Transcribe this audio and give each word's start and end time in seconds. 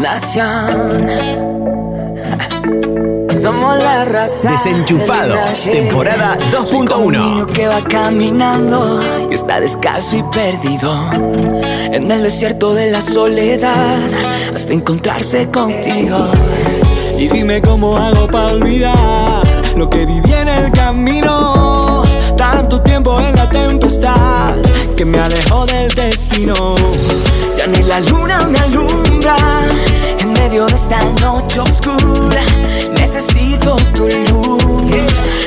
Nación. 0.00 1.06
Somos 3.40 3.78
la 3.78 4.04
raza. 4.04 4.50
Desenchufado, 4.50 5.34
temporada 5.64 6.36
2.1. 6.52 7.46
que 7.46 7.68
va 7.68 7.82
caminando 7.84 9.00
y 9.30 9.34
está 9.34 9.60
descalzo 9.60 10.18
y 10.18 10.22
perdido 10.24 10.94
en 11.90 12.10
el 12.10 12.22
desierto 12.22 12.74
de 12.74 12.90
la 12.90 13.00
soledad 13.00 13.98
hasta 14.54 14.74
encontrarse 14.74 15.48
contigo. 15.48 16.32
Y 17.18 17.28
dime 17.28 17.62
cómo 17.62 17.96
hago 17.96 18.26
para 18.26 18.48
olvidar 18.48 19.42
lo 19.74 19.88
que 19.88 20.04
viví 20.04 20.34
en 20.34 20.48
el 20.50 20.70
camino. 20.70 22.02
Tanto 22.36 22.82
tiempo 22.82 23.18
en 23.20 23.36
la 23.36 23.48
tempestad 23.48 24.54
que 24.96 25.04
me 25.04 25.18
alejó 25.18 25.66
del 25.66 25.88
destino. 25.90 26.74
Ya 27.56 27.66
ni 27.66 27.82
la 27.82 28.00
luna 28.00 28.44
me 28.46 28.58
alumbra 28.58 29.36
en 30.20 30.32
medio 30.32 30.66
de 30.66 30.74
esta 30.74 31.02
noche 31.20 31.60
oscura. 31.60 32.42
Necesito 32.98 33.76
tu 33.94 34.06
luz 34.06 34.92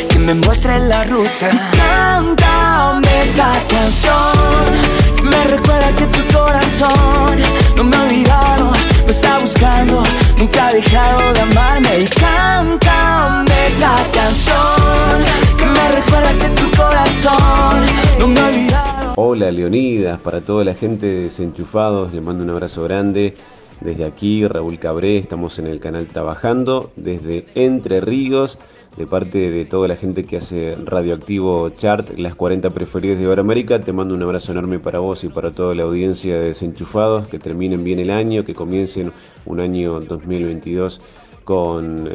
que 0.10 0.20
me 0.20 0.34
muestre 0.34 0.80
la 0.80 1.04
ruta. 1.06 1.50
Cántame 1.78 3.08
esa 3.24 3.52
canción 3.70 5.16
que 5.16 5.24
me 5.24 5.44
recuerda 5.46 5.94
que 5.94 6.06
tu 6.08 6.36
corazón 6.36 7.40
no 7.76 7.84
me 7.84 7.96
ha 7.96 8.02
olvidado, 8.02 8.72
me 9.06 9.12
está 9.12 9.38
buscando, 9.40 10.04
nunca 10.38 10.68
ha 10.68 10.74
dejado 10.74 11.34
de 11.34 11.42
amarme. 11.42 12.00
Y 12.00 12.06
cántame 12.08 13.68
esa 13.68 13.96
canción 14.12 15.24
que 15.58 15.66
me 15.66 15.92
recuerda 15.92 16.34
que 16.34 16.50
tu 16.50 16.72
corazón 16.78 17.86
no 18.20 18.28
me 18.28 18.40
ha 18.40 18.46
olvidado. 18.46 18.97
Hola 19.20 19.52
Leonidas, 19.52 20.20
para 20.20 20.42
toda 20.42 20.64
la 20.64 20.76
gente 20.76 21.08
de 21.08 21.22
desenchufados, 21.24 22.14
le 22.14 22.22
mando 22.22 22.44
un 22.44 22.52
abrazo 22.52 22.84
grande. 22.84 23.34
Desde 23.82 24.06
aquí, 24.06 24.48
Raúl 24.48 24.78
Cabré, 24.78 25.18
estamos 25.18 25.58
en 25.58 25.66
el 25.66 25.80
canal 25.80 26.06
trabajando 26.06 26.92
desde 26.96 27.46
Entre 27.56 28.00
Ríos, 28.00 28.60
de 28.96 29.08
parte 29.08 29.50
de 29.50 29.66
toda 29.66 29.88
la 29.88 29.96
gente 29.96 30.28
que 30.28 30.38
hace 30.38 30.78
Radioactivo 30.86 31.70
Chart, 31.70 32.08
las 32.20 32.36
40 32.36 32.70
preferidas 32.76 33.18
de 33.18 33.42
América. 33.42 33.82
Te 33.82 33.92
mando 33.92 34.14
un 34.14 34.22
abrazo 34.22 34.52
enorme 34.52 34.78
para 34.78 35.00
vos 35.00 35.24
y 35.24 35.30
para 35.30 35.50
toda 35.50 35.74
la 35.74 35.82
audiencia 35.82 36.36
de 36.36 36.50
Desenchufados, 36.50 37.28
que 37.28 37.40
terminen 37.40 37.84
bien 37.84 37.98
el 37.98 38.12
año, 38.12 38.46
que 38.46 38.54
comiencen 38.54 39.12
un 39.48 39.60
año 39.60 40.00
2022 40.00 41.02
con 41.44 42.08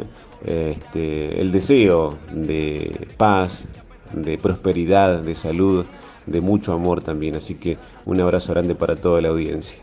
este, 0.45 1.41
el 1.41 1.51
deseo 1.51 2.17
de 2.31 3.07
paz, 3.17 3.67
de 4.13 4.37
prosperidad, 4.37 5.19
de 5.19 5.35
salud, 5.35 5.83
de 6.25 6.41
mucho 6.41 6.73
amor 6.73 7.03
también. 7.03 7.35
Así 7.35 7.55
que 7.55 7.77
un 8.05 8.19
abrazo 8.21 8.53
grande 8.53 8.75
para 8.75 8.95
toda 8.95 9.21
la 9.21 9.29
audiencia. 9.29 9.77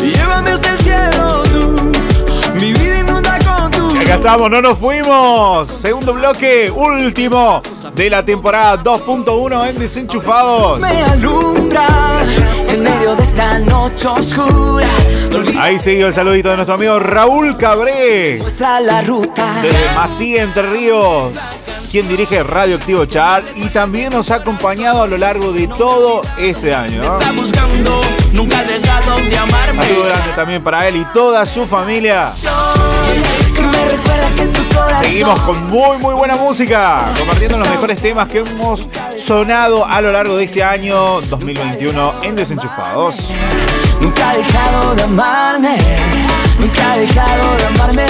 Llévame 0.00 0.52
cielo, 0.78 1.42
Acá 4.08 4.16
estamos, 4.16 4.50
no 4.50 4.62
nos 4.62 4.78
fuimos. 4.78 5.68
Segundo 5.68 6.14
bloque, 6.14 6.70
último 6.70 7.60
de 7.94 8.08
la 8.08 8.24
temporada 8.24 8.82
2.1 8.82 9.68
en 9.68 9.78
Desenchufados. 9.78 10.80
Me 10.80 11.02
alumbra 11.02 12.22
en 12.68 12.84
medio 12.84 13.14
de 13.14 13.22
esta 13.22 13.58
noche 13.58 14.06
oscura. 14.08 14.88
Ahí 15.58 15.78
sigue 15.78 16.06
el 16.06 16.14
saludito 16.14 16.48
de 16.48 16.56
nuestro 16.56 16.76
amigo 16.76 16.98
Raúl 16.98 17.58
Cabré. 17.58 18.42
La 18.80 19.02
ruta. 19.02 19.60
Desde 19.60 19.94
Macía, 19.94 20.42
Entre 20.42 20.62
Ríos, 20.62 21.34
quien 21.90 22.08
dirige 22.08 22.42
Radioactivo 22.42 23.04
Chart 23.04 23.44
y 23.56 23.66
también 23.66 24.14
nos 24.14 24.30
ha 24.30 24.36
acompañado 24.36 25.02
a 25.02 25.06
lo 25.06 25.18
largo 25.18 25.52
de 25.52 25.68
todo 25.68 26.22
este 26.38 26.74
año. 26.74 27.02
¿no? 27.02 28.17
Nunca 28.32 28.58
ha 28.60 28.64
dejado 28.64 29.16
de 29.16 29.36
amarme. 29.36 29.82
Saludo 29.82 30.04
grande 30.04 30.32
también 30.36 30.62
para 30.62 30.86
él 30.88 30.96
y 30.96 31.04
toda 31.12 31.44
su 31.46 31.66
familia. 31.66 32.32
Seguimos 35.02 35.40
con 35.40 35.66
muy 35.68 35.98
muy 35.98 36.14
buena 36.14 36.36
música, 36.36 37.04
compartiendo 37.16 37.58
los 37.58 37.68
mejores 37.68 37.98
temas 37.98 38.28
que 38.28 38.38
hemos 38.40 38.88
sonado 39.18 39.84
a 39.84 40.00
lo 40.00 40.12
largo 40.12 40.36
de 40.36 40.44
este 40.44 40.62
año 40.62 41.20
2021 41.22 42.14
en 42.22 42.36
Desenchufados. 42.36 43.16
nunca 44.00 44.30
ha 44.30 44.36
dejado 44.36 44.94
de 44.94 45.02
amarme. 45.02 45.76
Nunca 46.58 46.92
ha 46.92 46.98
dejado 46.98 47.56
de 47.56 47.66
amarme. 47.66 48.06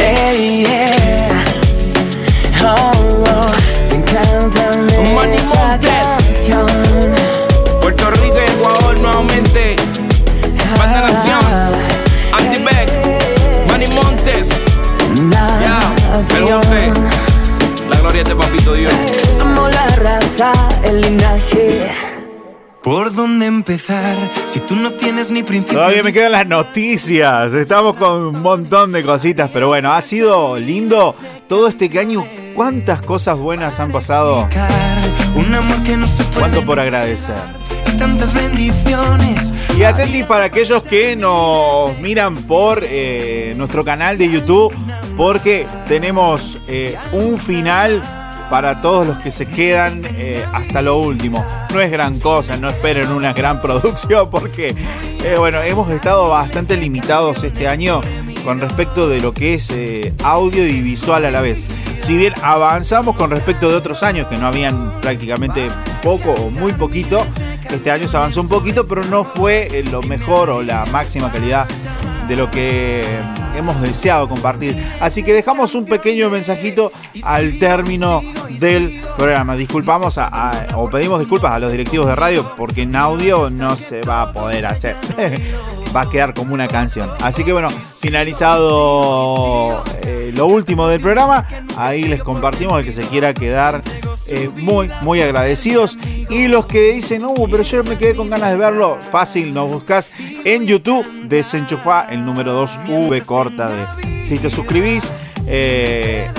Ey, 0.00 0.66
yeah. 0.66 1.44
Oh, 2.62 2.92
oh, 3.26 3.52
te 3.88 3.96
encanta 3.96 4.70
Manny 5.14 5.36
esa 5.36 5.78
canción. 5.80 7.23
Nuevamente. 9.04 9.76
Banda 10.78 11.08
Nación. 11.12 11.40
Andy 12.32 12.62
Beck. 12.62 13.68
Manny 13.68 13.86
Montes. 13.88 14.48
Ya. 15.30 15.94
Pregunte. 16.28 16.92
La 17.90 18.00
gloria 18.00 18.22
es 18.22 18.28
de 18.28 18.34
Papito 18.34 18.72
Dios. 18.72 18.94
Somos 19.36 19.72
la 19.72 19.86
raza, 19.96 20.52
el 20.84 21.02
linaje. 21.02 21.86
¿Por 22.82 23.14
dónde 23.14 23.46
empezar 23.46 24.30
si 24.46 24.60
tú 24.60 24.76
no 24.76 24.92
tienes 24.92 25.30
ni 25.30 25.42
principio? 25.42 25.78
Todavía 25.78 26.02
me 26.02 26.12
quedan 26.12 26.32
las 26.32 26.46
noticias, 26.46 27.52
estamos 27.54 27.94
con 27.94 28.26
un 28.26 28.42
montón 28.42 28.92
de 28.92 29.02
cositas, 29.02 29.48
pero 29.50 29.68
bueno, 29.68 29.94
ha 29.94 30.02
sido 30.02 30.58
lindo 30.58 31.14
todo 31.48 31.68
este 31.68 31.98
año. 31.98 32.26
¿Cuántas 32.54 33.00
cosas 33.00 33.38
buenas 33.38 33.80
han 33.80 33.90
pasado? 33.90 34.48
Un 35.34 35.54
amor 35.54 35.82
que 35.82 35.96
no 35.96 36.06
se 36.06 36.24
puede 36.24 36.40
¿Cuánto 36.40 36.64
por 36.64 36.78
agradecer? 36.78 37.63
Tantas 37.96 38.32
bendiciones. 38.34 39.52
Y 39.78 39.82
atenti 39.82 40.22
para 40.22 40.44
aquellos 40.44 40.82
que 40.82 41.16
nos 41.16 41.98
miran 41.98 42.36
por 42.36 42.82
eh, 42.84 43.54
nuestro 43.56 43.84
canal 43.84 44.16
de 44.18 44.30
YouTube, 44.30 44.72
porque 45.16 45.66
tenemos 45.88 46.58
eh, 46.68 46.96
un 47.12 47.38
final 47.38 48.02
para 48.50 48.80
todos 48.80 49.06
los 49.06 49.18
que 49.18 49.30
se 49.30 49.46
quedan 49.46 50.02
eh, 50.16 50.44
hasta 50.52 50.80
lo 50.82 50.98
último. 50.98 51.44
No 51.72 51.80
es 51.80 51.90
gran 51.90 52.20
cosa, 52.20 52.56
no 52.56 52.68
esperen 52.68 53.10
una 53.10 53.32
gran 53.32 53.60
producción, 53.62 54.30
porque 54.30 54.74
bueno, 55.38 55.62
hemos 55.62 55.90
estado 55.90 56.28
bastante 56.28 56.76
limitados 56.76 57.42
este 57.42 57.66
año 57.66 58.00
con 58.44 58.60
respecto 58.60 59.08
de 59.08 59.20
lo 59.20 59.32
que 59.32 59.54
es 59.54 59.72
audio 60.22 60.66
y 60.68 60.82
visual 60.82 61.24
a 61.24 61.30
la 61.30 61.40
vez. 61.40 61.66
Si 61.96 62.16
bien 62.16 62.34
avanzamos 62.42 63.16
con 63.16 63.30
respecto 63.30 63.68
de 63.68 63.76
otros 63.76 64.02
años 64.02 64.26
que 64.28 64.36
no 64.36 64.46
habían 64.46 65.00
prácticamente 65.00 65.68
poco 66.02 66.32
o 66.32 66.50
muy 66.50 66.72
poquito, 66.72 67.26
este 67.74 67.90
año 67.90 68.08
se 68.08 68.16
avanzó 68.16 68.40
un 68.40 68.48
poquito, 68.48 68.86
pero 68.86 69.04
no 69.04 69.24
fue 69.24 69.68
eh, 69.70 69.84
lo 69.84 70.02
mejor 70.02 70.50
o 70.50 70.62
la 70.62 70.86
máxima 70.86 71.30
calidad 71.30 71.66
de 72.28 72.36
lo 72.36 72.50
que 72.50 73.04
hemos 73.56 73.80
deseado 73.80 74.28
compartir. 74.28 74.82
Así 75.00 75.22
que 75.22 75.32
dejamos 75.32 75.74
un 75.74 75.84
pequeño 75.84 76.30
mensajito 76.30 76.90
al 77.22 77.58
término 77.58 78.22
del 78.58 79.00
programa. 79.16 79.56
Disculpamos 79.56 80.18
o 80.74 80.88
pedimos 80.88 81.20
disculpas 81.20 81.52
a 81.52 81.58
los 81.58 81.70
directivos 81.70 82.06
de 82.06 82.16
radio 82.16 82.54
porque 82.56 82.82
en 82.82 82.96
audio 82.96 83.50
no 83.50 83.76
se 83.76 84.00
va 84.02 84.22
a 84.22 84.32
poder 84.32 84.66
hacer. 84.66 84.96
va 85.94 86.02
a 86.02 86.10
quedar 86.10 86.34
como 86.34 86.54
una 86.54 86.66
canción. 86.66 87.08
Así 87.20 87.44
que 87.44 87.52
bueno, 87.52 87.70
finalizado 88.00 89.84
eh, 90.02 90.32
lo 90.34 90.46
último 90.46 90.88
del 90.88 91.00
programa, 91.00 91.46
ahí 91.76 92.04
les 92.04 92.22
compartimos 92.22 92.80
el 92.80 92.84
que 92.84 92.92
se 92.92 93.02
quiera 93.02 93.32
quedar 93.32 93.82
eh, 94.28 94.50
muy, 94.56 94.90
muy 95.02 95.20
agradecidos. 95.20 95.98
Y 96.30 96.48
los 96.48 96.66
que 96.66 96.92
dicen, 96.92 97.24
uh, 97.24 97.48
pero 97.50 97.62
yo 97.62 97.84
me 97.84 97.98
quedé 97.98 98.14
con 98.14 98.30
ganas 98.30 98.50
de 98.52 98.56
verlo, 98.56 98.98
fácil, 99.10 99.52
nos 99.52 99.70
buscas 99.70 100.10
en 100.44 100.66
YouTube, 100.66 101.06
desenchufa 101.24 102.06
el 102.10 102.24
número 102.24 102.64
2V 102.66 103.24
corta 103.24 103.68
de. 103.68 104.24
Si 104.24 104.38
te 104.38 104.48
suscribís, 104.48 105.12
eh, 105.46 106.30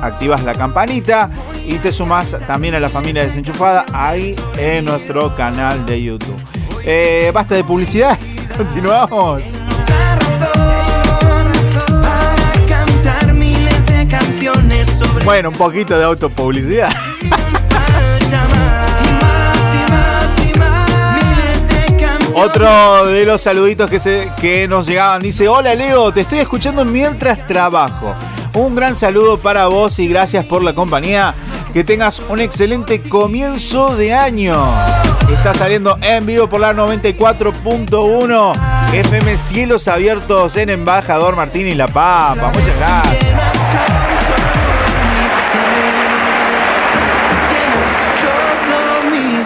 activas 0.00 0.44
la 0.44 0.54
campanita 0.54 1.30
y 1.66 1.74
te 1.78 1.90
sumas 1.90 2.36
también 2.46 2.74
a 2.74 2.80
la 2.80 2.88
familia 2.88 3.22
desenchufada 3.22 3.84
ahí 3.92 4.36
en 4.56 4.84
nuestro 4.84 5.34
canal 5.34 5.84
de 5.86 6.02
YouTube. 6.02 6.36
Eh, 6.84 7.30
basta 7.34 7.54
de 7.54 7.64
publicidad, 7.64 8.18
continuamos. 8.56 9.42
Bueno, 15.24 15.50
un 15.50 15.56
poquito 15.56 15.96
de 15.96 16.04
autopublicidad. 16.04 16.90
Otro 22.34 23.06
de 23.06 23.26
los 23.26 23.42
saluditos 23.42 23.90
que, 23.90 24.00
se, 24.00 24.30
que 24.40 24.66
nos 24.66 24.86
llegaban 24.86 25.20
dice, 25.20 25.48
hola 25.48 25.74
Leo, 25.74 26.12
te 26.12 26.22
estoy 26.22 26.38
escuchando 26.38 26.84
mientras 26.84 27.46
trabajo. 27.46 28.14
Un 28.54 28.74
gran 28.74 28.96
saludo 28.96 29.38
para 29.38 29.66
vos 29.66 29.98
y 29.98 30.08
gracias 30.08 30.46
por 30.46 30.62
la 30.62 30.72
compañía. 30.72 31.34
Que 31.72 31.84
tengas 31.84 32.20
un 32.28 32.40
excelente 32.40 33.00
comienzo 33.00 33.96
de 33.96 34.12
año. 34.12 34.62
Está 35.32 35.54
saliendo 35.54 35.96
en 36.02 36.26
vivo 36.26 36.48
por 36.48 36.60
la 36.60 36.74
94.1 36.74 38.52
FM 38.92 39.36
Cielos 39.38 39.88
Abiertos 39.88 40.56
en 40.56 40.68
Embajador 40.68 41.34
Martín 41.34 41.66
y 41.66 41.74
La 41.74 41.88
Pampa. 41.88 42.52
Muchas 42.54 42.76
gracias. 42.76 43.31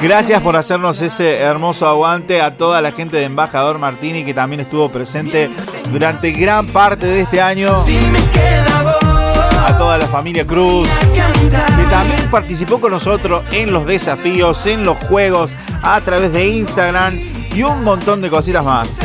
Gracias 0.03 0.43
por 0.43 0.57
hacernos 0.57 1.01
ese 1.01 1.37
hermoso 1.37 1.89
aguante 1.89 2.43
a 2.43 2.57
toda 2.57 2.81
la 2.81 2.93
gente 2.93 3.17
de 3.17 3.25
Embajador 3.25 3.79
Martini 3.79 4.25
que 4.25 4.35
también 4.35 4.61
estuvo 4.61 4.91
presente 4.91 5.51
durante 5.91 6.33
gran 6.33 6.67
parte 6.67 7.07
de 7.07 7.23
este 7.23 7.41
año. 7.41 7.71
A 9.67 9.79
toda 9.79 9.99
la 9.99 10.07
familia 10.07 10.47
Cruz, 10.47 10.89
que 11.13 11.85
también 11.91 12.31
participó 12.31 12.81
con 12.81 12.93
nosotros 12.93 13.43
en 13.51 13.73
los 13.73 13.87
desafíos, 13.87 14.67
en 14.67 14.85
los 14.85 14.97
juegos, 14.99 15.55
a 15.83 16.01
través 16.01 16.33
de 16.33 16.47
Instagram 16.47 17.19
y 17.55 17.63
un 17.63 17.83
montón 17.83 18.21
de 18.21 18.31
cositas 18.31 18.65
más. 18.65 18.99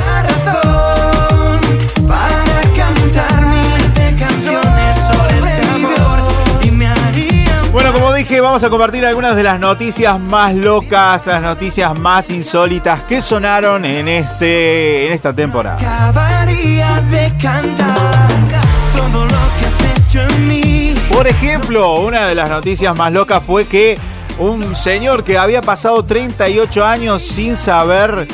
Vamos 8.42 8.64
a 8.64 8.70
compartir 8.70 9.06
algunas 9.06 9.36
de 9.36 9.44
las 9.44 9.60
noticias 9.60 10.20
más 10.20 10.56
locas, 10.56 11.28
las 11.28 11.42
noticias 11.42 11.98
más 12.00 12.30
insólitas 12.30 13.04
que 13.04 13.22
sonaron 13.22 13.86
en 13.86 14.08
este 14.08 15.08
en 15.08 15.14
esta 15.14 15.34
temporada. 15.34 15.78
Por 21.12 21.28
ejemplo, 21.28 22.02
una 22.02 22.28
de 22.28 22.36
las 22.36 22.50
noticias 22.50 22.98
más 22.98 23.14
locas 23.14 23.44
fue 23.44 23.66
que 23.66 23.98
un 24.40 24.76
señor 24.76 25.24
que 25.24 25.38
había 25.38 25.62
pasado 25.62 26.04
38 26.04 26.86
años 26.86 27.22
sin 27.22 27.56
saber 27.56 28.28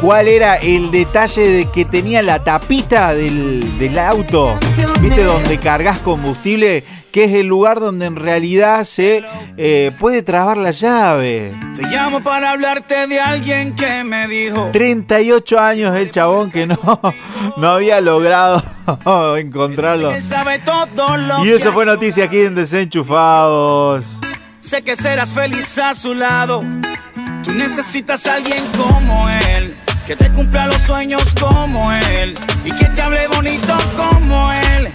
cuál 0.00 0.28
era 0.28 0.56
el 0.56 0.90
detalle 0.90 1.48
de 1.48 1.70
que 1.70 1.84
tenía 1.84 2.22
la 2.22 2.44
tapita 2.44 3.14
del, 3.14 3.78
del 3.78 3.98
auto, 3.98 4.58
¿viste? 5.00 5.24
Donde 5.24 5.58
cargas 5.58 5.98
combustible 5.98 6.84
que 7.10 7.24
es 7.24 7.32
el 7.32 7.46
lugar 7.46 7.80
donde 7.80 8.06
en 8.06 8.16
realidad 8.16 8.84
se 8.84 9.24
eh, 9.56 9.92
puede 9.98 10.22
trabar 10.22 10.56
la 10.56 10.70
llave. 10.70 11.54
Te 11.76 11.82
llamo 11.82 12.22
para 12.22 12.50
hablarte 12.50 13.06
de 13.06 13.20
alguien 13.20 13.74
que 13.74 14.04
me 14.04 14.28
dijo. 14.28 14.70
38 14.72 15.58
años 15.58 15.96
el 15.96 16.10
chabón 16.10 16.50
que 16.50 16.66
no, 16.66 16.78
no 17.56 17.68
había 17.68 18.00
logrado 18.00 18.62
encontrarlo. 19.36 20.12
Y 21.44 21.48
eso 21.50 21.72
fue 21.72 21.86
noticia 21.86 22.24
aquí 22.24 22.40
en 22.40 22.54
Desenchufados. 22.54 24.20
Sé 24.60 24.82
que 24.82 24.94
serás 24.94 25.32
feliz 25.32 25.78
a 25.78 25.94
su 25.94 26.14
lado. 26.14 26.62
Tú 27.42 27.52
necesitas 27.52 28.26
a 28.26 28.34
alguien 28.34 28.62
como 28.76 29.28
él. 29.28 29.76
Que 30.06 30.16
te 30.16 30.28
cumpla 30.30 30.66
los 30.66 30.82
sueños 30.82 31.22
como 31.40 31.92
él. 31.92 32.34
Y 32.64 32.72
que 32.72 32.84
te 32.86 33.02
hable 33.02 33.26
bonito 33.28 33.76
como 33.96 34.52
él. 34.52 34.92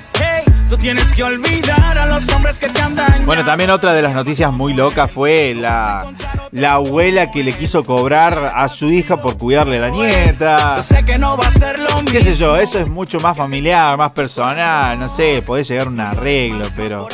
Tú 0.69 0.77
tienes 0.77 1.13
que 1.13 1.23
olvidar 1.23 1.97
a 1.97 2.05
los 2.07 2.27
hombres 2.29 2.57
que 2.57 2.67
te 2.67 2.81
han 2.81 2.95
Bueno, 3.25 3.45
también 3.45 3.69
otra 3.69 3.93
de 3.93 4.01
las 4.01 4.13
noticias 4.13 4.51
muy 4.51 4.73
locas 4.73 5.11
fue 5.11 5.53
la, 5.53 6.07
la 6.51 6.73
abuela 6.73 7.29
que 7.29 7.43
le 7.43 7.53
quiso 7.53 7.83
cobrar 7.83 8.51
a 8.55 8.67
su 8.69 8.89
hija 8.89 9.21
por 9.21 9.37
cuidarle 9.37 9.77
a 9.77 9.81
la 9.81 9.89
nieta. 9.89 10.81
sé 10.81 11.03
que 11.05 11.17
no 11.17 11.37
va 11.37 11.47
a 11.47 11.51
ser 11.51 11.77
lo 11.77 12.01
mismo. 12.01 12.11
Qué 12.11 12.23
sé 12.23 12.33
yo, 12.33 12.57
eso 12.57 12.79
es 12.79 12.87
mucho 12.87 13.19
más 13.19 13.37
familiar, 13.37 13.95
más 13.97 14.11
personal. 14.11 14.99
No 14.99 15.07
sé, 15.07 15.43
podés 15.45 15.67
llegar 15.67 15.87
a 15.87 15.89
un 15.89 15.99
arreglo, 15.99 16.65
pero 16.75 17.07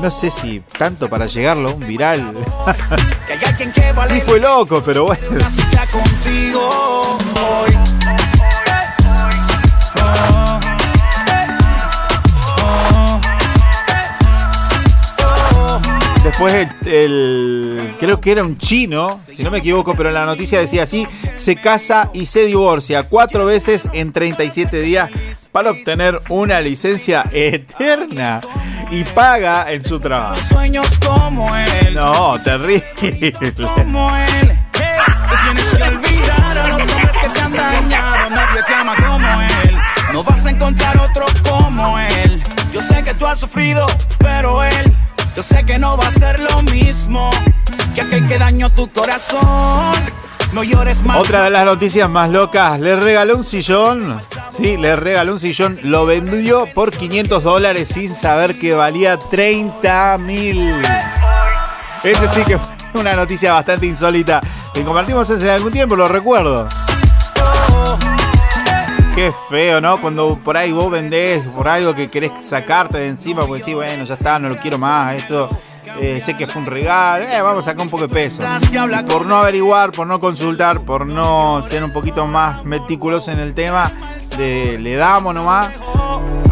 no 0.00 0.10
sé 0.10 0.30
si 0.30 0.62
tanto 0.76 1.08
para 1.08 1.26
llegarlo 1.26 1.70
a 1.70 1.74
un 1.74 1.86
viral. 1.86 2.34
sí 4.08 4.20
fue 4.20 4.38
loco, 4.38 4.82
pero 4.84 5.04
bueno. 5.04 5.38
Después 16.38 16.68
el, 16.86 17.96
creo 17.98 18.20
que 18.20 18.30
era 18.30 18.44
un 18.44 18.58
chino, 18.58 19.20
si 19.26 19.42
no 19.42 19.50
me 19.50 19.58
equivoco, 19.58 19.96
pero 19.96 20.10
en 20.10 20.14
la 20.14 20.24
noticia 20.24 20.60
decía 20.60 20.84
así, 20.84 21.04
se 21.34 21.56
casa 21.56 22.10
y 22.14 22.26
se 22.26 22.46
divorcia 22.46 23.02
cuatro 23.02 23.44
veces 23.44 23.88
en 23.92 24.12
37 24.12 24.80
días 24.80 25.10
para 25.50 25.72
obtener 25.72 26.20
una 26.28 26.60
licencia 26.60 27.28
eterna 27.32 28.40
y 28.92 29.02
paga 29.02 29.72
en 29.72 29.84
su 29.84 29.98
trabajo. 29.98 30.40
Sueños 30.48 30.86
como 31.04 31.56
él. 31.56 31.94
No, 31.94 32.40
terrible. 32.40 32.84
Como 33.74 34.16
él. 34.16 34.52
tienes 35.42 35.70
que 35.70 35.82
olvidar 35.82 36.56
a 36.56 36.68
los 36.68 36.92
hombres 36.92 37.16
que 37.20 37.28
te 37.30 37.40
han 37.40 37.52
dañado. 37.52 38.30
Nadie 38.30 38.62
te 38.62 38.74
ama 38.74 38.94
como 38.94 39.42
él. 39.42 39.76
No 40.12 40.22
vas 40.22 40.46
a 40.46 40.50
encontrar 40.50 41.00
otro 41.00 41.24
como 41.42 41.98
él. 41.98 42.40
Yo 42.72 42.80
sé 42.80 43.02
que 43.02 43.14
tú 43.14 43.26
has 43.26 43.40
sufrido, 43.40 43.86
pero 44.20 44.62
él 44.62 44.94
yo 45.36 45.42
sé 45.42 45.64
que 45.64 45.78
no 45.78 45.96
va 45.96 46.08
a 46.08 46.10
ser 46.10 46.40
lo 46.40 46.62
mismo 46.62 47.30
que 47.94 48.00
aquel 48.00 48.26
que 48.28 48.38
dañó 48.38 48.70
tu 48.70 48.88
corazón. 48.90 49.94
No 50.52 50.64
llores 50.64 51.02
más. 51.04 51.18
Otra 51.18 51.44
de 51.44 51.50
las 51.50 51.64
noticias 51.64 52.08
más 52.08 52.30
locas, 52.30 52.80
le 52.80 52.96
regaló 52.96 53.36
un 53.36 53.44
sillón. 53.44 54.20
Sí, 54.50 54.76
le 54.76 54.96
regaló 54.96 55.34
un 55.34 55.40
sillón. 55.40 55.78
Lo 55.82 56.06
vendió 56.06 56.66
por 56.72 56.90
500 56.90 57.42
dólares 57.44 57.88
sin 57.88 58.14
saber 58.14 58.58
que 58.58 58.74
valía 58.74 59.18
30 59.18 60.18
mil. 60.18 60.80
Ese 62.02 62.28
sí 62.28 62.42
que 62.44 62.58
fue 62.58 63.00
una 63.00 63.14
noticia 63.14 63.52
bastante 63.52 63.86
insólita 63.86 64.40
que 64.72 64.82
compartimos 64.82 65.28
hace 65.28 65.50
algún 65.50 65.72
tiempo, 65.72 65.96
lo 65.96 66.08
recuerdo. 66.08 66.66
Qué 69.18 69.32
feo, 69.48 69.80
¿no? 69.80 70.00
Cuando 70.00 70.38
por 70.38 70.56
ahí 70.56 70.70
vos 70.70 70.88
vendés 70.92 71.44
por 71.48 71.66
algo 71.66 71.92
que 71.92 72.06
querés 72.06 72.30
sacarte 72.40 72.98
de 72.98 73.08
encima, 73.08 73.44
porque 73.44 73.60
sí, 73.60 73.74
bueno, 73.74 74.04
ya 74.04 74.14
está, 74.14 74.38
no 74.38 74.48
lo 74.48 74.58
quiero 74.58 74.78
más, 74.78 75.16
esto 75.16 75.50
eh, 76.00 76.20
sé 76.20 76.36
que 76.36 76.46
fue 76.46 76.62
un 76.62 76.66
regalo, 76.66 77.24
eh, 77.24 77.42
vamos 77.42 77.66
a 77.66 77.72
sacar 77.72 77.82
un 77.82 77.90
poco 77.90 78.06
de 78.06 78.14
peso. 78.14 78.44
Por 79.08 79.26
no 79.26 79.38
averiguar, 79.38 79.90
por 79.90 80.06
no 80.06 80.20
consultar, 80.20 80.82
por 80.82 81.04
no 81.04 81.60
ser 81.64 81.82
un 81.82 81.92
poquito 81.92 82.28
más 82.28 82.64
meticuloso 82.64 83.32
en 83.32 83.40
el 83.40 83.54
tema, 83.54 83.90
le 84.38 84.94
damos 84.94 85.34
nomás. 85.34 85.70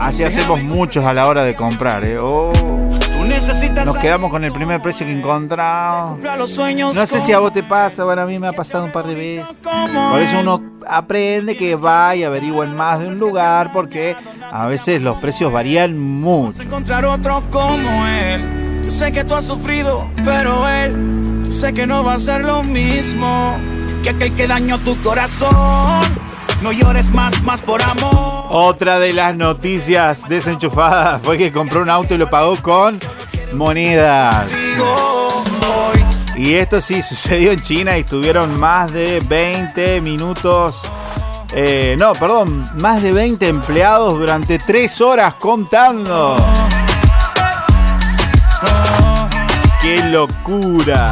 Así 0.01 0.25
hacemos 0.25 0.61
muchos 0.61 1.05
a 1.05 1.15
la 1.15 1.29
hora 1.29 1.45
de 1.45 1.55
comprar, 1.55 2.03
¿eh? 2.03 2.19
Oh. 2.19 2.76
Nos 3.85 3.99
quedamos 3.99 4.31
con 4.31 4.45
el 4.45 4.53
primer 4.53 4.81
precio 4.81 5.07
que 5.07 5.13
encontramos. 5.13 6.19
No 6.21 7.07
sé 7.07 7.21
si 7.21 7.33
a 7.33 7.39
vos 7.39 7.53
te 7.53 7.63
pasa, 7.63 8.05
bueno, 8.05 8.23
a 8.23 8.27
mí 8.27 8.39
me 8.39 8.49
ha 8.49 8.53
pasado 8.53 8.85
un 8.85 8.93
par 8.93 9.07
de 9.07 9.15
veces. 9.15 9.61
Por 9.63 10.21
eso 10.21 10.41
uno 10.41 10.63
aprende 10.87 11.57
que 11.57 11.75
va 11.75 12.17
y 12.17 12.25
averigua 12.25 12.65
en 12.65 12.75
más 12.75 13.01
de 13.01 13.09
un 13.09 13.19
lugar 13.19 13.73
porque 13.73 14.17
a 14.51 14.67
veces 14.67 15.03
los 15.03 15.19
precios 15.19 15.53
varían 15.53 15.99
mucho. 15.99 16.63
Encontrar 16.63 17.05
otro 17.05 17.43
como 17.51 18.07
él. 18.07 18.83
Yo 18.85 18.91
sé 18.91 19.13
que 19.13 19.25
tú 19.25 19.35
has 19.35 19.45
sufrido, 19.45 20.09
pero 20.25 20.69
él, 20.69 21.45
yo 21.47 21.53
sé 21.53 21.73
que 21.73 21.87
no 21.87 22.05
va 22.05 22.15
a 22.15 22.19
ser 22.19 22.43
lo 22.43 22.63
mismo 22.63 23.57
que 24.03 24.11
aquel 24.11 24.33
que 24.35 24.47
dañó 24.47 24.79
tu 24.79 24.97
corazón. 25.03 26.05
No 26.63 26.73
llores 26.73 27.11
más, 27.11 27.43
más 27.43 27.61
por 27.61 27.83
amor. 27.83 28.47
Otra 28.49 28.99
de 28.99 29.13
las 29.13 29.37
noticias 29.37 30.27
desenchufadas 30.29 31.21
fue 31.23 31.37
que 31.37 31.53
compró 31.53 31.83
un 31.83 31.91
auto 31.91 32.15
y 32.15 32.19
lo 32.19 32.31
pagó 32.31 32.57
con 32.63 32.99
monedas. 33.53 34.51
Y 36.37 36.55
esto 36.55 36.81
sí 36.81 37.03
sucedió 37.09 37.53
en 37.53 37.61
China 37.61 37.97
y 37.97 38.01
estuvieron 38.03 38.59
más 38.59 38.93
de 38.93 39.21
20 39.27 40.01
minutos. 40.01 40.83
Eh, 41.55 41.97
no, 41.99 42.13
perdón, 42.13 42.71
más 42.81 43.03
de 43.03 43.13
20 43.13 43.49
empleados 43.49 44.19
durante 44.19 44.59
3 44.59 45.01
horas 45.01 45.35
contando. 45.37 46.37
¡Qué 49.81 50.03
locura! 50.11 51.11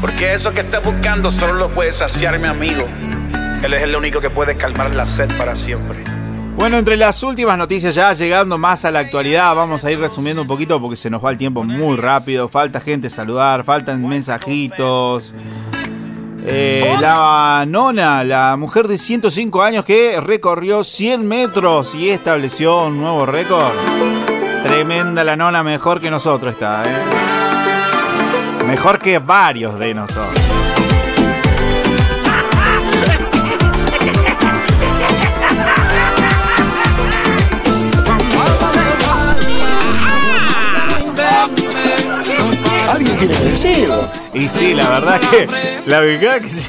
Porque 0.00 0.34
eso 0.34 0.52
que 0.52 0.60
estás 0.60 0.84
buscando 0.84 1.30
solo 1.30 1.54
lo 1.54 1.68
puede 1.70 1.92
saciar 1.92 2.38
mi 2.38 2.48
amigo. 2.48 2.86
Él 3.62 3.74
es 3.74 3.82
el 3.82 3.96
único 3.96 4.20
que 4.20 4.30
puede 4.30 4.56
calmar 4.56 4.90
la 4.92 5.04
sed 5.04 5.28
para 5.36 5.56
siempre. 5.56 6.04
Bueno, 6.56 6.76
entre 6.76 6.96
las 6.96 7.22
últimas 7.22 7.56
noticias 7.56 7.94
ya 7.94 8.12
llegando 8.12 8.58
más 8.58 8.84
a 8.84 8.90
la 8.90 9.00
actualidad, 9.00 9.54
vamos 9.54 9.84
a 9.84 9.90
ir 9.92 9.98
resumiendo 9.98 10.42
un 10.42 10.48
poquito 10.48 10.80
porque 10.80 10.96
se 10.96 11.08
nos 11.08 11.24
va 11.24 11.30
el 11.30 11.38
tiempo 11.38 11.62
muy 11.62 11.96
rápido. 11.96 12.48
Falta 12.48 12.80
gente 12.80 13.10
saludar, 13.10 13.64
faltan 13.64 14.06
mensajitos. 14.06 15.34
Eh, 16.44 16.96
la 17.00 17.64
nona, 17.66 18.24
la 18.24 18.56
mujer 18.56 18.88
de 18.88 18.96
105 18.96 19.62
años 19.62 19.84
que 19.84 20.20
recorrió 20.20 20.82
100 20.82 21.26
metros 21.28 21.94
y 21.94 22.10
estableció 22.10 22.86
un 22.86 22.98
nuevo 22.98 23.26
récord. 23.26 23.72
Tremenda 24.62 25.22
la 25.24 25.36
nona, 25.36 25.62
mejor 25.62 26.00
que 26.00 26.10
nosotros 26.10 26.54
está, 26.54 26.84
¿eh? 26.84 28.64
Mejor 28.66 28.98
que 28.98 29.18
varios 29.18 29.78
de 29.78 29.94
nosotros. 29.94 30.77
Alguien 42.98 43.16
tiene 43.16 43.34
que. 43.34 44.38
Y 44.40 44.48
sí, 44.48 44.74
la 44.74 44.88
verdad 44.88 45.20
que. 45.20 45.46
La 45.86 46.00
verdad 46.00 46.40
que 46.40 46.48
sí. 46.48 46.68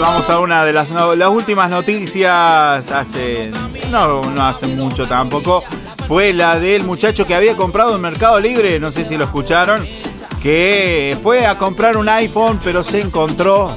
Vamos 0.00 0.30
a 0.30 0.40
una 0.40 0.64
de 0.64 0.72
las, 0.72 0.90
las 0.90 1.28
últimas 1.28 1.70
noticias 1.70 2.90
hace. 2.90 3.50
No, 3.92 4.22
no 4.22 4.46
hace 4.46 4.66
mucho 4.66 5.06
tampoco. 5.06 5.62
Fue 6.08 6.32
la 6.32 6.58
del 6.58 6.82
muchacho 6.82 7.28
que 7.28 7.36
había 7.36 7.56
comprado 7.56 7.94
en 7.94 8.00
Mercado 8.00 8.40
Libre, 8.40 8.80
no 8.80 8.90
sé 8.90 9.04
si 9.04 9.16
lo 9.16 9.26
escucharon. 9.26 9.86
Que 10.42 11.16
fue 11.22 11.46
a 11.46 11.58
comprar 11.58 11.96
un 11.96 12.08
iPhone, 12.08 12.58
pero 12.64 12.82
se 12.82 13.00
encontró 13.00 13.76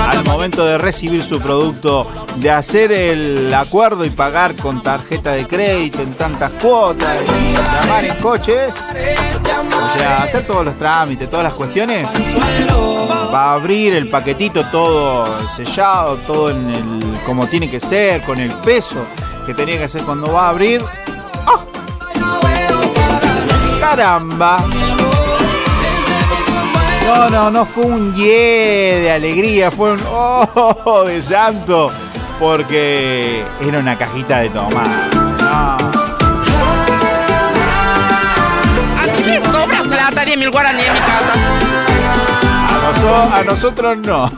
al 0.00 0.24
momento 0.24 0.64
de 0.64 0.78
recibir 0.78 1.22
su 1.22 1.40
producto, 1.40 2.06
de 2.36 2.50
hacer 2.50 2.92
el 2.92 3.52
acuerdo 3.52 4.04
y 4.04 4.10
pagar 4.10 4.54
con 4.56 4.82
tarjeta 4.82 5.32
de 5.32 5.46
crédito 5.46 6.00
en 6.00 6.14
tantas 6.14 6.50
cuotas, 6.52 7.18
y 7.38 7.52
llamar 7.52 8.04
en 8.04 8.16
coche, 8.16 8.68
o 8.68 9.98
sea, 9.98 10.22
hacer 10.22 10.46
todos 10.46 10.64
los 10.64 10.78
trámites, 10.78 11.28
todas 11.28 11.44
las 11.44 11.54
cuestiones, 11.54 12.06
va 13.32 13.50
a 13.50 13.54
abrir 13.54 13.94
el 13.94 14.08
paquetito 14.08 14.64
todo 14.66 15.26
sellado, 15.56 16.16
todo 16.26 16.50
en 16.50 16.70
el 16.70 16.98
como 17.28 17.46
tiene 17.46 17.70
que 17.70 17.78
ser, 17.78 18.22
con 18.22 18.38
el 18.38 18.50
peso 18.50 19.04
que 19.44 19.52
tenía 19.52 19.78
que 19.78 19.86
ser 19.86 20.02
cuando 20.02 20.32
va 20.32 20.46
a 20.46 20.48
abrir. 20.48 20.82
¡Ah! 21.46 21.62
¡Caramba! 23.80 24.64
No, 27.08 27.30
no, 27.30 27.50
no 27.50 27.64
fue 27.64 27.84
un 27.86 28.14
ye 28.14 29.00
de 29.02 29.10
alegría, 29.12 29.70
fue 29.70 29.92
un 29.92 30.00
oh 30.10 31.04
de 31.06 31.20
llanto, 31.20 31.90
porque 32.38 33.42
era 33.60 33.78
una 33.78 33.96
cajita 33.96 34.40
de 34.40 34.50
tomate. 34.50 35.16
No. 35.40 35.76
A 38.98 39.06
mí 39.06 39.22
me 39.24 39.40
sobra 39.40 39.82
plata, 39.84 40.24
10 40.24 40.38
mil 40.38 40.50
guaraní 40.50 40.82
en 40.82 40.92
mi 40.92 40.98
casa. 41.00 41.32
A, 42.44 42.92
noso- 42.92 43.34
a 43.40 43.42
nosotros 43.44 43.96
no. 43.98 44.30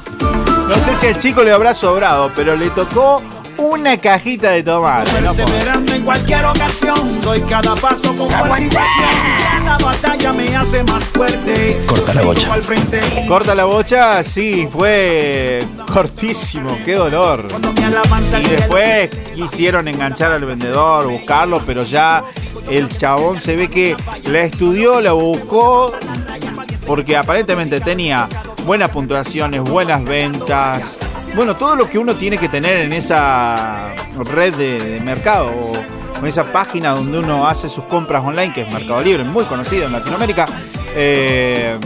No 0.68 0.74
sé 0.76 0.94
si 0.94 1.06
al 1.08 1.18
chico 1.18 1.42
le 1.42 1.50
habrá 1.52 1.74
sobrado, 1.74 2.30
pero 2.36 2.54
le 2.54 2.70
tocó 2.70 3.20
una 3.56 3.96
cajita 3.98 4.50
de 4.50 4.62
tomate. 4.62 5.10
no 5.20 5.32
en 5.94 6.02
cualquier 6.04 6.44
ocasión, 6.46 7.20
doy 7.20 7.40
cada 7.42 7.74
paso 7.74 8.16
con 8.16 8.28
participación. 8.28 9.59
Cada 9.70 9.84
batalla 9.84 10.32
me 10.32 10.56
hace 10.56 10.82
más 10.82 11.04
fuerte. 11.04 11.80
Corta 11.86 12.12
la 12.12 12.22
bocha. 12.22 12.52
Al 12.52 12.64
frente. 12.64 13.00
Corta 13.28 13.54
la 13.54 13.64
bocha, 13.66 14.24
sí, 14.24 14.68
fue 14.68 15.64
cortísimo, 15.92 16.76
qué 16.84 16.94
dolor. 16.94 17.46
Y 18.42 18.48
después 18.48 19.10
quisieron 19.32 19.86
enganchar 19.86 20.32
al 20.32 20.44
vendedor, 20.44 21.06
buscarlo, 21.06 21.62
pero 21.64 21.84
ya 21.84 22.24
el 22.68 22.88
chabón 22.96 23.40
se 23.40 23.54
ve 23.54 23.70
que 23.70 23.94
la 24.24 24.40
estudió, 24.40 25.00
la 25.00 25.12
buscó, 25.12 25.92
porque 26.84 27.16
aparentemente 27.16 27.78
tenía 27.78 28.28
buenas 28.66 28.90
puntuaciones, 28.90 29.62
buenas 29.62 30.02
ventas. 30.02 30.98
Bueno, 31.36 31.54
todo 31.54 31.76
lo 31.76 31.88
que 31.88 31.96
uno 31.96 32.16
tiene 32.16 32.38
que 32.38 32.48
tener 32.48 32.78
en 32.78 32.92
esa 32.92 33.94
red 34.24 34.52
de, 34.56 34.80
de 34.80 35.00
mercado 35.00 35.52
en 36.20 36.26
esa 36.26 36.52
página 36.52 36.90
donde 36.90 37.18
uno 37.18 37.46
hace 37.46 37.68
sus 37.68 37.84
compras 37.84 38.22
online, 38.24 38.52
que 38.52 38.62
es 38.62 38.72
Mercado 38.72 39.02
Libre, 39.02 39.24
muy 39.24 39.44
conocido 39.44 39.86
en 39.86 39.92
Latinoamérica. 39.92 40.46
Eh, 40.94 41.78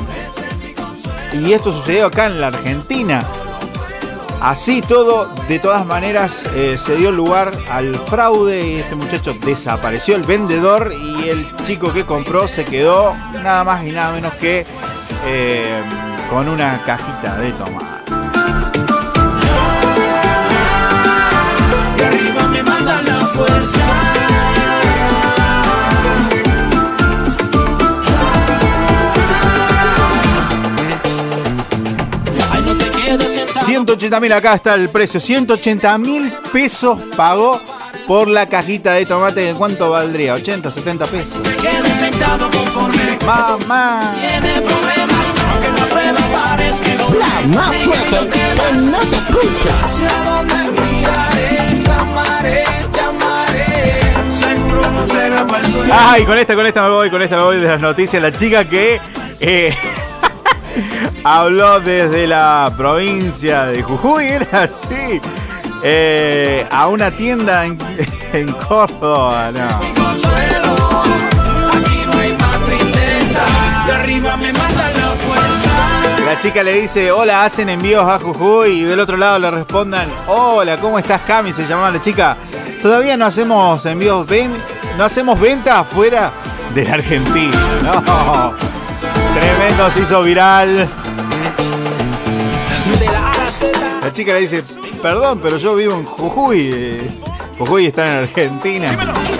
y 1.32 1.52
esto 1.52 1.72
sucedió 1.72 2.06
acá 2.06 2.26
en 2.26 2.40
la 2.40 2.48
Argentina. 2.48 3.24
Así 4.40 4.82
todo, 4.82 5.32
de 5.48 5.58
todas 5.58 5.86
maneras, 5.86 6.44
eh, 6.54 6.76
se 6.76 6.96
dio 6.96 7.10
lugar 7.10 7.50
al 7.70 7.94
fraude 7.94 8.66
y 8.66 8.74
este 8.80 8.94
muchacho 8.94 9.34
desapareció, 9.44 10.16
el 10.16 10.22
vendedor 10.22 10.92
y 10.92 11.28
el 11.30 11.56
chico 11.62 11.92
que 11.92 12.04
compró 12.04 12.46
se 12.46 12.64
quedó 12.64 13.14
nada 13.42 13.64
más 13.64 13.86
y 13.86 13.92
nada 13.92 14.12
menos 14.12 14.34
que 14.34 14.66
eh, 15.24 15.82
con 16.28 16.48
una 16.48 16.78
cajita 16.84 17.36
de 17.36 17.52
tomate. 17.52 17.94
180 33.64 34.20
mil, 34.20 34.32
acá 34.32 34.54
está 34.54 34.74
el 34.74 34.88
precio. 34.90 35.20
180 35.20 35.98
mil 35.98 36.32
pesos 36.52 36.98
pagó 37.16 37.60
por 38.06 38.28
la 38.28 38.46
cajita 38.48 38.92
de 38.92 39.06
tomate. 39.06 39.48
¿En 39.48 39.56
cuánto 39.56 39.90
valdría? 39.90 40.34
80, 40.34 40.70
70 40.70 41.06
pesos. 41.06 41.38
Mamá. 43.24 44.14
Tiene 44.20 44.60
problemas, 44.60 45.26
aunque 45.50 45.80
la 45.80 45.86
prueba 45.88 46.18
parezca 46.32 46.84
que 46.84 46.94
no. 46.94 47.54
Más 47.54 47.66
fuerte, 47.66 48.28
que 48.28 48.54
no 48.80 48.98
te 48.98 49.16
escucho. 49.16 49.68
Hacia 49.82 50.24
donde 50.24 50.82
miraré, 50.82 51.58
llamaré, 51.86 52.64
llamaré. 52.92 54.02
Seguro. 54.38 54.82
Ay, 55.92 56.24
con 56.24 56.38
esta, 56.38 56.54
con 56.54 56.66
esta 56.66 56.82
me 56.82 56.88
voy, 56.88 57.10
con 57.10 57.22
esta 57.22 57.36
me 57.36 57.42
voy 57.42 57.56
de 57.58 57.68
las 57.68 57.80
noticias. 57.80 58.22
La 58.22 58.32
chica 58.32 58.64
que 58.68 59.00
eh, 59.40 59.74
habló 61.24 61.80
desde 61.80 62.26
la 62.26 62.72
provincia 62.76 63.64
de 63.66 63.82
Jujuy, 63.82 64.26
era 64.26 64.62
así. 64.64 65.20
eh, 65.82 66.66
a 66.70 66.86
una 66.88 67.10
tienda 67.10 67.64
en, 67.66 67.78
en 68.32 68.52
Córdoba, 68.52 69.50
no. 69.52 69.94
la 76.24 76.38
chica 76.38 76.62
le 76.62 76.72
dice, 76.80 77.12
hola, 77.12 77.44
hacen 77.44 77.68
envíos 77.68 78.08
a 78.08 78.18
Jujuy. 78.18 78.70
Y 78.80 78.82
del 78.84 79.00
otro 79.00 79.16
lado 79.16 79.38
le 79.38 79.50
respondan, 79.50 80.08
hola, 80.26 80.76
¿cómo 80.78 80.98
estás, 80.98 81.20
Cami? 81.22 81.52
Se 81.52 81.66
llamaba 81.66 81.90
la 81.90 82.00
chica. 82.00 82.36
Todavía 82.82 83.16
no 83.16 83.26
hacemos 83.26 83.84
envíos, 83.86 84.26
ven, 84.28 84.52
no 84.96 85.04
hacemos 85.04 85.38
venta 85.40 85.80
afuera 85.80 86.30
de 86.74 86.84
la 86.84 86.94
Argentina. 86.94 87.58
No. 87.84 88.73
Tremendo, 89.34 89.90
se 89.90 90.00
hizo 90.02 90.22
viral. 90.22 90.88
La 94.02 94.12
chica 94.12 94.32
le 94.34 94.40
dice, 94.40 94.62
perdón, 95.02 95.40
pero 95.42 95.56
yo 95.58 95.74
vivo 95.74 95.94
en 95.94 96.04
Jujuy. 96.04 96.70
eh, 96.72 97.10
Jujuy 97.58 97.86
está 97.86 98.06
en 98.06 98.12
Argentina. 98.24 98.88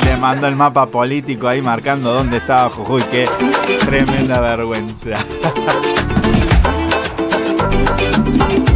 Le 0.05 0.17
mandó 0.17 0.47
el 0.47 0.57
mapa 0.57 0.87
político 0.87 1.49
ahí 1.49 1.61
marcando 1.63 2.13
dónde 2.13 2.39
estaba 2.39 2.71
Jujuy. 2.71 3.03
Qué 3.11 3.29
tremenda 3.87 4.41
vergüenza. 4.41 5.19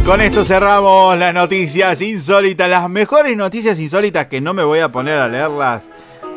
Con 0.05 0.21
esto 0.21 0.43
cerramos 0.43 1.17
las 1.19 1.33
noticias 1.35 2.01
insólitas, 2.01 2.67
las 2.67 2.89
mejores 2.89 3.37
noticias 3.37 3.77
insólitas 3.77 4.25
que 4.27 4.41
no 4.41 4.55
me 4.55 4.63
voy 4.63 4.79
a 4.79 4.91
poner 4.91 5.19
a 5.19 5.27
leerlas 5.27 5.83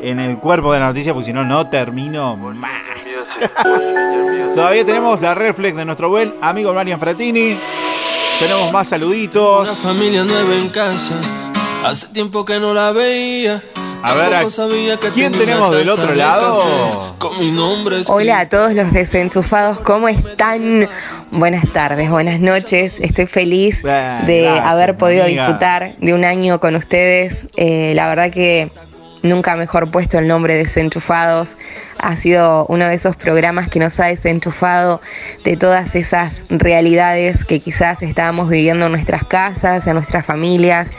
en 0.03 0.19
el 0.21 0.39
cuerpo 0.39 0.73
de 0.73 0.81
la 0.81 0.87
noticia, 0.87 1.13
porque 1.15 1.27
si 1.27 1.33
no, 1.33 1.45
no 1.45 1.69
termino 1.69 2.37
más. 2.37 2.83
Todavía 4.55 4.85
tenemos 4.85 5.21
la 5.21 5.35
reflex 5.35 5.77
de 5.77 5.85
nuestro 5.85 6.09
buen 6.09 6.35
amigo 6.41 6.75
Marian 6.75 7.01
Fratini. 7.01 7.59
Tenemos 8.39 8.73
más 8.73 8.89
saluditos. 8.89 9.69
Una 9.69 9.77
familia 9.77 10.25
nueva 10.25 10.55
en 10.57 10.69
casa. 10.69 11.15
Hace 11.85 12.13
tiempo 12.13 12.45
que 12.45 12.59
no 12.61 12.75
la 12.75 12.93
veía. 12.93 13.63
A 14.05 14.15
ver, 14.15 14.31
Tampoco 14.31 14.49
¿a 14.49 14.51
sabía 14.51 14.97
que 14.99 15.11
quién 15.11 15.31
tenemos 15.33 15.71
del 15.73 15.89
otro 15.89 16.13
lado? 16.15 16.59
café 16.61 17.15
Con 17.19 17.39
mi 17.39 17.53
nombre 17.53 17.97
escrito. 17.97 18.15
Hola 18.15 18.41
a 18.41 18.49
todos 18.49 18.73
los 18.73 18.93
desenchufados, 18.93 19.79
¿cómo 19.81 20.09
están? 20.09 20.89
Buenas 21.31 21.69
tardes, 21.69 22.11
buenas 22.11 22.41
noches. 22.41 22.95
Estoy 22.99 23.27
feliz 23.27 23.81
de 23.85 24.43
gracias, 24.43 24.67
haber 24.67 24.97
podido 24.97 25.25
amiga. 25.25 25.47
disfrutar 25.47 25.93
de 25.99 26.15
un 26.15 26.25
año 26.25 26.59
con 26.59 26.75
ustedes. 26.75 27.47
Eh, 27.57 27.93
la 27.95 28.09
verdad 28.09 28.33
que 28.33 28.69
nunca 29.23 29.57
mejor 29.57 29.91
puesto 29.91 30.19
el 30.19 30.29
nombre 30.29 30.55
de 30.55 30.64
Desenchufados. 30.64 31.57
Ha 32.03 32.17
sido 32.17 32.67
uno 32.67 32.89
de 32.89 32.95
esos 32.95 33.15
programas 33.17 33.69
que 33.69 33.79
nos 33.79 33.99
ha 34.01 34.07
desenchufado 34.07 35.01
de 35.45 35.57
todas 35.57 35.95
esas 35.95 36.45
realidades 36.51 37.45
que 37.45 37.61
quizás 37.61 38.03
estábamos 38.03 38.49
viviendo 38.49 38.87
en 38.87 38.93
nuestras 38.93 39.25
casas, 39.25 39.87
en 39.87 39.95
nuestras 39.95 40.27
familias, 40.27 40.91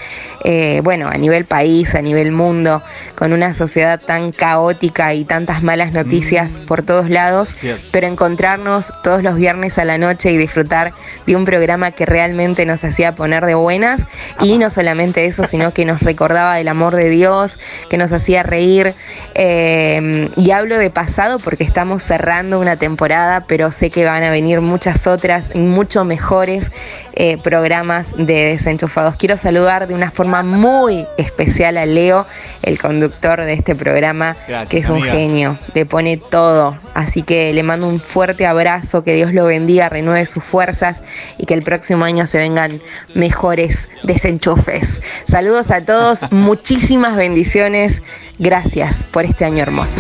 eh, 0.46 0.82
bueno, 0.84 1.10
a 1.10 1.18
nivel 1.18 1.46
país, 1.46 1.94
a 1.94 2.02
nivel 2.02 2.32
mundo, 2.32 2.82
con 3.16 3.34
una 3.34 3.54
sociedad 3.54 4.00
tan 4.00 4.32
caótica 4.32 5.14
y 5.14 5.26
tantas 5.26 5.62
malas 5.62 5.92
noticias 5.94 6.58
por 6.58 6.84
todos 6.84 7.10
lados 7.10 7.54
Cierto. 7.56 7.86
pero 7.92 8.08
encontrarnos 8.08 8.92
todos 9.04 9.24
los 9.24 9.36
viernes 9.36 9.78
a 9.78 9.86
la 9.86 9.98
noche 9.98 10.32
y 10.32 10.38
disfrutar 10.38 10.94
de 11.26 11.36
un 11.36 11.46
programa 11.46 11.92
que 11.92 12.06
realmente 12.06 12.66
nos 12.66 12.84
hacía 12.84 13.14
poner 13.16 13.46
de 13.46 13.56
buenas 13.56 14.02
y 14.40 14.58
no 14.58 14.70
solamente 14.70 15.26
eso, 15.26 15.46
sino 15.50 15.74
que 15.74 15.86
nos 15.86 16.02
recordaba 16.02 16.56
del 16.56 16.70
amor 16.70 16.96
de 16.96 17.10
Dios, 17.10 17.60
que 17.90 17.98
nos 17.98 18.12
hacía 18.12 18.44
reír. 18.44 18.94
eh, 19.36 20.30
y 20.38 20.52
hablo 20.52 20.78
de 20.78 20.90
repasado 20.94 21.40
porque 21.40 21.64
estamos 21.64 22.04
cerrando 22.04 22.60
una 22.60 22.76
temporada, 22.76 23.46
pero 23.48 23.72
sé 23.72 23.90
que 23.90 24.06
van 24.06 24.22
a 24.22 24.30
venir 24.30 24.62
muchas 24.62 25.08
otras 25.08 25.46
y 25.56 25.58
mucho 25.58 26.06
mejores 26.06 26.72
eh, 27.16 27.40
programas 27.40 28.16
de 28.16 28.46
desenchufados. 28.46 29.16
Quiero 29.16 29.36
saludar 29.38 29.88
de 29.88 29.96
una 29.96 30.12
forma 30.12 30.44
muy 30.44 31.08
especial 31.18 31.78
a 31.78 31.88
Leo, 31.88 32.28
el 32.62 32.80
conductor 32.80 33.42
de 33.42 33.54
este 33.54 33.74
programa, 33.74 34.38
que 34.70 34.78
es 34.78 34.90
un 34.92 35.02
genio, 35.02 35.58
le 35.74 35.88
pone 35.88 36.18
todo. 36.18 36.78
Así 36.94 37.24
que 37.24 37.52
le 37.54 37.64
mando 37.64 37.88
un 37.88 38.00
fuerte 38.00 38.46
abrazo, 38.46 39.04
que 39.04 39.16
Dios 39.16 39.34
lo 39.34 39.46
bendiga, 39.46 39.90
renueve 39.90 40.28
sus 40.28 40.44
fuerzas 40.44 41.02
y 41.40 41.48
que 41.48 41.56
el 41.56 41.64
próximo 41.64 42.06
año 42.06 42.28
se 42.28 42.38
vengan 42.38 42.80
mejores 43.16 43.90
desenchufes. 44.04 45.02
Saludos 45.28 45.72
a 45.72 45.82
todos, 45.82 46.22
muchísimas 46.32 47.16
bendiciones. 47.16 48.04
Gracias 48.38 49.04
por 49.12 49.26
este 49.26 49.46
año 49.46 49.64
hermoso. 49.64 50.00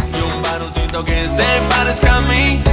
Necesito 0.73 1.05
que 1.05 1.27
se 1.27 1.43
parezca 1.69 2.15
a 2.15 2.21
mí. 2.21 2.63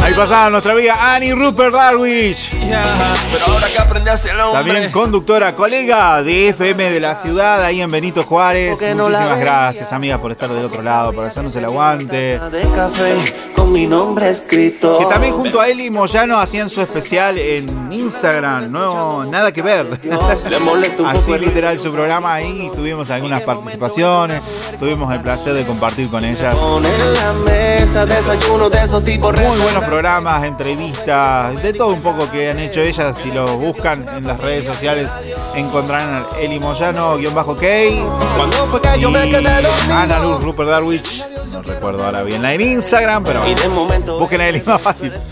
Ahí 0.00 0.14
pasaba 0.14 0.50
nuestra 0.50 0.72
amiga 0.72 1.14
Annie 1.14 1.32
Rupert 1.32 1.72
Darwish. 1.72 2.50
También 4.52 4.90
conductora, 4.90 5.54
colega 5.54 6.22
de 6.22 6.48
FM 6.48 6.90
de 6.90 7.00
la 7.00 7.14
ciudad, 7.14 7.62
ahí 7.62 7.80
en 7.80 7.90
Benito 7.90 8.22
Juárez. 8.22 8.80
Muchísimas 8.94 9.40
gracias, 9.40 9.92
amiga, 9.92 10.18
por 10.18 10.32
estar 10.32 10.48
del 10.50 10.64
otro 10.64 10.82
lado, 10.82 11.12
por 11.12 11.26
hacernos 11.26 11.54
el 11.56 11.64
aguante. 11.64 12.40
con 13.54 13.72
mi 13.72 13.86
nombre 13.86 14.30
escrito. 14.30 14.98
Que 14.98 15.06
también 15.06 15.34
junto 15.34 15.60
a 15.60 15.68
Eli 15.68 15.90
Moyano 15.90 16.38
hacían 16.38 16.68
su 16.68 16.80
especial 16.80 17.38
en 17.38 17.92
Instagram. 17.92 18.70
No, 18.72 19.24
nada 19.24 19.52
que 19.52 19.62
ver. 19.62 19.86
Así 21.06 21.38
literal 21.38 21.78
su 21.78 21.92
programa 21.92 22.34
ahí. 22.34 22.70
Tuvimos 22.74 23.10
algunas 23.10 23.42
participaciones. 23.42 24.42
Tuvimos 24.78 25.12
el 25.12 25.20
placer 25.20 25.54
de 25.54 25.64
compartir 25.64 26.08
con 26.08 26.24
ellas. 26.24 26.54
Muy 26.54 26.82
buenos 29.60 29.81
programas, 29.82 30.44
entrevistas, 30.44 31.62
de 31.62 31.72
todo 31.72 31.88
un 31.88 32.00
poco 32.00 32.30
que 32.30 32.50
han 32.50 32.58
hecho 32.58 32.80
ellas. 32.80 33.16
Si 33.18 33.30
lo 33.30 33.46
buscan 33.56 34.06
en 34.16 34.26
las 34.26 34.38
redes 34.40 34.64
sociales, 34.64 35.10
encontrarán 35.54 36.26
Eli 36.38 36.58
Moyano, 36.58 37.16
guion 37.16 37.34
bajo 37.34 37.56
K. 37.56 37.66
Ana 39.90 40.18
Luz, 40.20 40.42
Rupert 40.42 40.68
Darwich. 40.68 41.24
No 41.52 41.62
recuerdo 41.62 42.04
ahora 42.04 42.22
bien 42.22 42.42
la 42.42 42.54
en 42.54 42.60
Instagram, 42.60 43.24
pero 43.24 43.42
busquen 44.18 44.40
a 44.40 44.48
Eli 44.48 44.62
más 44.64 44.80
fácil. 44.80 45.12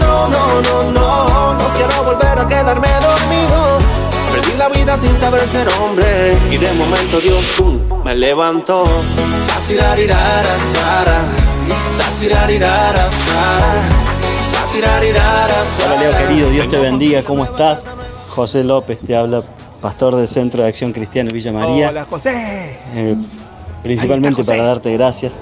No, 0.00 0.28
no, 0.28 0.60
no, 0.60 0.92
no, 0.92 1.54
no 1.54 1.68
quiero 1.76 2.04
volver 2.04 2.38
a 2.38 2.46
quedarme 2.46 2.88
dormido. 2.88 3.78
Perdí 4.32 4.56
la 4.56 4.68
vida 4.68 4.98
sin 4.98 5.16
saber 5.16 5.46
ser 5.46 5.68
hombre 5.80 6.38
y 6.50 6.56
de 6.56 6.72
momento 6.74 7.20
Dios 7.20 7.62
me 8.04 8.14
levantó. 8.14 8.84
Hola 15.84 16.00
Leo 16.00 16.28
querido, 16.28 16.50
Dios 16.50 16.70
te 16.70 16.78
bendiga, 16.78 17.22
¿cómo 17.22 17.44
estás? 17.44 17.86
José 18.28 18.62
López 18.62 18.98
te 19.00 19.16
habla, 19.16 19.42
pastor 19.80 20.16
del 20.16 20.28
Centro 20.28 20.62
de 20.62 20.68
Acción 20.68 20.92
Cristiana 20.92 21.30
Villa 21.32 21.52
María. 21.52 21.88
Hola 21.88 22.04
José. 22.04 22.78
Eh, 22.94 23.16
principalmente 23.82 24.44
para 24.44 24.64
darte 24.64 24.92
gracias 24.92 25.38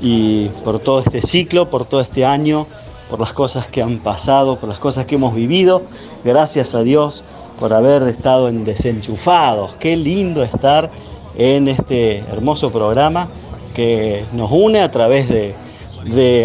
y 0.00 0.48
por 0.64 0.78
todo 0.78 1.00
este 1.00 1.20
ciclo, 1.22 1.68
por 1.70 1.84
todo 1.84 2.00
este 2.00 2.24
año, 2.24 2.66
por 3.10 3.20
las 3.20 3.32
cosas 3.32 3.68
que 3.68 3.82
han 3.82 3.98
pasado, 3.98 4.58
por 4.58 4.68
las 4.68 4.78
cosas 4.78 5.06
que 5.06 5.16
hemos 5.16 5.34
vivido. 5.34 5.82
Gracias 6.24 6.74
a 6.74 6.82
Dios 6.82 7.24
por 7.60 7.72
haber 7.72 8.02
estado 8.04 8.48
en 8.48 8.64
Desenchufados. 8.64 9.76
Qué 9.76 9.96
lindo 9.96 10.42
estar 10.42 10.90
en 11.36 11.68
este 11.68 12.18
hermoso 12.32 12.72
programa 12.72 13.28
que 13.74 14.24
nos 14.32 14.50
une 14.50 14.80
a 14.80 14.90
través 14.90 15.28
de, 15.28 15.54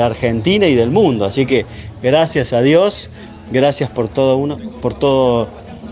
Argentina 0.01 0.67
y 0.67 0.75
del 0.75 0.91
mundo. 0.91 1.25
Así 1.25 1.45
que 1.45 1.65
gracias 2.01 2.53
a 2.53 2.61
Dios, 2.61 3.09
gracias 3.51 3.89
por 3.89 4.07
todo, 4.07 4.37
uno, 4.37 4.57
por 4.81 4.93
todo 4.93 5.47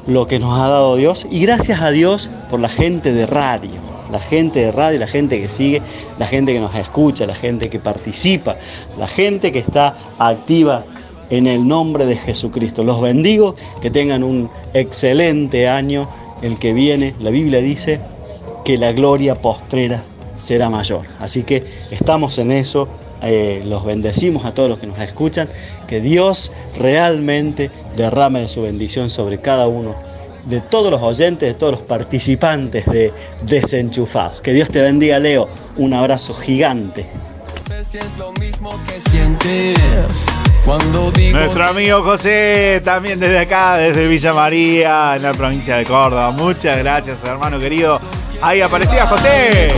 lo 0.07 0.27
que 0.27 0.39
nos 0.39 0.59
ha 0.59 0.67
dado 0.67 0.95
Dios 0.95 1.25
y 1.29 1.39
gracias 1.41 1.81
a 1.81 1.91
Dios 1.91 2.29
por 2.49 2.59
la 2.59 2.69
gente 2.69 3.11
de 3.11 3.25
radio, 3.25 3.71
la 4.11 4.19
gente 4.19 4.59
de 4.59 4.71
radio, 4.71 4.99
la 4.99 5.07
gente 5.07 5.41
que 5.41 5.47
sigue, 5.47 5.81
la 6.19 6.27
gente 6.27 6.53
que 6.53 6.59
nos 6.59 6.75
escucha, 6.75 7.25
la 7.25 7.35
gente 7.35 7.69
que 7.69 7.79
participa, 7.79 8.57
la 8.97 9.07
gente 9.07 9.51
que 9.51 9.59
está 9.59 9.95
activa 10.19 10.83
en 11.29 11.47
el 11.47 11.67
nombre 11.67 12.05
de 12.05 12.17
Jesucristo. 12.17 12.83
Los 12.83 13.01
bendigo, 13.01 13.55
que 13.81 13.89
tengan 13.89 14.23
un 14.23 14.49
excelente 14.73 15.67
año 15.67 16.07
el 16.41 16.59
que 16.59 16.73
viene. 16.73 17.15
La 17.19 17.31
Biblia 17.31 17.59
dice 17.61 17.99
que 18.63 18.77
la 18.77 18.91
gloria 18.91 19.35
postrera 19.35 20.03
será 20.35 20.69
mayor. 20.69 21.01
Así 21.19 21.43
que 21.43 21.63
estamos 21.91 22.37
en 22.37 22.51
eso, 22.51 22.87
eh, 23.21 23.61
los 23.65 23.85
bendecimos 23.85 24.45
a 24.45 24.53
todos 24.53 24.69
los 24.69 24.79
que 24.79 24.87
nos 24.87 24.99
escuchan, 24.99 25.49
que 25.87 26.01
Dios 26.01 26.51
realmente 26.77 27.71
derrame 27.95 28.41
de 28.41 28.47
su 28.47 28.61
bendición 28.61 29.09
sobre 29.09 29.39
cada 29.39 29.67
uno 29.67 29.95
de 30.45 30.61
todos 30.61 30.91
los 30.91 31.01
oyentes, 31.01 31.47
de 31.47 31.53
todos 31.55 31.73
los 31.73 31.81
participantes 31.81 32.85
de 32.85 33.11
Desenchufados. 33.43 34.41
Que 34.41 34.53
Dios 34.53 34.69
te 34.69 34.81
bendiga, 34.81 35.17
Leo. 35.17 35.47
Un 35.77 35.93
abrazo 35.93 36.33
gigante. 36.33 37.07
Nuestro 41.31 41.65
amigo 41.65 42.03
José, 42.03 42.81
también 42.83 43.19
desde 43.19 43.39
acá, 43.39 43.77
desde 43.77 44.07
Villa 44.07 44.33
María, 44.33 45.15
en 45.15 45.23
la 45.23 45.33
provincia 45.33 45.77
de 45.77 45.85
Córdoba. 45.85 46.31
Muchas 46.31 46.77
gracias, 46.77 47.23
hermano 47.23 47.59
querido. 47.59 47.99
Ahí 48.41 48.61
aparecía 48.61 49.07
José 49.07 49.71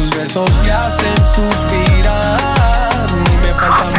tus 0.00 0.16
besos 0.16 0.50
hacen 0.60 1.16
suspirar. 1.34 1.99
Mucho. 3.60 3.90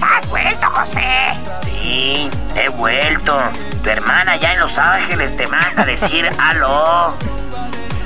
¿Has 0.00 0.28
vuelto, 0.28 0.66
José? 0.70 1.36
Sí, 1.64 2.30
he 2.56 2.68
vuelto. 2.70 3.36
Tu 3.82 3.90
hermana 3.90 4.36
ya 4.36 4.54
en 4.54 4.60
Los 4.60 4.76
Ángeles 4.76 5.36
te 5.36 5.46
manda 5.46 5.82
a 5.82 5.84
decir 5.86 6.28
aló. 6.38 7.14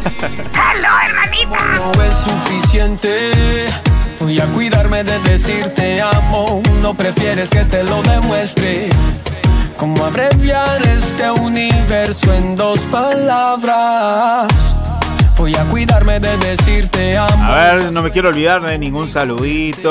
¡Aló, 0.05 0.89
hermanita! 1.07 1.57
No 1.77 2.03
es 2.03 2.15
suficiente. 2.15 3.69
Voy 4.21 4.41
a 4.41 4.47
cuidarme 4.47 5.05
de 5.05 5.19
decirte 5.21 6.03
amo. 6.03 6.63
No 6.81 6.95
prefieres 6.95 7.51
que 7.51 7.65
te 7.65 7.83
lo 7.85 8.03
demuestre. 8.03 8.91
¿Cómo 9.77 10.05
abreviar 10.05 10.81
este 10.83 11.31
universo 11.31 12.33
en 12.33 12.57
dos 12.57 12.79
palabras? 12.91 14.72
Voy 15.53 15.61
a 15.61 15.65
cuidarme 15.69 16.19
de 16.19 16.35
decirte 16.39 17.19
amo. 17.19 17.45
A 17.45 17.75
ver, 17.75 17.93
no 17.93 18.01
me 18.01 18.11
quiero 18.11 18.31
olvidar 18.31 18.63
de 18.63 18.79
ningún 18.79 19.07
saludito. 19.07 19.91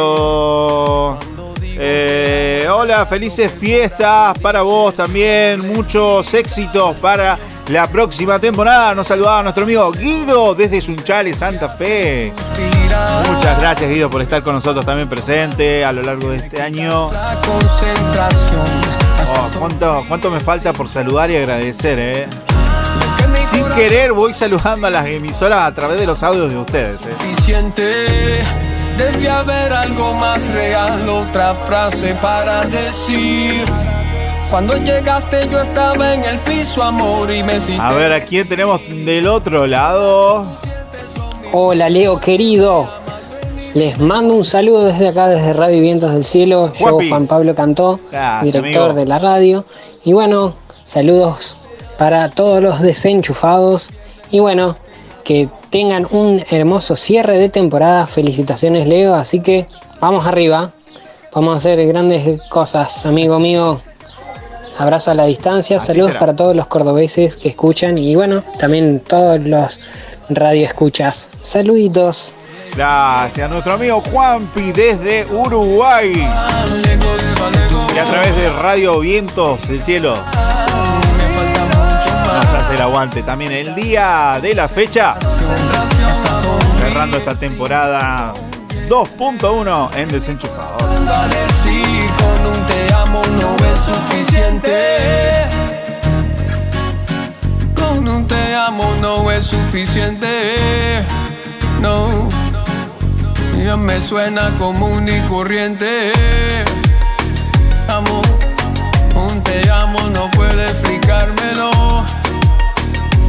Eh, 1.63 2.67
hola, 2.71 3.05
felices 3.05 3.51
fiestas 3.51 4.39
para 4.39 4.63
vos 4.63 4.95
también. 4.95 5.59
Muchos 5.71 6.33
éxitos 6.33 6.99
para 6.99 7.37
la 7.67 7.85
próxima 7.85 8.39
temporada. 8.39 8.95
Nos 8.95 9.05
saludaba 9.05 9.43
nuestro 9.43 9.65
amigo 9.65 9.91
Guido 9.91 10.55
desde 10.55 10.81
Sunchales, 10.81 11.37
Santa 11.37 11.69
Fe. 11.69 12.33
Muchas 13.31 13.59
gracias, 13.59 13.87
Guido, 13.87 14.09
por 14.09 14.23
estar 14.23 14.41
con 14.41 14.55
nosotros 14.55 14.83
también 14.83 15.09
presente 15.09 15.85
a 15.85 15.91
lo 15.91 16.01
largo 16.01 16.31
de 16.31 16.37
este 16.37 16.59
año. 16.59 17.09
Oh, 19.33 19.49
¿cuánto, 19.59 20.03
¿Cuánto 20.07 20.31
me 20.31 20.39
falta 20.39 20.73
por 20.73 20.89
saludar 20.89 21.29
y 21.29 21.37
agradecer, 21.37 21.99
eh? 21.99 22.27
Sin 23.45 23.67
querer 23.69 24.13
voy 24.13 24.33
saludando 24.33 24.87
a 24.87 24.89
las 24.89 25.05
emisoras 25.07 25.67
a 25.67 25.73
través 25.73 25.99
de 25.99 26.05
los 26.05 26.21
audios 26.23 26.49
de 26.49 26.57
ustedes. 26.57 26.99
¿eh? 27.05 28.43
Debe 28.97 29.29
haber 29.29 29.73
algo 29.73 30.13
más 30.15 30.49
real, 30.49 31.09
otra 31.09 31.55
frase 31.55 32.13
para 32.21 32.65
decir. 32.65 33.65
Cuando 34.49 34.75
llegaste 34.77 35.47
yo 35.49 35.61
estaba 35.61 36.13
en 36.13 36.23
el 36.23 36.39
piso, 36.39 36.83
amor, 36.83 37.31
y 37.31 37.41
me 37.43 37.57
hiciste... 37.57 37.87
A 37.87 37.93
ver, 37.93 38.13
¿a 38.13 38.23
quién 38.23 38.47
tenemos 38.47 38.81
del 38.87 39.27
otro 39.27 39.65
lado? 39.65 40.45
Hola, 41.51 41.89
Leo, 41.89 42.19
querido. 42.19 42.89
Les 43.73 43.97
mando 43.97 44.33
un 44.35 44.43
saludo 44.43 44.85
desde 44.85 45.07
acá, 45.07 45.27
desde 45.29 45.53
Radio 45.53 45.81
Vientos 45.81 46.13
del 46.13 46.25
Cielo. 46.25 46.71
Yo, 46.77 46.99
Juan 47.09 47.27
Pablo 47.27 47.55
Cantó, 47.55 47.99
director 48.43 48.93
de 48.93 49.05
la 49.05 49.19
radio. 49.19 49.65
Y 50.03 50.13
bueno, 50.13 50.53
saludos 50.83 51.57
para 52.01 52.31
todos 52.31 52.63
los 52.63 52.81
desenchufados 52.81 53.91
y 54.31 54.39
bueno, 54.39 54.75
que 55.23 55.47
tengan 55.69 56.07
un 56.09 56.43
hermoso 56.49 56.95
cierre 56.95 57.37
de 57.37 57.47
temporada. 57.47 58.07
Felicitaciones 58.07 58.87
Leo, 58.87 59.13
así 59.13 59.39
que 59.39 59.67
vamos 59.99 60.25
arriba, 60.25 60.71
vamos 61.31 61.53
a 61.53 61.57
hacer 61.57 61.85
grandes 61.85 62.41
cosas, 62.49 63.05
amigo 63.05 63.37
mío. 63.37 63.79
Abrazo 64.79 65.11
a 65.11 65.13
la 65.13 65.25
distancia, 65.25 65.79
saludos 65.79 66.15
para 66.15 66.35
todos 66.35 66.55
los 66.55 66.65
cordobeses 66.65 67.35
que 67.37 67.49
escuchan 67.49 67.99
y 67.99 68.15
bueno, 68.15 68.43
también 68.57 68.99
todos 69.01 69.39
los 69.39 69.79
radioescuchas. 70.27 71.29
Saluditos. 71.39 72.33
Gracias, 72.75 73.47
nuestro 73.47 73.73
amigo 73.73 74.01
Juanpi 74.01 74.71
desde 74.71 75.27
Uruguay. 75.31 76.13
Y 77.93 77.97
a 77.99 78.03
través 78.05 78.35
de 78.35 78.49
Radio 78.53 79.01
Vientos 79.01 79.67
del 79.67 79.83
Cielo 79.83 80.15
el 82.73 82.81
aguante 82.81 83.21
también 83.23 83.51
el 83.51 83.75
día 83.75 84.39
de 84.41 84.55
la 84.55 84.67
fecha. 84.67 85.15
cerrando 86.79 87.17
esta 87.17 87.35
temporada 87.35 88.33
2.1 88.87 89.95
en 89.95 90.09
Desenchufado. 90.09 90.77
con 90.77 92.45
un 92.47 92.65
te 92.65 92.93
amo 92.93 93.21
no 93.39 93.55
es 93.65 93.79
suficiente. 93.79 94.87
Con 97.75 98.07
un 98.07 98.27
te 98.27 98.55
amo 98.55 98.93
no 99.01 99.29
es 99.31 99.45
suficiente. 99.45 101.03
No, 101.81 102.29
ya 103.63 103.75
me 103.75 103.99
suena 103.99 104.49
común 104.57 105.07
y 105.09 105.19
corriente. 105.27 106.13
Amo, 107.89 108.21
un 109.15 109.43
te 109.43 109.69
amo 109.69 109.99
no 110.09 110.29
puede 110.31 110.65
explicármelo. 110.65 111.80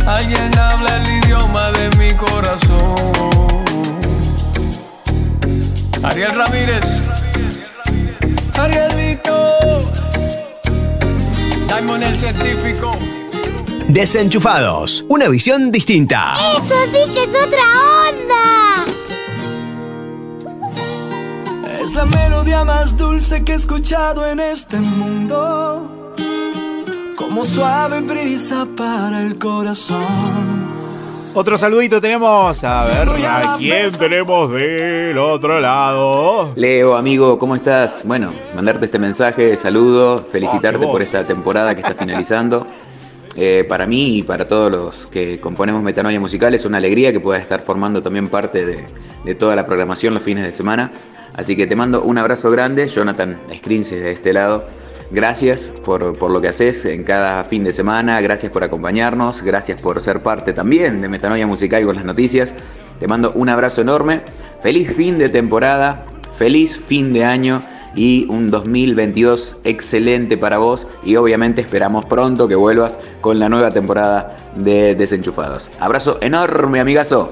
Alguien 0.06 0.58
habla 0.58 0.96
el 0.96 1.24
idioma 1.24 1.70
de 1.72 1.90
mi 1.96 2.14
corazón. 2.14 3.12
Ariel 6.02 6.30
Ramírez. 6.32 7.02
Arielito. 8.58 9.82
Diamond 11.68 12.02
el 12.02 12.16
científico. 12.16 12.98
Desenchufados, 13.88 15.04
una 15.08 15.28
visión 15.28 15.70
distinta. 15.70 16.32
Eso 16.32 16.74
sí 16.86 17.12
que 17.12 17.22
es 17.24 17.30
otra 17.30 17.62
onda. 18.08 18.86
Es 21.80 21.94
la 21.94 22.06
melodía 22.06 22.64
más 22.64 22.96
dulce 22.96 23.44
que 23.44 23.52
he 23.52 23.54
escuchado 23.56 24.26
en 24.26 24.40
este 24.40 24.78
mundo. 24.78 26.01
Como 27.32 27.46
suave 27.46 28.02
brisa 28.02 28.66
para 28.76 29.22
el 29.22 29.38
corazón. 29.38 30.04
Otro 31.32 31.56
saludito 31.56 31.98
tenemos. 31.98 32.62
A 32.62 32.84
ver, 32.84 33.08
¿a 33.26 33.56
quién 33.56 33.90
tenemos 33.92 34.52
del 34.52 35.16
otro 35.16 35.58
lado? 35.58 36.52
Leo, 36.56 36.94
amigo, 36.94 37.38
¿cómo 37.38 37.56
estás? 37.56 38.02
Bueno, 38.04 38.34
mandarte 38.54 38.84
este 38.84 38.98
mensaje, 38.98 39.56
saludo, 39.56 40.22
felicitarte 40.30 40.86
por 40.86 41.00
esta 41.00 41.26
temporada 41.26 41.74
que 41.74 41.80
está 41.80 41.94
finalizando. 41.94 42.66
Eh, 43.34 43.64
para 43.66 43.86
mí 43.86 44.18
y 44.18 44.22
para 44.24 44.46
todos 44.46 44.70
los 44.70 45.06
que 45.06 45.40
componemos 45.40 45.82
Metanoia 45.82 46.20
Musical 46.20 46.52
es 46.52 46.66
una 46.66 46.76
alegría 46.76 47.12
que 47.12 47.20
puedas 47.20 47.40
estar 47.40 47.62
formando 47.62 48.02
también 48.02 48.28
parte 48.28 48.66
de, 48.66 48.84
de 49.24 49.34
toda 49.34 49.56
la 49.56 49.64
programación 49.64 50.12
los 50.12 50.22
fines 50.22 50.44
de 50.44 50.52
semana. 50.52 50.92
Así 51.34 51.56
que 51.56 51.66
te 51.66 51.76
mando 51.76 52.02
un 52.02 52.18
abrazo 52.18 52.50
grande, 52.50 52.86
Jonathan 52.88 53.40
Scrinces 53.56 54.02
de 54.02 54.12
este 54.12 54.34
lado. 54.34 54.66
Gracias 55.12 55.74
por, 55.84 56.16
por, 56.16 56.30
lo 56.30 56.40
que 56.40 56.48
haces 56.48 56.86
en 56.86 57.04
cada 57.04 57.44
fin 57.44 57.64
de 57.64 57.72
semana, 57.72 58.18
gracias 58.22 58.50
por 58.50 58.64
acompañarnos, 58.64 59.42
gracias 59.42 59.78
por 59.78 60.00
ser 60.00 60.22
parte 60.22 60.54
también 60.54 61.02
de 61.02 61.08
Metanoia 61.10 61.46
Musical 61.46 61.84
con 61.84 61.96
las 61.96 62.06
noticias. 62.06 62.54
Te 62.98 63.06
mando 63.08 63.30
un 63.32 63.50
abrazo 63.50 63.82
enorme, 63.82 64.22
feliz 64.62 64.96
fin 64.96 65.18
de 65.18 65.28
temporada, 65.28 66.06
feliz 66.38 66.80
fin 66.80 67.12
de 67.12 67.26
año 67.26 67.62
y 67.94 68.26
un 68.30 68.50
2022 68.50 69.58
excelente 69.64 70.38
para 70.38 70.56
vos 70.56 70.88
y 71.04 71.16
obviamente 71.16 71.60
esperamos 71.60 72.06
pronto 72.06 72.48
que 72.48 72.54
vuelvas 72.54 72.98
con 73.20 73.38
la 73.38 73.50
nueva 73.50 73.70
temporada 73.70 74.34
de 74.56 74.94
Desenchufados. 74.94 75.70
Abrazo 75.78 76.18
enorme, 76.22 76.80
amigazo. 76.80 77.30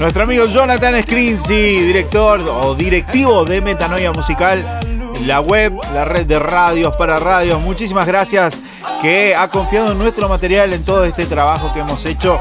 Nuestro 0.00 0.22
amigo 0.22 0.46
Jonathan 0.46 1.00
Scrinzi, 1.02 1.82
director 1.82 2.40
o 2.40 2.74
directivo 2.74 3.44
de 3.44 3.60
Metanoia 3.60 4.12
Musical, 4.12 4.80
la 5.26 5.40
web, 5.40 5.72
la 5.94 6.04
red 6.04 6.26
de 6.26 6.38
radios 6.38 6.94
para 6.96 7.18
radios. 7.18 7.60
Muchísimas 7.60 8.06
gracias 8.06 8.54
que 9.02 9.34
ha 9.36 9.48
confiado 9.48 9.92
en 9.92 9.98
nuestro 9.98 10.28
material, 10.28 10.72
en 10.72 10.84
todo 10.84 11.04
este 11.04 11.26
trabajo 11.26 11.72
que 11.72 11.80
hemos 11.80 12.04
hecho 12.04 12.38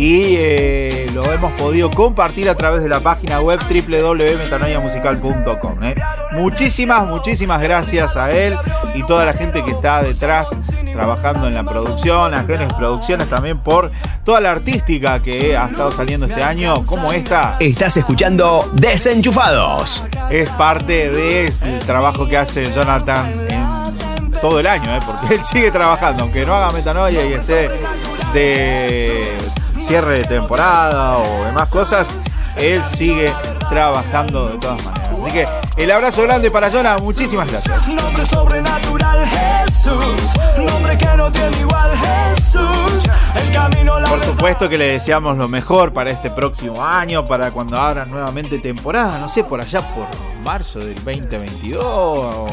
y 0.00 0.36
eh, 0.38 1.06
lo 1.12 1.30
hemos 1.30 1.52
podido 1.60 1.90
compartir 1.90 2.48
a 2.48 2.54
través 2.54 2.82
de 2.82 2.88
la 2.88 3.00
página 3.00 3.42
web 3.42 3.60
www.metanoiamusical.com. 3.68 5.78
Muchísimas, 6.32 7.06
muchísimas 7.06 7.60
gracias 7.60 8.16
a 8.16 8.30
él 8.30 8.56
y 8.94 9.02
toda 9.02 9.24
la 9.24 9.32
gente 9.32 9.64
que 9.64 9.72
está 9.72 10.02
detrás 10.02 10.50
trabajando 10.92 11.48
en 11.48 11.54
la 11.54 11.64
producción, 11.64 12.34
a 12.34 12.44
Genes 12.44 12.72
Producciones 12.74 13.28
también 13.28 13.58
por 13.58 13.90
toda 14.24 14.40
la 14.40 14.52
artística 14.52 15.20
que 15.20 15.56
ha 15.56 15.66
estado 15.66 15.90
saliendo 15.90 16.26
este 16.26 16.42
año, 16.42 16.74
como 16.86 17.12
esta. 17.12 17.56
Estás 17.58 17.96
escuchando 17.96 18.68
Desenchufados. 18.74 20.04
Es 20.30 20.48
parte 20.50 21.10
del 21.10 21.78
trabajo 21.80 22.28
que 22.28 22.36
hace 22.36 22.70
Jonathan 22.72 23.32
en 23.50 24.30
todo 24.40 24.60
el 24.60 24.66
año, 24.66 24.94
¿eh? 24.94 25.00
porque 25.04 25.34
él 25.34 25.44
sigue 25.44 25.70
trabajando, 25.70 26.22
aunque 26.22 26.46
no 26.46 26.54
haga 26.54 26.70
metanoia 26.70 27.26
y 27.26 27.32
esté 27.32 27.70
de 28.32 29.36
cierre 29.78 30.18
de 30.18 30.24
temporada 30.24 31.18
o 31.18 31.44
demás 31.44 31.68
cosas, 31.70 32.08
él 32.56 32.82
sigue 32.84 33.32
trabajando 33.68 34.50
de 34.50 34.58
todas 34.58 34.84
maneras. 34.84 35.10
Así 35.20 35.32
que 35.32 35.46
el 35.76 35.90
abrazo 35.90 36.22
grande 36.22 36.50
para 36.50 36.70
Jonah, 36.70 36.98
muchísimas 36.98 37.48
gracias. 37.48 37.88
Nombre 37.88 38.24
sobrenatural 38.24 39.26
Jesús, 39.26 40.32
nombre 40.56 40.96
que 40.98 41.16
no 41.16 41.30
tiene 41.30 41.58
igual 41.58 41.92
Jesús. 41.96 43.04
El 43.34 43.52
camino 43.52 43.94
Por 44.08 44.24
supuesto 44.24 44.68
que 44.68 44.78
le 44.78 44.92
deseamos 44.92 45.36
lo 45.36 45.48
mejor 45.48 45.92
para 45.92 46.10
este 46.10 46.30
próximo 46.30 46.84
año, 46.84 47.24
para 47.24 47.50
cuando 47.50 47.80
abran 47.80 48.10
nuevamente 48.10 48.58
temporada, 48.58 49.18
no 49.18 49.28
sé, 49.28 49.44
por 49.44 49.60
allá 49.60 49.80
por 49.94 50.06
marzo 50.44 50.80
del 50.80 50.96
2022 50.96 51.84
o 51.84 52.46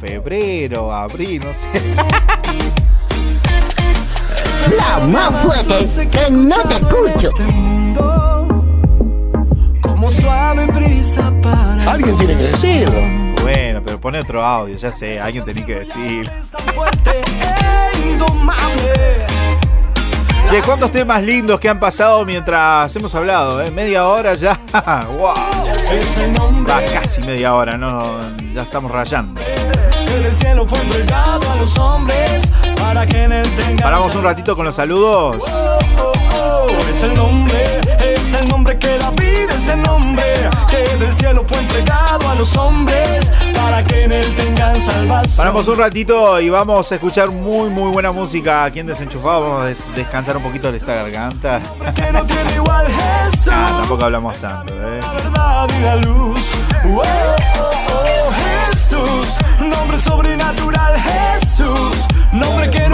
febrero, 0.00 0.92
abril, 0.92 1.42
no 1.44 1.54
sé. 1.54 1.70
La 4.76 4.98
más 4.98 5.44
fuerte, 5.44 6.08
que 6.08 6.30
no 6.30 6.56
te 6.62 6.76
escucho. 6.76 8.63
Como 10.04 10.14
suave 10.14 10.66
brisa 10.66 11.32
para 11.40 11.90
Alguien 11.90 12.14
tiene 12.18 12.36
que 12.36 12.42
decirlo. 12.42 13.00
Bueno, 13.40 13.82
pero 13.86 13.98
pone 13.98 14.20
otro 14.20 14.44
audio, 14.44 14.76
ya 14.76 14.92
sé, 14.92 15.18
alguien 15.18 15.46
tenía 15.46 15.64
que 15.64 15.76
decir. 15.76 16.30
Che, 20.50 20.60
¿cuántos 20.60 20.92
temas 20.92 21.22
lindos 21.22 21.58
que 21.58 21.70
han 21.70 21.80
pasado 21.80 22.22
mientras 22.26 22.94
hemos 22.94 23.14
hablado? 23.14 23.62
Eh? 23.62 23.70
Media 23.70 24.06
hora 24.06 24.34
ya. 24.34 24.60
¡Wow! 25.08 26.68
Va 26.68 26.82
casi 26.92 27.22
media 27.22 27.54
hora, 27.54 27.78
no, 27.78 28.20
ya 28.52 28.60
estamos 28.60 28.90
rayando. 28.90 29.40
El 29.40 30.36
cielo 30.36 30.66
fue 30.66 30.80
entregado 30.80 31.50
a 31.50 31.56
los 31.56 31.78
hombres 31.78 32.44
para 32.76 33.06
que 33.06 33.22
en 33.22 33.32
él 33.32 33.48
tengan 33.56 33.76
Paramos 33.76 34.14
un 34.14 34.24
ratito 34.24 34.54
con 34.54 34.66
los 34.66 34.74
saludos. 34.74 35.38
Oh, 35.50 35.78
oh, 35.98 36.12
oh, 36.36 36.68
es 36.90 37.02
el 37.02 37.14
nombre, 37.14 37.80
es 38.34 38.40
el 38.42 38.48
nombre 38.48 38.78
que 38.78 38.98
la 38.98 39.10
vida, 39.10 39.54
es 39.54 39.68
el 39.68 39.82
nombre 39.82 40.24
que 40.70 40.96
del 40.98 41.12
cielo 41.12 41.44
fue 41.46 41.58
entregado 41.58 42.28
a 42.30 42.34
los 42.34 42.56
hombres 42.56 43.30
para 43.54 43.84
que 43.84 44.04
en 44.04 44.12
él 44.12 44.34
tengan 44.36 44.78
salvación. 44.80 45.36
Paramos 45.36 45.68
un 45.68 45.76
ratito 45.76 46.40
y 46.40 46.50
vamos 46.50 46.90
a 46.90 46.94
escuchar 46.94 47.30
muy 47.30 47.70
muy 47.70 47.90
buena 47.90 48.12
música 48.12 48.64
aquí 48.64 48.80
en 48.80 48.86
Desenchufado. 48.86 49.40
Vamos 49.42 49.62
a 49.62 49.66
des- 49.66 49.94
descansar 49.94 50.36
un 50.36 50.42
poquito 50.42 50.70
de 50.70 50.78
esta 50.78 50.94
garganta. 50.94 51.60
Que 51.94 52.12
no 52.12 52.24
tiene 52.26 52.54
igual 52.54 52.86
Jesús, 52.88 53.48
Ah, 53.52 53.76
tampoco 53.80 54.04
hablamos 54.04 54.36
tanto, 54.38 54.74
¿eh? 54.74 55.00
la 55.00 55.12
verdad 55.12 55.68
y 55.78 55.82
la 55.82 55.96
luz. 55.96 56.50
Oh, 56.86 57.02
oh, 57.02 57.70
oh, 57.92 58.30
Jesús, 58.72 59.36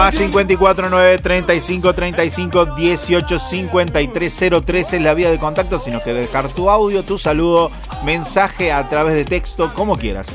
Más 0.00 0.14
tiene 0.14 0.32
54 0.32 0.88
9 0.88 1.18
35 1.18 1.94
35 1.94 2.64
18 2.74 3.38
53 3.38 4.44
03 4.64 4.92
es 4.94 5.02
la 5.02 5.12
vía 5.12 5.30
de 5.30 5.38
contacto. 5.38 5.78
Si 5.78 5.90
nos 5.90 6.02
quieres 6.02 6.26
dejar 6.26 6.48
tu 6.48 6.70
audio, 6.70 7.02
tu 7.02 7.18
saludo, 7.18 7.70
mensaje 8.02 8.72
a 8.72 8.88
través 8.88 9.12
de 9.12 9.26
texto, 9.26 9.74
como 9.74 9.96
quieras. 9.96 10.28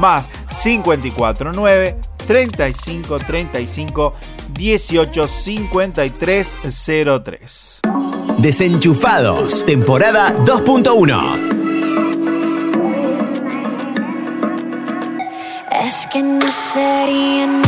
Más 0.00 0.28
54 0.50 1.52
9 1.52 1.96
35 2.26 3.18
35 3.20 4.14
18 4.54 5.28
53 5.28 6.56
03. 7.24 7.80
Desenchufados, 8.38 9.64
temporada 9.64 10.34
2.1. 10.34 11.62
Es 15.84 16.08
que 16.08 16.22
no 16.24 16.50
sería 16.50 17.61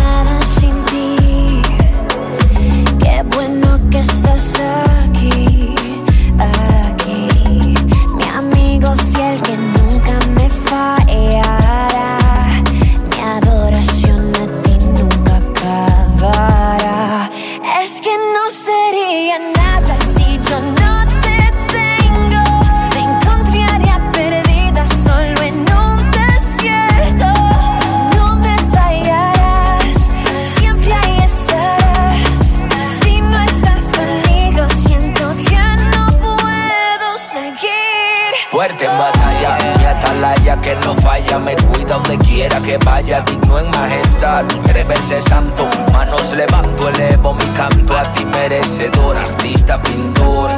que 40.63 40.75
no 40.77 40.95
falla, 40.95 41.39
me 41.39 41.55
cuida 41.55 41.97
donde 41.97 42.17
quiera 42.19 42.59
que 42.61 42.79
vaya, 42.79 43.21
digno 43.21 43.59
en 43.59 43.69
majestad, 43.71 44.45
tres 44.65 44.89
veces 44.89 45.23
santo, 45.25 45.69
manos 45.93 46.33
levanto, 46.33 46.89
elevo 46.89 47.35
mi 47.35 47.45
canto. 47.57 47.97
A 47.97 48.05
ti 48.13 48.25
merecedor, 48.25 49.17
artista, 49.17 49.83
pintor, 49.83 50.51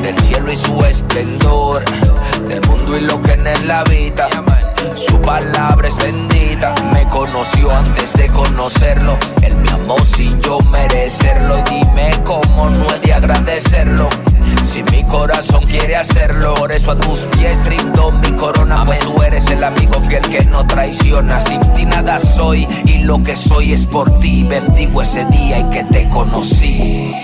del 0.00 0.18
cielo 0.20 0.50
y 0.50 0.56
su 0.56 0.82
esplendor, 0.86 1.84
del 2.48 2.66
mundo 2.66 2.96
y 2.96 3.00
lo 3.00 3.20
que 3.20 3.32
en 3.32 3.46
él 3.46 3.70
habita. 3.70 4.28
Su 4.94 5.20
palabra 5.20 5.88
es 5.88 5.96
bendita, 5.96 6.74
me 6.92 7.06
conoció 7.08 7.70
antes 7.70 8.12
de 8.14 8.28
conocerlo. 8.28 9.16
Él 9.42 9.54
me 9.56 9.70
amó 9.70 9.98
sin 10.04 10.40
yo 10.40 10.58
merecerlo. 10.70 11.58
Y 11.58 11.62
dime 11.62 12.10
cómo 12.24 12.70
no 12.70 12.86
he 12.94 12.98
de 13.00 13.14
agradecerlo. 13.14 14.08
Si 14.64 14.82
mi 14.84 15.04
corazón 15.04 15.64
quiere 15.66 15.96
hacerlo, 15.96 16.54
por 16.54 16.72
eso 16.72 16.90
a 16.92 16.96
tus 16.96 17.20
pies 17.36 17.64
rindo 17.66 18.10
mi 18.12 18.32
corona. 18.32 18.84
Pues 18.84 19.00
tú 19.00 19.22
eres 19.22 19.46
el 19.50 19.62
amigo 19.64 20.00
fiel 20.00 20.22
que 20.22 20.44
no 20.44 20.66
traiciona. 20.66 21.40
Sin 21.40 21.60
ti 21.74 21.84
nada 21.84 22.18
soy 22.18 22.66
y 22.84 22.98
lo 23.04 23.22
que 23.22 23.36
soy 23.36 23.72
es 23.72 23.86
por 23.86 24.18
ti. 24.18 24.44
Bendigo 24.44 25.02
ese 25.02 25.24
día 25.26 25.58
y 25.58 25.70
que 25.70 25.84
te 25.84 26.08
conocí. 26.08 27.14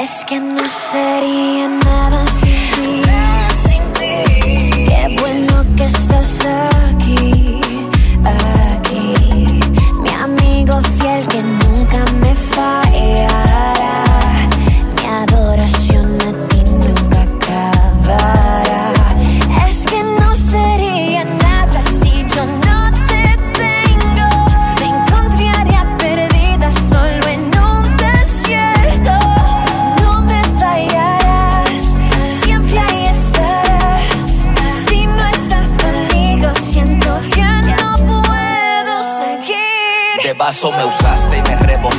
Es 0.00 0.24
que 0.24 0.40
no 0.40 0.62
sería 0.68 1.68
nada 1.68 2.24
sin 2.26 2.52
ti. 2.74 3.02
Qué 3.98 5.16
bueno 5.20 5.64
que 5.76 5.84
estás 5.84 6.40
aquí, 6.40 6.57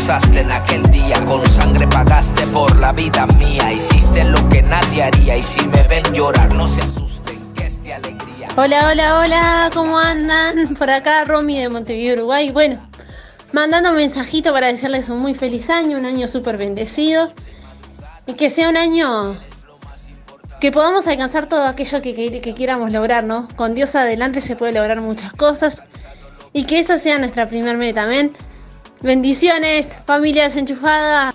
rebosaste 0.10 0.40
en 0.40 0.52
aquel 0.52 0.84
día. 0.92 1.24
Con 1.26 1.46
sangre 1.48 1.88
pagaste 1.88 2.46
por 2.48 2.76
la 2.78 2.92
vida 2.92 3.26
mía. 3.38 3.72
Hiciste 3.72 4.24
lo 4.24 4.50
que 4.50 4.62
nadie 4.64 5.04
haría. 5.04 5.38
Y 5.38 5.44
si 5.44 5.68
me 5.68 5.84
ven 5.84 6.04
llorar, 6.14 6.54
no 6.54 6.68
se 6.68 6.82
asusten, 6.82 7.38
que 7.56 7.68
es 7.68 7.84
de 7.84 7.94
alegría. 7.94 8.48
Hola, 8.56 8.90
hola, 8.90 9.20
hola, 9.20 9.70
¿cómo 9.74 10.00
andan? 10.00 10.76
Por 10.80 10.90
acá 10.90 11.24
Romy 11.26 11.60
de 11.60 11.70
Montevideo, 11.70 12.16
Uruguay. 12.16 12.52
Bueno, 12.52 12.80
mandando 13.54 13.92
un 13.92 13.98
mensajito 13.98 14.52
para 14.52 14.68
desearles 14.68 15.10
un 15.10 15.20
muy 15.20 15.36
feliz 15.36 15.70
año, 15.70 15.98
un 15.98 16.06
año 16.06 16.28
súper 16.28 16.58
bendecido. 16.58 17.32
Y 18.26 18.34
que 18.34 18.50
sea 18.50 18.70
un 18.70 18.78
año 18.78 19.38
que 20.60 20.72
podamos 20.72 21.08
alcanzar 21.08 21.48
todo 21.48 21.66
aquello 21.66 22.02
que, 22.02 22.14
que, 22.16 22.42
que 22.42 22.54
quieramos 22.54 22.92
lograr, 22.92 23.24
¿no? 23.24 23.48
Con 23.56 23.76
Dios 23.76 23.96
adelante 23.96 24.42
se 24.42 24.56
puede 24.56 24.74
lograr 24.74 25.02
muchas 25.02 25.34
cosas. 25.34 25.84
Y 26.52 26.66
que 26.66 26.80
esa 26.80 26.98
sea 26.98 27.20
nuestra 27.20 27.48
primer 27.48 27.78
meta, 27.78 28.04
amén. 28.04 28.36
Bendiciones, 29.02 29.98
familia 30.06 30.44
desenchufada. 30.44 31.34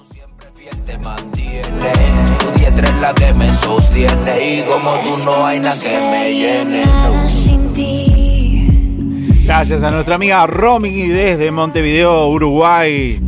Tu 2.39 2.59
diestra 2.59 2.89
es 2.89 2.95
la 3.01 3.15
que 3.15 3.33
me 3.33 3.53
sostiene. 3.55 4.59
Y 4.59 4.63
como 4.65 4.93
tú 5.01 5.17
no 5.25 5.47
hay 5.47 5.61
nada 5.61 5.75
que 5.81 5.99
me 5.99 6.35
llene. 6.35 6.85
Gracias 9.47 9.83
a 9.83 9.91
nuestra 9.91 10.17
amiga 10.17 10.47
Romy 10.47 11.09
desde 11.09 11.51
Montevideo, 11.51 12.29
Uruguay. 12.29 13.21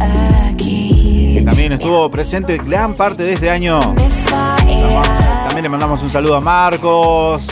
Que 0.59 1.43
también 1.43 1.73
estuvo 1.73 2.11
presente 2.11 2.59
gran 2.59 2.93
parte 2.95 3.23
de 3.23 3.33
este 3.33 3.51
año. 3.51 3.81
También 5.47 5.63
le 5.63 5.69
mandamos 5.71 6.03
un 6.03 6.11
saludo 6.11 6.37
a 6.37 6.41
Marcos, 6.43 7.49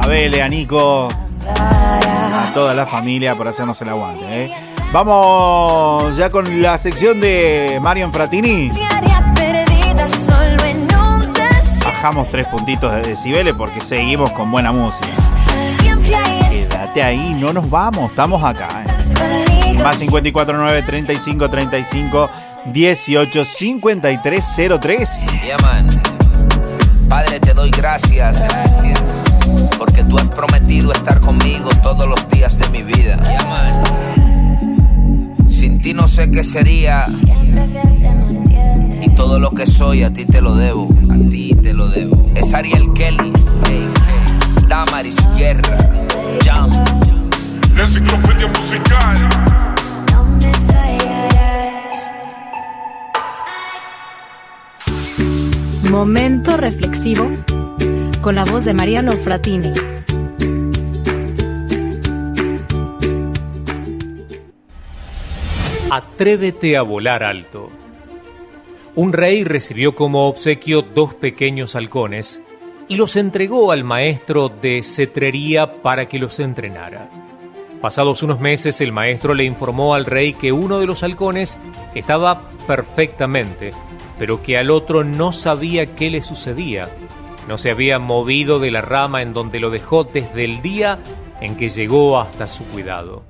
a 0.00 0.06
Bele, 0.06 0.42
a 0.42 0.48
Nico, 0.48 1.08
a 1.48 2.50
toda 2.54 2.72
la 2.74 2.86
familia 2.86 3.34
por 3.34 3.48
hacernos 3.48 3.82
el 3.82 3.88
aguante. 3.88 4.44
¿eh? 4.44 4.67
Vamos 4.90 6.16
ya 6.16 6.30
con 6.30 6.62
la 6.62 6.78
sección 6.78 7.20
de 7.20 7.78
Marion 7.82 8.10
Fratini. 8.10 8.70
Bajamos 11.84 12.30
tres 12.30 12.46
puntitos 12.46 12.92
de 12.94 13.02
decibeles 13.02 13.54
porque 13.54 13.80
seguimos 13.82 14.30
con 14.32 14.50
buena 14.50 14.72
música. 14.72 15.08
Quédate 16.50 17.02
ahí, 17.02 17.34
no 17.38 17.52
nos 17.52 17.68
vamos, 17.68 18.10
estamos 18.10 18.42
acá. 18.42 18.68
¿eh? 18.82 19.74
Más 19.82 19.98
549 19.98 20.82
35 20.82 21.50
35 21.50 22.30
18 22.66 23.44
53 23.44 24.56
03. 24.80 25.42
Yeah, 25.44 25.58
man. 25.58 26.00
Padre, 27.10 27.40
te 27.40 27.52
doy 27.52 27.70
gracias. 27.72 28.48
Porque 29.76 30.02
tú 30.04 30.18
has 30.18 30.30
prometido 30.30 30.92
estar 30.92 31.20
conmigo 31.20 31.68
todos 31.82 32.08
los 32.08 32.26
días 32.30 32.58
de 32.58 32.68
mi 32.70 32.82
vida. 32.82 33.18
Sin 35.78 35.82
ti 35.82 35.94
no 35.94 36.08
sé 36.08 36.28
qué 36.32 36.42
sería. 36.42 37.06
Y 39.00 39.10
todo 39.10 39.38
lo 39.38 39.52
que 39.52 39.64
soy 39.64 40.02
a 40.02 40.12
ti 40.12 40.24
te 40.24 40.40
lo 40.40 40.56
debo. 40.56 40.88
A 41.08 41.30
ti 41.30 41.54
te 41.62 41.72
lo 41.72 41.86
debo. 41.88 42.32
Es 42.34 42.52
Ariel 42.52 42.92
Kelly. 42.94 43.32
Damaris 44.66 45.16
Guerra. 45.36 45.78
Jam. 46.44 46.70
La 47.76 47.82
enciclopedia 47.82 48.48
musical. 48.48 49.28
Momento 55.88 56.56
reflexivo 56.56 57.30
con 58.20 58.34
la 58.34 58.44
voz 58.44 58.64
de 58.64 58.74
Mariano 58.74 59.12
Fratini. 59.12 59.72
Atrévete 65.90 66.76
a 66.76 66.82
volar 66.82 67.24
alto. 67.24 67.70
Un 68.94 69.14
rey 69.14 69.42
recibió 69.44 69.94
como 69.94 70.28
obsequio 70.28 70.82
dos 70.82 71.14
pequeños 71.14 71.76
halcones 71.76 72.42
y 72.88 72.96
los 72.96 73.16
entregó 73.16 73.72
al 73.72 73.84
maestro 73.84 74.50
de 74.50 74.82
cetrería 74.82 75.80
para 75.80 76.06
que 76.06 76.18
los 76.18 76.40
entrenara. 76.40 77.08
Pasados 77.80 78.22
unos 78.22 78.38
meses 78.38 78.82
el 78.82 78.92
maestro 78.92 79.32
le 79.32 79.44
informó 79.44 79.94
al 79.94 80.04
rey 80.04 80.34
que 80.34 80.52
uno 80.52 80.78
de 80.78 80.84
los 80.84 81.02
halcones 81.02 81.56
estaba 81.94 82.50
perfectamente, 82.66 83.70
pero 84.18 84.42
que 84.42 84.58
al 84.58 84.70
otro 84.70 85.04
no 85.04 85.32
sabía 85.32 85.94
qué 85.94 86.10
le 86.10 86.20
sucedía. 86.20 86.90
No 87.48 87.56
se 87.56 87.70
había 87.70 87.98
movido 87.98 88.58
de 88.58 88.70
la 88.70 88.82
rama 88.82 89.22
en 89.22 89.32
donde 89.32 89.58
lo 89.58 89.70
dejó 89.70 90.04
desde 90.04 90.44
el 90.44 90.60
día 90.60 90.98
en 91.40 91.56
que 91.56 91.70
llegó 91.70 92.20
hasta 92.20 92.46
su 92.46 92.64
cuidado. 92.64 93.27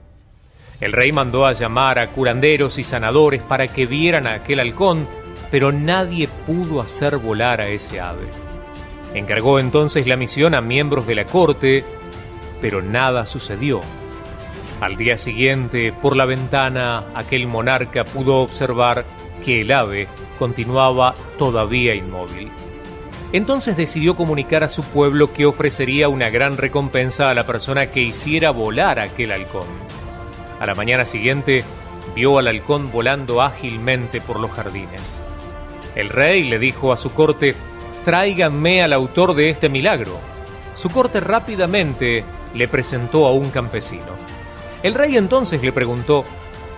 El 0.80 0.92
rey 0.92 1.10
mandó 1.10 1.44
a 1.44 1.52
llamar 1.52 1.98
a 1.98 2.08
curanderos 2.10 2.78
y 2.78 2.84
sanadores 2.84 3.42
para 3.42 3.66
que 3.66 3.86
vieran 3.86 4.26
a 4.26 4.34
aquel 4.34 4.60
halcón, 4.60 5.08
pero 5.50 5.72
nadie 5.72 6.28
pudo 6.46 6.80
hacer 6.80 7.16
volar 7.18 7.60
a 7.60 7.68
ese 7.68 8.00
ave. 8.00 8.28
Encargó 9.14 9.58
entonces 9.58 10.06
la 10.06 10.16
misión 10.16 10.54
a 10.54 10.60
miembros 10.60 11.06
de 11.06 11.16
la 11.16 11.24
corte, 11.24 11.84
pero 12.60 12.80
nada 12.80 13.26
sucedió. 13.26 13.80
Al 14.80 14.96
día 14.96 15.16
siguiente, 15.16 15.92
por 15.92 16.16
la 16.16 16.26
ventana, 16.26 17.06
aquel 17.14 17.48
monarca 17.48 18.04
pudo 18.04 18.36
observar 18.36 19.04
que 19.44 19.62
el 19.62 19.72
ave 19.72 20.06
continuaba 20.38 21.14
todavía 21.38 21.94
inmóvil. 21.94 22.50
Entonces 23.32 23.76
decidió 23.76 24.14
comunicar 24.14 24.62
a 24.62 24.68
su 24.68 24.84
pueblo 24.84 25.32
que 25.32 25.46
ofrecería 25.46 26.08
una 26.08 26.30
gran 26.30 26.56
recompensa 26.56 27.28
a 27.28 27.34
la 27.34 27.44
persona 27.44 27.88
que 27.88 28.00
hiciera 28.00 28.52
volar 28.52 29.00
aquel 29.00 29.32
halcón. 29.32 29.66
A 30.60 30.66
la 30.66 30.74
mañana 30.74 31.04
siguiente, 31.04 31.64
vio 32.14 32.38
al 32.38 32.48
halcón 32.48 32.90
volando 32.90 33.42
ágilmente 33.42 34.20
por 34.20 34.40
los 34.40 34.50
jardines. 34.50 35.20
El 35.94 36.08
rey 36.08 36.44
le 36.44 36.58
dijo 36.58 36.92
a 36.92 36.96
su 36.96 37.10
corte, 37.10 37.54
tráiganme 38.04 38.82
al 38.82 38.92
autor 38.92 39.34
de 39.34 39.50
este 39.50 39.68
milagro. 39.68 40.18
Su 40.74 40.90
corte 40.90 41.20
rápidamente 41.20 42.24
le 42.54 42.68
presentó 42.68 43.26
a 43.26 43.32
un 43.32 43.50
campesino. 43.50 44.16
El 44.82 44.94
rey 44.94 45.16
entonces 45.16 45.62
le 45.62 45.72
preguntó, 45.72 46.24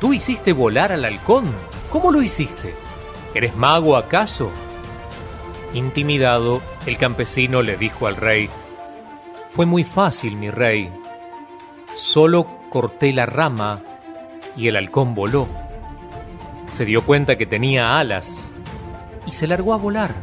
¿tú 0.00 0.12
hiciste 0.12 0.52
volar 0.52 0.92
al 0.92 1.04
halcón? 1.04 1.44
¿Cómo 1.90 2.10
lo 2.10 2.22
hiciste? 2.22 2.74
¿Eres 3.34 3.54
mago 3.56 3.96
acaso? 3.96 4.50
Intimidado, 5.72 6.60
el 6.86 6.96
campesino 6.96 7.62
le 7.62 7.76
dijo 7.76 8.06
al 8.06 8.16
rey, 8.16 8.48
Fue 9.52 9.66
muy 9.66 9.84
fácil, 9.84 10.36
mi 10.36 10.50
rey. 10.50 10.90
Solo 11.94 12.59
corté 12.70 13.12
la 13.12 13.26
rama 13.26 13.82
y 14.56 14.68
el 14.68 14.76
halcón 14.76 15.14
voló. 15.14 15.48
Se 16.68 16.86
dio 16.86 17.02
cuenta 17.04 17.36
que 17.36 17.44
tenía 17.44 17.98
alas 17.98 18.54
y 19.26 19.32
se 19.32 19.46
largó 19.46 19.74
a 19.74 19.76
volar. 19.76 20.14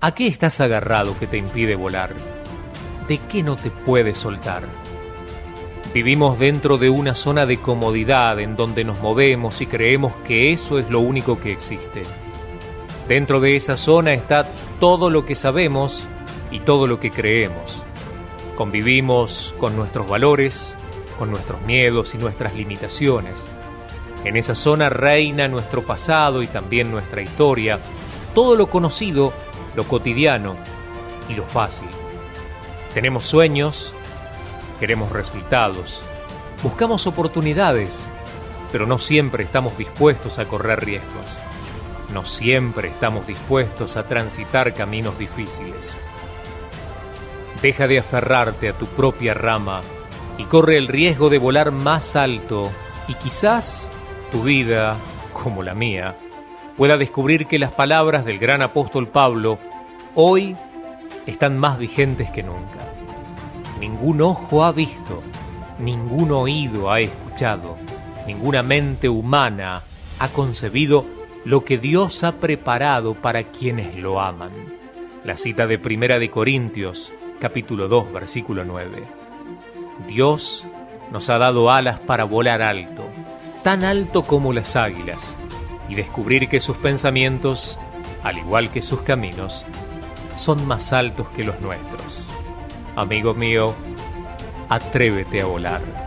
¿A 0.00 0.12
qué 0.12 0.26
estás 0.26 0.60
agarrado 0.60 1.16
que 1.18 1.28
te 1.28 1.38
impide 1.38 1.76
volar? 1.76 2.10
¿De 3.08 3.18
qué 3.18 3.42
no 3.42 3.56
te 3.56 3.70
puedes 3.70 4.18
soltar? 4.18 4.64
Vivimos 5.94 6.38
dentro 6.38 6.78
de 6.78 6.90
una 6.90 7.14
zona 7.14 7.46
de 7.46 7.58
comodidad 7.58 8.40
en 8.40 8.56
donde 8.56 8.82
nos 8.82 9.00
movemos 9.00 9.60
y 9.60 9.66
creemos 9.66 10.12
que 10.26 10.52
eso 10.52 10.78
es 10.78 10.90
lo 10.90 11.00
único 11.00 11.38
que 11.38 11.52
existe. 11.52 12.02
Dentro 13.06 13.40
de 13.40 13.56
esa 13.56 13.76
zona 13.76 14.12
está 14.12 14.46
todo 14.80 15.10
lo 15.10 15.24
que 15.24 15.34
sabemos 15.34 16.06
y 16.50 16.60
todo 16.60 16.86
lo 16.86 16.98
que 16.98 17.10
creemos. 17.10 17.84
Convivimos 18.56 19.54
con 19.58 19.76
nuestros 19.76 20.08
valores, 20.08 20.76
con 21.18 21.30
nuestros 21.30 21.62
miedos 21.62 22.14
y 22.14 22.18
nuestras 22.18 22.54
limitaciones. 22.54 23.50
En 24.24 24.36
esa 24.36 24.54
zona 24.54 24.90
reina 24.90 25.48
nuestro 25.48 25.82
pasado 25.84 26.42
y 26.42 26.46
también 26.46 26.90
nuestra 26.90 27.22
historia, 27.22 27.78
todo 28.34 28.54
lo 28.54 28.68
conocido, 28.68 29.32
lo 29.74 29.84
cotidiano 29.84 30.56
y 31.28 31.34
lo 31.34 31.44
fácil. 31.44 31.88
Tenemos 32.94 33.24
sueños, 33.24 33.94
queremos 34.78 35.10
resultados, 35.12 36.04
buscamos 36.62 37.06
oportunidades, 37.06 38.06
pero 38.70 38.86
no 38.86 38.98
siempre 38.98 39.44
estamos 39.44 39.76
dispuestos 39.78 40.38
a 40.38 40.46
correr 40.46 40.84
riesgos. 40.84 41.38
No 42.12 42.26
siempre 42.26 42.88
estamos 42.88 43.26
dispuestos 43.26 43.96
a 43.96 44.06
transitar 44.06 44.74
caminos 44.74 45.18
difíciles. 45.18 45.98
Deja 47.62 47.86
de 47.86 48.00
aferrarte 48.00 48.68
a 48.68 48.72
tu 48.72 48.86
propia 48.86 49.34
rama 49.34 49.80
y 50.36 50.44
corre 50.44 50.76
el 50.76 50.88
riesgo 50.88 51.30
de 51.30 51.38
volar 51.38 51.70
más 51.70 52.16
alto 52.16 52.70
y 53.06 53.14
quizás 53.14 53.90
tu 54.32 54.42
vida, 54.42 54.96
como 55.32 55.62
la 55.62 55.72
mía, 55.72 56.16
pueda 56.76 56.96
descubrir 56.96 57.46
que 57.46 57.60
las 57.60 57.70
palabras 57.70 58.24
del 58.24 58.40
gran 58.40 58.62
apóstol 58.62 59.06
Pablo 59.06 59.58
hoy 60.16 60.56
están 61.26 61.56
más 61.56 61.78
vigentes 61.78 62.30
que 62.30 62.42
nunca. 62.42 62.80
Ningún 63.78 64.22
ojo 64.22 64.64
ha 64.64 64.72
visto, 64.72 65.22
ningún 65.78 66.32
oído 66.32 66.90
ha 66.90 66.98
escuchado, 66.98 67.76
ninguna 68.26 68.62
mente 68.62 69.08
humana 69.08 69.82
ha 70.18 70.28
concebido 70.28 71.04
lo 71.44 71.64
que 71.64 71.78
Dios 71.78 72.24
ha 72.24 72.32
preparado 72.32 73.14
para 73.14 73.44
quienes 73.44 73.94
lo 73.96 74.20
aman. 74.20 74.50
La 75.24 75.36
cita 75.36 75.68
de 75.68 75.78
Primera 75.78 76.18
de 76.18 76.30
Corintios, 76.30 77.12
capítulo 77.42 77.88
2, 77.88 78.12
versículo 78.12 78.64
9. 78.64 79.02
Dios 80.06 80.64
nos 81.10 81.28
ha 81.28 81.38
dado 81.38 81.72
alas 81.72 81.98
para 81.98 82.22
volar 82.22 82.62
alto, 82.62 83.02
tan 83.64 83.82
alto 83.82 84.22
como 84.22 84.52
las 84.52 84.76
águilas, 84.76 85.36
y 85.88 85.96
descubrir 85.96 86.48
que 86.48 86.60
sus 86.60 86.76
pensamientos, 86.76 87.80
al 88.22 88.38
igual 88.38 88.70
que 88.70 88.80
sus 88.80 89.00
caminos, 89.00 89.66
son 90.36 90.68
más 90.68 90.92
altos 90.92 91.30
que 91.30 91.42
los 91.42 91.60
nuestros. 91.60 92.30
Amigo 92.94 93.34
mío, 93.34 93.74
atrévete 94.68 95.42
a 95.42 95.46
volar. 95.46 96.01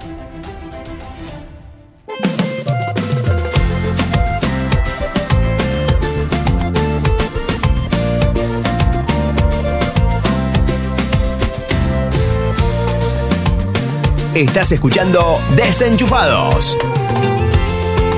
Estás 14.36 14.72
escuchando 14.74 15.40
Desenchufados. 15.56 16.78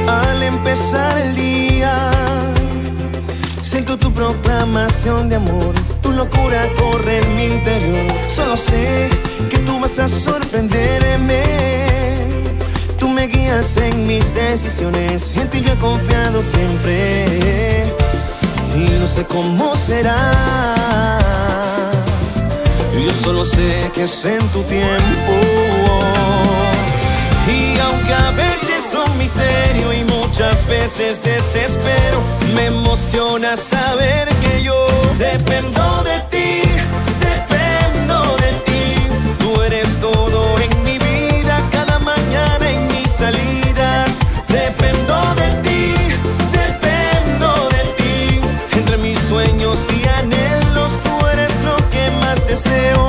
Al 0.08 0.42
empezar 0.42 1.16
el 1.20 1.36
día, 1.36 2.12
siento 3.62 3.98
tu 3.98 4.12
proclamación 4.12 5.30
de 5.30 5.36
amor 5.36 5.76
tu 6.02 6.14
locura 6.14 6.68
corre 6.80 7.20
en 7.20 7.36
mi 7.36 7.46
interior. 7.46 8.14
Solo 8.30 8.56
sé 8.58 9.10
que 9.50 9.60
tú 9.60 9.80
vas 9.80 10.00
a 10.00 10.08
sorprenderme. 10.08 11.44
Tú 12.98 13.10
me 13.10 13.28
guías 13.28 13.78
en 13.78 14.08
mis 14.08 14.34
decisiones. 14.34 15.36
En 15.36 15.50
ti 15.50 15.62
yo 15.62 15.74
he 15.74 15.78
confiado 15.78 16.42
siempre. 16.42 17.94
Y 18.76 19.00
no 19.00 19.08
sé 19.08 19.24
cómo 19.26 19.76
será. 19.76 20.32
Yo 23.06 23.14
solo 23.14 23.46
sé 23.46 23.92
que 23.94 24.04
es 24.04 24.26
en 24.26 24.48
tu 24.50 24.64
tiempo. 24.64 25.57
Y 27.48 27.80
aunque 27.80 28.14
a 28.14 28.32
veces 28.32 28.84
son 28.92 29.18
misterio 29.18 29.94
y 29.94 30.04
muchas 30.04 30.66
veces 30.68 31.22
desespero, 31.24 32.22
me 32.54 32.66
emociona 32.66 33.56
saber 33.56 34.28
que 34.42 34.64
yo 34.64 34.88
dependo 35.18 36.04
de 36.04 36.20
ti, 36.30 36.62
dependo 37.20 38.38
de 38.38 38.52
ti. 38.66 39.08
Tú 39.40 39.62
eres 39.62 39.98
todo 40.00 40.60
en 40.60 40.84
mi 40.84 40.98
vida, 40.98 41.62
cada 41.72 42.00
mañana 42.00 42.70
en 42.70 42.88
mis 42.88 43.10
salidas. 43.10 44.20
Dependo 44.50 45.16
de 45.36 45.50
ti, 45.64 45.94
dependo 46.52 47.70
de 47.70 47.84
ti. 47.98 48.42
Entre 48.78 48.98
mis 48.98 49.20
sueños 49.20 49.80
y 49.94 50.08
anhelos, 50.20 50.92
tú 51.02 51.28
eres 51.28 51.60
lo 51.62 51.78
que 51.90 52.12
más 52.22 52.46
deseo. 52.48 53.07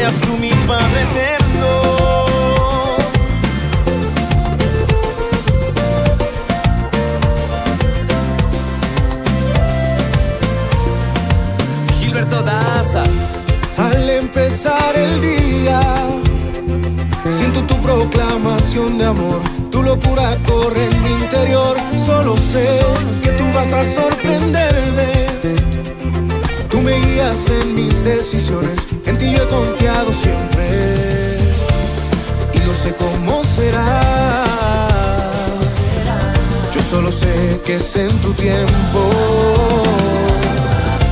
Seas 0.00 0.20
tú 0.22 0.34
mi 0.38 0.50
Padre 0.66 1.02
eterno. 1.02 1.68
Gilberto 11.98 12.42
Daza. 12.42 13.04
Al 13.76 14.08
empezar 14.08 14.96
el 14.96 15.20
día, 15.20 15.80
siento 17.28 17.62
tu 17.64 17.76
proclamación 17.82 18.96
de 18.96 19.04
amor. 19.04 19.40
Tu 19.70 19.82
locura 19.82 20.38
corre 20.46 20.86
en 20.86 21.02
mi 21.02 21.10
interior. 21.24 21.76
Solo 21.94 22.36
sé 22.38 22.66
que 23.22 23.30
tú 23.32 23.44
vas 23.54 23.72
a 23.74 23.84
sorprenderme. 23.84 25.10
Tú 26.70 26.80
me 26.80 26.94
guías 27.00 27.50
en 27.50 27.74
mis 27.74 28.02
decisiones. 28.02 28.99
Confiado 29.48 30.12
siempre. 30.12 31.38
Y 32.52 32.58
no 32.60 32.74
sé 32.74 32.94
cómo 32.94 33.42
será. 33.44 34.86
Yo 36.72 36.82
solo 36.82 37.10
sé 37.10 37.60
que 37.64 37.76
es 37.76 37.96
en 37.96 38.20
tu 38.20 38.32
tiempo. 38.34 39.10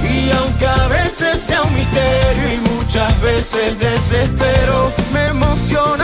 Y 0.04 0.30
aunque 0.30 0.66
a 0.66 0.88
veces 0.88 1.38
sea 1.38 1.62
un 1.62 1.74
misterio 1.74 2.54
y 2.54 2.58
muchas 2.76 3.20
veces 3.20 3.78
desespero, 3.78 4.92
me 5.12 5.26
emociona 5.26 5.97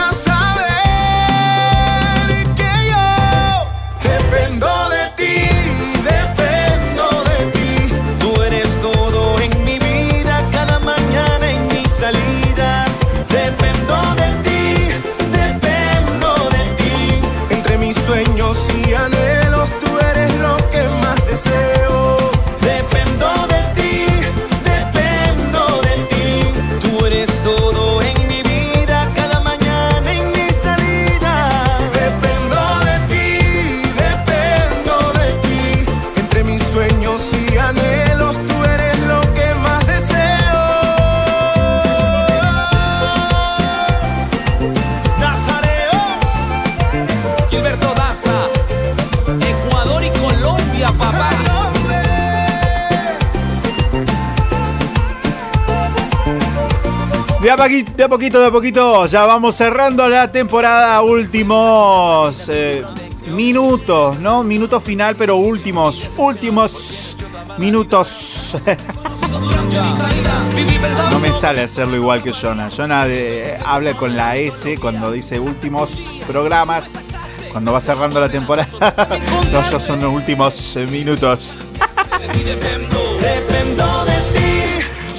de 57.55 58.03
a 58.03 58.09
poquito, 58.09 58.39
de 58.39 58.47
a 58.47 58.51
poquito, 58.51 59.05
ya 59.05 59.25
vamos 59.25 59.55
cerrando 59.55 60.09
la 60.09 60.29
temporada. 60.29 61.01
Últimos 61.01 62.49
eh, 62.49 62.83
minutos, 63.29 64.19
¿no? 64.19 64.43
Minuto 64.43 64.81
final, 64.81 65.15
pero 65.15 65.37
últimos, 65.37 66.09
últimos 66.17 67.15
minutos. 67.57 68.57
no 71.11 71.19
me 71.19 71.31
sale 71.31 71.63
hacerlo 71.63 71.95
igual 71.95 72.21
que 72.21 72.33
Jonah. 72.33 72.69
Jonah 72.69 73.05
de- 73.05 73.57
habla 73.65 73.93
con 73.93 74.17
la 74.17 74.35
S 74.35 74.77
cuando 74.77 75.11
dice 75.11 75.39
últimos 75.39 76.19
programas. 76.27 77.11
Cuando 77.53 77.71
va 77.71 77.79
cerrando 77.79 78.19
la 78.19 78.27
temporada. 78.29 78.67
no, 79.53 79.63
ya 79.63 79.79
son 79.79 80.01
los 80.01 80.13
últimos 80.13 80.75
eh, 80.75 80.85
minutos. 80.87 81.57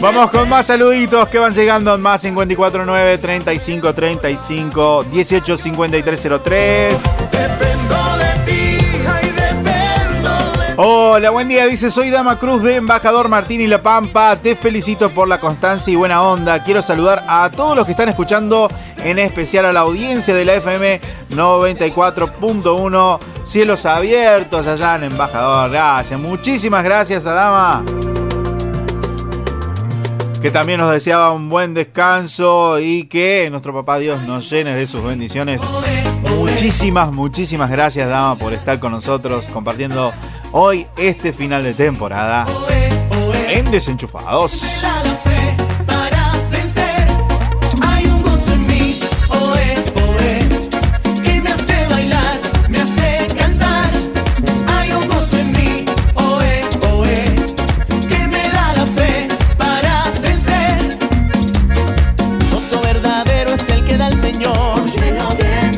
Vamos 0.01 0.31
con 0.31 0.49
más 0.49 0.67
saluditos 0.67 1.27
que 1.29 1.39
van 1.39 1.55
llegando 1.55 1.95
en 1.95 2.03
más 2.03 2.21
549 2.21 3.19
35 3.19 3.95
35 3.95 5.05
18 5.11 5.57
53 5.57 6.29
03. 6.43 6.97
Hola, 10.79 11.31
buen 11.31 11.49
día. 11.49 11.65
Dice, 11.65 11.91
soy 11.91 12.11
Dama 12.11 12.39
Cruz 12.39 12.63
de 12.63 12.77
Embajador 12.77 13.31
Martín 13.31 13.63
y 13.63 13.67
La 13.67 13.81
Pampa. 13.83 14.37
Te 14.37 14.55
felicito 14.55 15.09
por 15.09 15.27
la 15.27 15.41
constancia 15.41 15.91
y 15.91 15.97
buena 15.97 16.23
onda. 16.23 16.63
Quiero 16.63 16.83
saludar 16.83 17.25
a 17.27 17.51
todos 17.51 17.75
los 17.75 17.87
que 17.87 17.93
están 17.93 18.11
escuchando, 18.11 18.69
en 19.03 19.19
especial 19.19 19.65
a 19.65 19.73
la 19.73 19.81
audiencia 19.81 20.35
de 20.35 20.45
la 20.45 20.55
FM 20.55 21.01
94.1. 21.31 23.19
Cielos 23.45 23.87
abiertos 23.87 24.67
allá 24.67 24.97
en 24.97 25.05
Embajador. 25.05 25.71
Gracias. 25.71 26.21
Muchísimas 26.21 26.85
gracias, 26.85 27.27
a 27.27 27.33
Dama. 27.33 28.16
Que 30.41 30.51
también 30.51 30.79
nos 30.81 30.93
deseaba 30.93 31.33
un 31.33 31.49
buen 31.49 31.75
descanso 31.75 32.79
y 32.79 33.05
que 33.05 33.49
nuestro 33.51 33.73
papá 33.75 33.99
Dios 33.99 34.23
nos 34.23 34.49
llene 34.51 34.75
de 34.75 34.87
sus 34.87 35.03
bendiciones. 35.03 35.61
Muchísimas, 36.39 37.13
muchísimas 37.13 37.71
gracias, 37.71 38.09
Dama, 38.09 38.37
por 38.39 38.53
estar 38.53 38.79
con 38.79 38.93
nosotros 38.93 39.47
compartiendo 39.47 40.13
hoy 40.53 40.87
este 40.97 41.33
final 41.33 41.63
de 41.63 41.75
temporada 41.75 42.47
en 43.49 43.71
Desenchufados. 43.71 44.63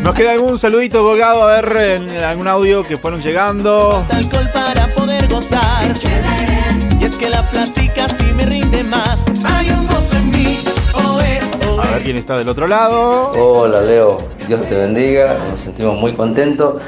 Nos 0.09 0.16
queda 0.16 0.32
algún 0.32 0.59
saludito 0.59 1.02
colgado 1.02 1.42
a 1.42 1.61
ver 1.61 1.76
en 1.76 2.09
algún 2.24 2.48
audio 2.48 2.82
que 2.82 2.96
fueron 2.96 3.20
llegando. 3.20 4.06
para 4.54 4.86
poder 4.94 5.28
gozar. 5.28 5.94
Y 6.98 7.04
es 7.04 7.14
que 7.16 7.28
la 7.28 7.42
plática 7.50 8.09
sí 8.09 8.24
me 8.34 8.46
rinde 8.46 8.84
más. 8.84 9.22
Hay 9.44 9.68
un 9.68 9.86
gozo 9.86 10.16
en 10.16 10.30
mí. 10.30 10.59
A 10.94 11.90
ver 11.90 12.02
quién 12.04 12.16
está 12.16 12.38
del 12.38 12.48
otro 12.48 12.66
lado. 12.66 13.32
Hola 13.32 13.82
Leo, 13.82 14.16
Dios 14.46 14.66
te 14.66 14.78
bendiga. 14.78 15.36
Nos 15.50 15.61
sentimos 15.61 15.98
muy 15.98 16.14
contentos 16.14 16.80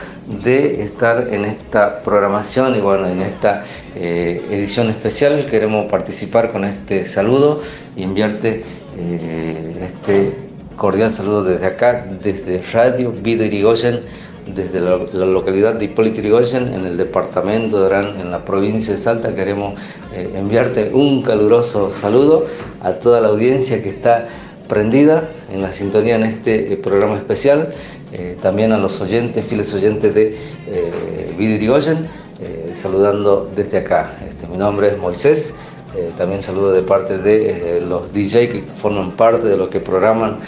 de 0.42 0.82
estar 0.82 1.28
en 1.30 1.44
esta 1.44 2.00
programación 2.00 2.74
y 2.74 2.80
bueno, 2.80 3.06
en 3.06 3.20
esta 3.20 3.64
eh, 3.96 4.42
edición 4.50 4.88
especial. 4.88 5.44
Queremos 5.50 5.90
participar 5.90 6.50
con 6.50 6.64
este 6.64 7.04
saludo 7.04 7.62
y 7.94 8.02
enviarte 8.02 8.64
eh, 8.96 9.72
este 9.84 10.49
cordial 10.80 11.12
saludo 11.12 11.44
desde 11.44 11.66
acá, 11.66 12.06
desde 12.22 12.62
Radio 12.72 13.12
Vida 13.12 13.44
Irigoyen, 13.44 14.00
desde 14.46 14.80
la, 14.80 14.96
localidad 15.26 15.74
de 15.74 15.84
Hipólito 15.84 16.20
Irigoyen, 16.20 16.72
en 16.72 16.86
el 16.86 16.96
departamento 16.96 17.78
de 17.78 17.84
Orán, 17.84 18.18
en 18.18 18.30
la 18.30 18.46
provincia 18.46 18.94
de 18.94 18.98
Salta. 18.98 19.34
Queremos 19.34 19.78
eh, 20.14 20.30
enviarte 20.34 20.88
un 20.94 21.20
caluroso 21.20 21.92
saludo 21.92 22.46
a 22.80 22.94
toda 22.94 23.20
la 23.20 23.28
audiencia 23.28 23.82
que 23.82 23.90
está 23.90 24.28
prendida 24.70 25.28
en 25.52 25.60
la 25.60 25.70
sintonía 25.70 26.14
en 26.14 26.22
este 26.22 26.72
eh, 26.72 26.76
programa 26.78 27.16
especial. 27.16 27.74
Eh, 28.12 28.38
también 28.40 28.72
a 28.72 28.78
los 28.78 29.02
oyentes, 29.02 29.44
fieles 29.44 29.74
oyentes 29.74 30.14
de 30.14 30.34
Vida 31.36 31.54
Irigoyen, 31.56 32.08
saludando 32.74 33.50
desde 33.54 33.76
acá. 33.76 34.16
Este, 34.26 34.46
mi 34.46 34.56
nombre 34.56 34.88
es 34.88 34.96
Moisés. 34.96 35.52
también 36.16 36.40
saludo 36.40 36.72
de 36.72 36.82
parte 36.82 37.18
de 37.18 37.82
los 37.86 38.12
DJ 38.12 38.48
que 38.48 38.62
forman 38.62 39.10
parte 39.10 39.46
de 39.48 39.56
lo 39.56 39.68
que 39.68 39.80
programan 39.80 40.38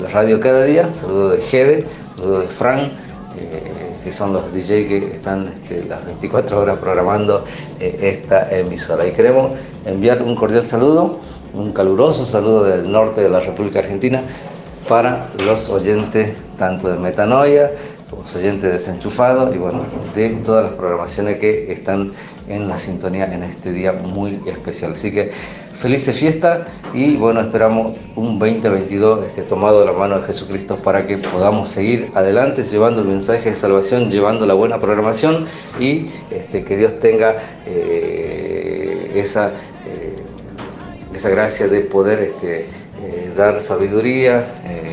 la 0.00 0.08
radio 0.08 0.40
cada 0.40 0.64
día. 0.64 0.92
Saludo 0.94 1.30
de 1.30 1.38
Gede, 1.42 1.86
saludo 2.16 2.40
de 2.40 2.48
Fran, 2.48 2.92
eh, 3.36 3.92
que 4.04 4.12
son 4.12 4.32
los 4.32 4.52
DJ 4.52 4.88
que 4.88 4.98
están 5.14 5.52
este, 5.54 5.84
las 5.84 6.04
24 6.04 6.60
horas 6.60 6.78
programando 6.78 7.44
eh, 7.80 7.98
esta 8.02 8.50
emisora. 8.50 9.06
Y 9.06 9.12
queremos 9.12 9.52
enviar 9.84 10.22
un 10.22 10.34
cordial 10.34 10.66
saludo, 10.66 11.20
un 11.54 11.72
caluroso 11.72 12.24
saludo 12.24 12.64
del 12.64 12.90
norte 12.90 13.22
de 13.22 13.30
la 13.30 13.40
República 13.40 13.80
Argentina 13.80 14.22
para 14.88 15.28
los 15.44 15.68
oyentes 15.68 16.30
tanto 16.58 16.88
de 16.88 16.98
Metanoia, 16.98 17.72
los 18.10 18.34
oyentes 18.34 18.72
desenchufados 18.72 19.54
y 19.54 19.58
bueno, 19.58 19.84
de 20.14 20.30
todas 20.44 20.66
las 20.66 20.74
programaciones 20.74 21.38
que 21.38 21.72
están 21.72 22.12
en 22.48 22.68
la 22.68 22.78
sintonía 22.78 23.32
en 23.32 23.42
este 23.42 23.72
día 23.72 23.92
muy 23.92 24.40
especial. 24.46 24.92
Así 24.92 25.12
que 25.12 25.32
felices 25.78 26.18
fiestas 26.18 26.66
y 26.94 27.16
bueno, 27.16 27.40
esperamos 27.40 27.96
un 28.14 28.38
2022 28.38 29.26
este, 29.26 29.42
tomado 29.42 29.80
de 29.80 29.86
la 29.86 29.92
mano 29.92 30.18
de 30.18 30.26
Jesucristo 30.26 30.76
para 30.76 31.06
que 31.06 31.18
podamos 31.18 31.68
seguir 31.68 32.10
adelante 32.14 32.62
llevando 32.62 33.02
el 33.02 33.08
mensaje 33.08 33.50
de 33.50 33.54
salvación, 33.54 34.10
llevando 34.10 34.46
la 34.46 34.54
buena 34.54 34.80
programación 34.80 35.46
y 35.78 36.06
este, 36.30 36.64
que 36.64 36.76
Dios 36.76 36.98
tenga 37.00 37.36
eh, 37.66 39.12
esa, 39.14 39.48
eh, 39.86 40.16
esa 41.14 41.28
gracia 41.28 41.68
de 41.68 41.80
poder 41.82 42.20
este, 42.20 42.60
eh, 42.60 43.32
dar 43.36 43.60
sabiduría, 43.60 44.46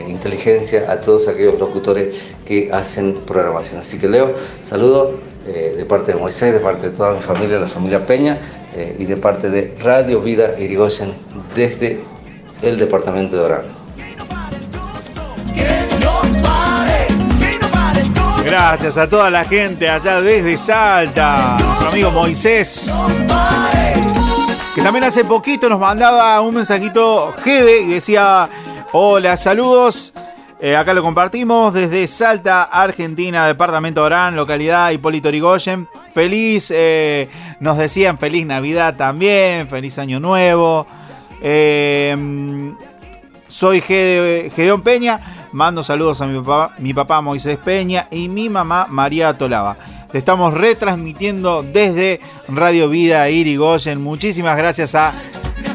inteligencia 0.07 0.91
a 0.91 1.01
todos 1.01 1.27
aquellos 1.27 1.59
locutores 1.59 2.15
que 2.45 2.69
hacen 2.71 3.13
programación. 3.25 3.79
Así 3.79 3.97
que 3.97 4.07
Leo, 4.07 4.34
saludo 4.61 5.19
de 5.45 5.84
parte 5.86 6.13
de 6.13 6.19
Moisés, 6.19 6.53
de 6.53 6.59
parte 6.59 6.89
de 6.89 6.95
toda 6.95 7.13
mi 7.13 7.21
familia, 7.21 7.57
la 7.57 7.67
familia 7.67 8.05
Peña, 8.05 8.38
eh, 8.76 8.95
y 8.99 9.05
de 9.05 9.17
parte 9.17 9.49
de 9.49 9.76
Radio 9.82 10.21
Vida 10.21 10.59
Irigoyen 10.59 11.13
desde 11.55 12.03
el 12.61 12.78
departamento 12.80 13.36
de 13.36 13.41
Orán. 13.41 13.84
Gracias 18.45 18.97
a 18.97 19.09
toda 19.09 19.30
la 19.30 19.45
gente 19.45 19.89
allá 19.89 20.21
desde 20.21 20.57
Salta, 20.57 21.57
nuestro 21.59 21.89
amigo 21.89 22.11
Moisés, 22.11 22.91
que 24.76 24.82
también 24.82 25.05
hace 25.05 25.26
poquito 25.26 25.67
nos 25.69 25.80
mandaba 25.80 26.39
un 26.41 26.55
mensajito 26.55 27.34
Gede 27.43 27.82
y 27.82 27.88
decía, 27.93 28.47
hola, 28.91 29.38
saludos. 29.38 30.13
Eh, 30.59 30.76
acá 30.76 30.93
lo 30.93 31.01
compartimos 31.01 31.74
desde 31.74 32.07
Salta, 32.07 32.63
Argentina, 32.63 33.47
departamento 33.47 34.01
de 34.01 34.05
Orán, 34.05 34.36
localidad 34.36 34.91
Hipólito 34.91 35.30
Irigoyen. 35.30 35.88
Feliz, 36.14 36.72
eh, 36.76 37.28
nos 37.59 37.78
decían 37.78 38.18
feliz 38.18 38.45
Navidad 38.45 38.95
también, 38.95 39.68
feliz 39.68 39.97
Año 39.97 40.20
Nuevo. 40.20 40.86
Eh, 41.41 42.16
soy 43.47 43.82
Gedeón 43.82 44.82
Peña, 44.82 45.47
mando 45.51 45.84
saludos 45.84 46.22
a 46.22 46.28
mi 46.28 46.39
papá, 46.39 46.76
mi 46.80 46.93
papá 46.93 47.22
Moisés 47.22 47.57
Peña 47.57 48.07
y 48.11 48.28
mi 48.28 48.49
mamá 48.49 48.88
María 48.89 49.38
Tolava. 49.38 49.76
Estamos 50.14 50.53
retransmitiendo 50.53 51.64
desde 51.64 52.20
Radio 52.47 52.89
Vida 52.89 53.30
Irigoyen. 53.30 54.01
Muchísimas 54.01 54.55
gracias 54.55 54.93
a 54.93 55.14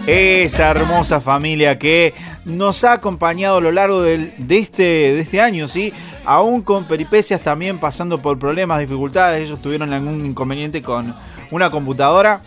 esa 0.06 0.70
hermosa 0.70 1.20
familia 1.20 1.78
que 1.78 2.14
nos 2.48 2.82
ha 2.84 2.94
acompañado 2.94 3.58
a 3.58 3.60
lo 3.60 3.70
largo 3.70 4.02
de, 4.02 4.32
este, 4.48 4.82
de 4.82 5.20
este 5.20 5.40
año, 5.40 5.68
¿sí? 5.68 5.92
Aún 6.24 6.62
con 6.62 6.84
peripecias 6.84 7.40
también 7.40 7.78
pasando 7.78 8.18
por 8.18 8.38
problemas, 8.38 8.80
dificultades. 8.80 9.42
Ellos 9.42 9.60
tuvieron 9.60 9.92
algún 9.92 10.26
inconveniente 10.26 10.82
con 10.82 11.14
una 11.50 11.70
computadora 11.70 12.40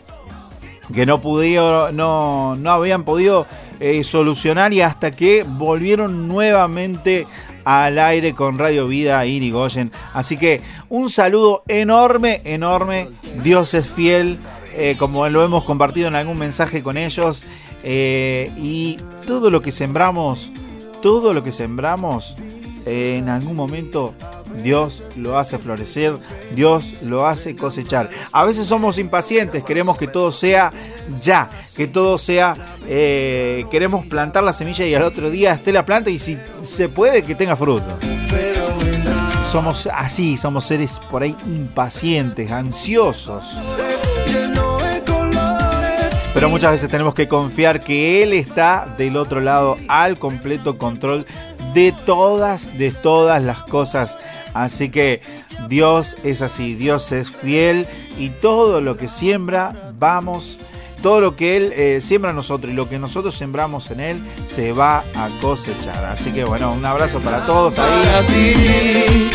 que 0.93 1.05
no 1.05 1.21
pudieron, 1.21 1.95
no, 1.95 2.55
no 2.55 2.71
habían 2.71 3.03
podido 3.03 3.47
eh, 3.79 4.03
solucionar 4.03 4.73
y 4.73 4.81
hasta 4.81 5.11
que 5.11 5.43
volvieron 5.43 6.27
nuevamente 6.27 7.27
al 7.63 7.97
aire 7.99 8.33
con 8.33 8.57
Radio 8.57 8.87
Vida 8.87 9.25
Irigoyen. 9.25 9.91
Así 10.13 10.37
que 10.37 10.61
un 10.89 11.09
saludo 11.09 11.63
enorme, 11.67 12.41
enorme. 12.43 13.07
Dios 13.43 13.73
es 13.73 13.87
fiel. 13.87 14.39
Eh, 14.73 14.95
como 14.97 15.27
lo 15.27 15.43
hemos 15.43 15.65
compartido 15.65 16.07
en 16.07 16.15
algún 16.15 16.37
mensaje 16.37 16.81
con 16.81 16.97
ellos. 16.97 17.43
Eh, 17.83 18.51
y 18.57 18.97
todo 19.25 19.49
lo 19.49 19.61
que 19.61 19.71
sembramos, 19.71 20.51
todo 21.01 21.33
lo 21.33 21.43
que 21.43 21.51
sembramos, 21.51 22.35
eh, 22.85 23.17
en 23.17 23.29
algún 23.29 23.55
momento 23.55 24.13
Dios 24.63 25.03
lo 25.15 25.37
hace 25.37 25.57
florecer, 25.57 26.13
Dios 26.55 27.03
lo 27.03 27.25
hace 27.25 27.55
cosechar. 27.55 28.09
A 28.31 28.43
veces 28.43 28.65
somos 28.65 28.97
impacientes, 28.97 29.63
queremos 29.63 29.97
que 29.97 30.07
todo 30.07 30.31
sea 30.31 30.71
ya, 31.21 31.49
que 31.75 31.87
todo 31.87 32.17
sea, 32.17 32.55
queremos 32.85 34.05
plantar 34.07 34.43
la 34.43 34.53
semilla 34.53 34.85
y 34.85 34.93
al 34.93 35.03
otro 35.03 35.29
día 35.29 35.53
esté 35.53 35.71
la 35.71 35.85
planta 35.85 36.09
y 36.09 36.19
si 36.19 36.37
se 36.63 36.89
puede 36.89 37.23
que 37.23 37.35
tenga 37.35 37.55
fruto. 37.55 37.85
Somos 39.51 39.87
así, 39.93 40.37
somos 40.37 40.65
seres 40.65 40.99
por 41.11 41.23
ahí 41.23 41.35
impacientes, 41.45 42.51
ansiosos. 42.51 43.43
Pero 46.41 46.49
muchas 46.49 46.71
veces 46.71 46.89
tenemos 46.89 47.13
que 47.13 47.27
confiar 47.27 47.83
que 47.83 48.23
Él 48.23 48.33
está 48.33 48.87
del 48.97 49.15
otro 49.15 49.41
lado 49.41 49.77
al 49.87 50.17
completo 50.17 50.79
control 50.79 51.23
de 51.75 51.93
todas, 52.07 52.75
de 52.79 52.89
todas 52.89 53.43
las 53.43 53.61
cosas. 53.61 54.17
Así 54.55 54.89
que 54.89 55.21
Dios 55.69 56.17
es 56.23 56.41
así, 56.41 56.73
Dios 56.73 57.11
es 57.11 57.29
fiel 57.29 57.85
y 58.17 58.29
todo 58.29 58.81
lo 58.81 58.97
que 58.97 59.07
siembra, 59.07 59.91
vamos, 59.99 60.57
todo 61.03 61.21
lo 61.21 61.35
que 61.35 61.57
Él 61.57 61.73
eh, 61.75 61.99
siembra 62.01 62.33
nosotros 62.33 62.71
y 62.71 62.75
lo 62.75 62.89
que 62.89 62.97
nosotros 62.97 63.35
sembramos 63.35 63.91
en 63.91 63.99
Él 63.99 64.21
se 64.47 64.71
va 64.71 65.03
a 65.13 65.27
cosechar. 65.41 66.03
Así 66.05 66.31
que 66.31 66.43
bueno, 66.43 66.73
un 66.73 66.83
abrazo 66.83 67.19
para 67.19 67.45
todos 67.45 67.77
ahí. 67.77 69.29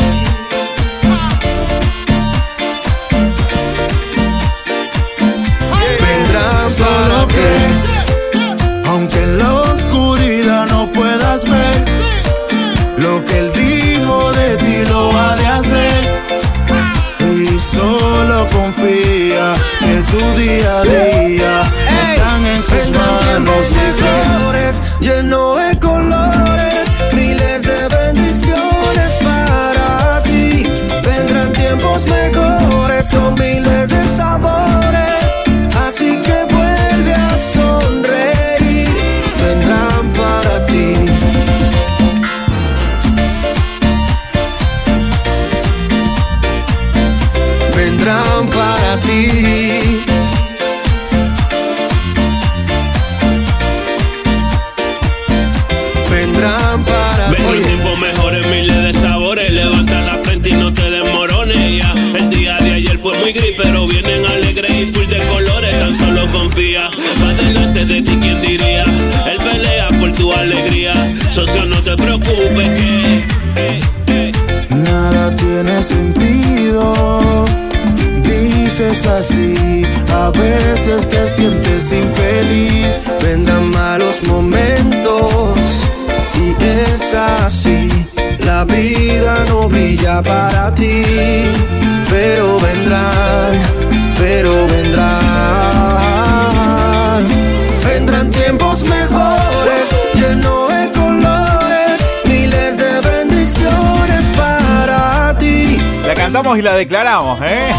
Para 6.67 7.25
que, 7.29 8.87
aunque 8.89 9.21
en 9.23 9.37
la 9.37 9.53
oscuridad 9.53 10.67
no 10.67 10.91
puedas 10.91 11.45
ver 11.45 11.85
lo 12.97 13.23
que 13.23 13.39
Él 13.39 13.53
dijo 13.53 14.33
de 14.33 14.57
ti 14.57 14.89
lo 14.89 15.17
ha 15.17 15.35
de 15.37 15.47
hacer. 15.47 16.21
Y 17.21 17.57
solo 17.57 18.45
confía 18.47 19.53
que 19.79 20.01
tu 20.11 20.19
día 20.37 20.79
a 20.79 20.83
día 20.83 21.61
están 22.11 22.45
en 22.45 22.61
sus 22.61 22.91
manos. 22.91 23.75
Mejores, 24.01 24.81
lleno 24.99 25.55
de 25.55 25.76
De 67.85 68.01
ti, 68.01 68.17
¿quién 68.19 68.41
diría? 68.41 68.83
Él 69.31 69.37
pelea 69.37 69.87
por 69.99 70.11
tu 70.11 70.33
alegría. 70.33 70.93
Socio, 71.29 71.63
no 71.67 71.77
te 71.77 71.95
preocupes 71.95 72.79
que. 72.79 73.17
eh, 73.55 73.79
eh, 74.07 74.31
Nada 74.71 75.33
tiene 75.35 75.81
sentido. 75.83 77.45
Dices 78.23 79.05
así, 79.05 79.83
a 80.11 80.31
veces 80.31 81.07
te 81.07 81.27
sientes 81.29 81.91
infeliz. 81.93 82.99
Vendrán 83.23 83.69
malos 83.69 84.21
momentos 84.27 85.61
y 86.35 86.55
es 86.63 87.13
así. 87.13 87.87
La 88.45 88.63
vida 88.65 89.43
no 89.49 89.69
brilla 89.69 90.21
para 90.23 90.73
ti, 90.73 91.03
pero 92.09 92.59
vendrán, 92.59 93.59
pero 94.17 94.65
vendrán. 94.67 96.06
Cantamos 106.37 106.59
y 106.59 106.61
la 106.61 106.75
declaramos, 106.75 107.39
¿eh? 107.41 107.71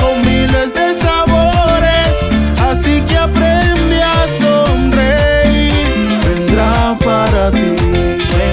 Con 0.00 0.22
miles 0.22 0.72
de 0.72 0.94
sabores, 0.94 2.16
así 2.58 3.02
que 3.02 3.18
aprende 3.18 4.02
a 4.02 4.26
sonreír. 4.38 6.20
Vendrá 6.26 6.96
para 7.04 7.50
ti. 7.50 7.74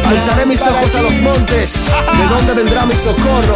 Alzaré 0.05 0.45
mis 0.45 0.61
ojos 0.61 0.93
a 0.95 1.01
los 1.01 1.13
montes, 1.21 1.73
¿de 1.73 2.35
dónde 2.35 2.53
vendrá 2.53 2.85
mi 2.85 2.93
socorro? 2.95 3.55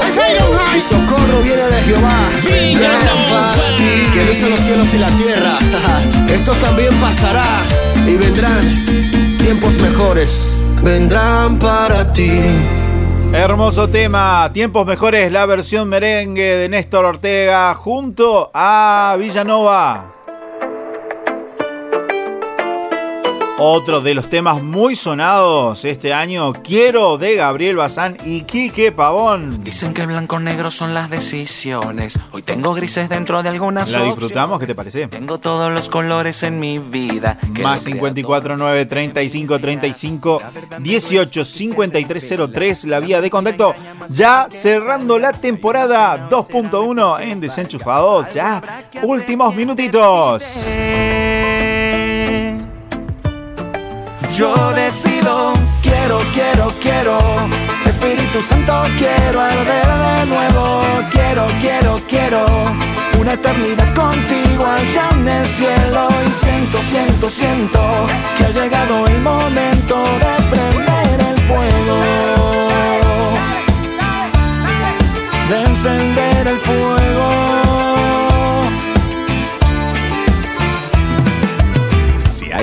Mi 0.73 0.81
socorro 0.81 1.41
viene 1.43 1.63
de 1.63 1.81
Jehová. 1.83 2.29
Vendrá 2.49 2.89
para 3.29 3.75
ti, 3.75 4.09
que 4.13 4.23
lo 4.23 4.31
hizo 4.31 4.49
los 4.49 4.59
cielos 4.59 4.87
y 4.93 4.97
la 4.99 5.09
tierra. 5.09 5.57
Esto 6.33 6.53
también 6.53 6.95
pasará 7.01 7.45
y 8.07 8.15
vendrán 8.15 8.85
tiempos 9.37 9.73
mejores. 9.81 10.55
Vendrán 10.81 11.59
para 11.59 12.13
ti. 12.13 12.39
Hermoso 13.31 13.87
tema, 13.87 14.49
tiempos 14.53 14.87
mejores, 14.87 15.31
la 15.31 15.45
versión 15.45 15.87
merengue 15.87 16.55
de 16.55 16.67
Néstor 16.67 17.05
Ortega 17.05 17.75
junto 17.75 18.49
a 18.55 19.15
Villanova. 19.19 20.18
Otro 23.61 23.99
de 23.99 24.13
los 24.13 24.29
temas 24.29 24.63
muy 24.63 24.95
sonados 24.95 25.83
este 25.83 26.13
año, 26.13 26.53
Quiero 26.53 27.17
de 27.17 27.35
Gabriel 27.35 27.75
Bazán 27.75 28.17
y 28.23 28.43
Quique 28.43 28.93
Pavón. 28.93 29.65
Dicen 29.65 29.93
que 29.93 30.05
blanco 30.05 30.39
negro 30.39 30.71
son 30.71 30.93
las 30.93 31.09
decisiones. 31.09 32.17
Hoy 32.31 32.41
tengo 32.41 32.73
grises 32.73 33.09
dentro 33.09 33.43
de 33.43 33.49
algunas 33.49 33.91
¿La 33.91 34.03
disfrutamos? 34.03 34.61
¿Qué 34.61 34.67
te 34.67 34.75
parece? 34.75 35.07
Tengo 35.07 35.39
todos 35.39 35.69
los 35.73 35.89
colores 35.89 36.41
en 36.43 36.57
mi 36.57 36.79
vida. 36.79 37.37
Más 37.61 37.83
lo 37.85 37.91
crea 37.91 37.95
54 37.95 38.55
9 38.55 38.85
35 38.85 39.59
35 39.59 40.41
18 40.79 41.43
53 41.43 42.33
03, 42.53 42.83
la 42.85 43.01
vía 43.01 43.19
de 43.19 43.29
contacto. 43.29 43.75
Ya 44.07 44.47
cerrando 44.49 45.19
la 45.19 45.33
temporada 45.33 46.29
2.1 46.29 47.21
en 47.23 47.41
Desenchufados. 47.41 48.33
Ya 48.33 48.61
últimos 49.03 49.53
minutitos. 49.53 50.45
Yo 54.39 54.55
decido, 54.71 55.51
quiero, 55.81 56.21
quiero, 56.33 56.73
quiero. 56.79 57.19
Espíritu 57.85 58.41
Santo, 58.41 58.83
quiero 58.97 59.41
arder 59.41 59.85
de 59.85 60.25
nuevo. 60.27 60.81
Quiero, 61.11 61.45
quiero, 61.59 61.99
quiero. 62.07 62.45
Una 63.19 63.33
eternidad 63.33 63.93
contigo 63.93 64.65
allá 64.65 65.09
en 65.11 65.27
el 65.27 65.45
cielo. 65.45 66.07
Y 66.25 66.31
siento, 66.31 66.77
siento, 66.83 67.29
siento 67.29 68.07
que 68.37 68.45
ha 68.45 68.51
llegado 68.51 69.07
el 69.07 69.19
momento 69.19 69.95
de 70.23 70.43
prender 70.51 71.19
el 71.19 71.41
fuego. 71.49 71.97
De 75.49 75.63
encender 75.65 76.47
el 76.47 76.59
fuego. 76.59 77.48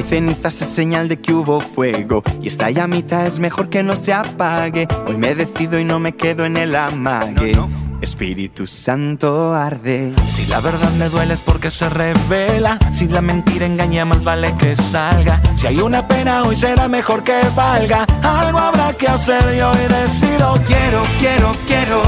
Cenizas 0.08 0.62
es 0.62 0.68
señal 0.68 1.08
de 1.08 1.18
que 1.20 1.34
hubo 1.34 1.60
fuego 1.60 2.22
y 2.40 2.48
esta 2.48 2.70
llamita 2.70 3.26
es 3.26 3.38
mejor 3.38 3.68
que 3.68 3.82
no 3.82 3.96
se 3.96 4.12
apague. 4.12 4.86
Hoy 5.06 5.16
me 5.16 5.34
decido 5.34 5.78
y 5.78 5.84
no 5.84 5.98
me 5.98 6.14
quedo 6.14 6.44
en 6.44 6.56
el 6.56 6.74
amague. 6.76 7.52
Espíritu 8.00 8.66
Santo 8.66 9.54
arde. 9.54 10.12
Si 10.26 10.46
la 10.46 10.60
verdad 10.60 10.90
me 10.92 11.08
duele 11.08 11.34
es 11.34 11.40
porque 11.40 11.70
se 11.70 11.88
revela. 11.88 12.78
Si 12.92 13.08
la 13.08 13.20
mentira 13.20 13.66
engaña, 13.66 14.04
más 14.04 14.22
vale 14.22 14.54
que 14.58 14.76
salga. 14.76 15.40
Si 15.56 15.66
hay 15.66 15.78
una 15.78 16.06
pena, 16.06 16.44
hoy 16.44 16.56
será 16.56 16.88
mejor 16.88 17.24
que 17.24 17.40
valga. 17.54 18.04
Algo 18.22 18.58
habrá 18.58 18.92
que 18.92 19.08
hacer 19.08 19.42
y 19.56 19.60
hoy 19.60 19.76
decido. 19.88 20.54
Quiero, 20.66 21.02
quiero, 21.18 21.56
quiero. 21.66 22.02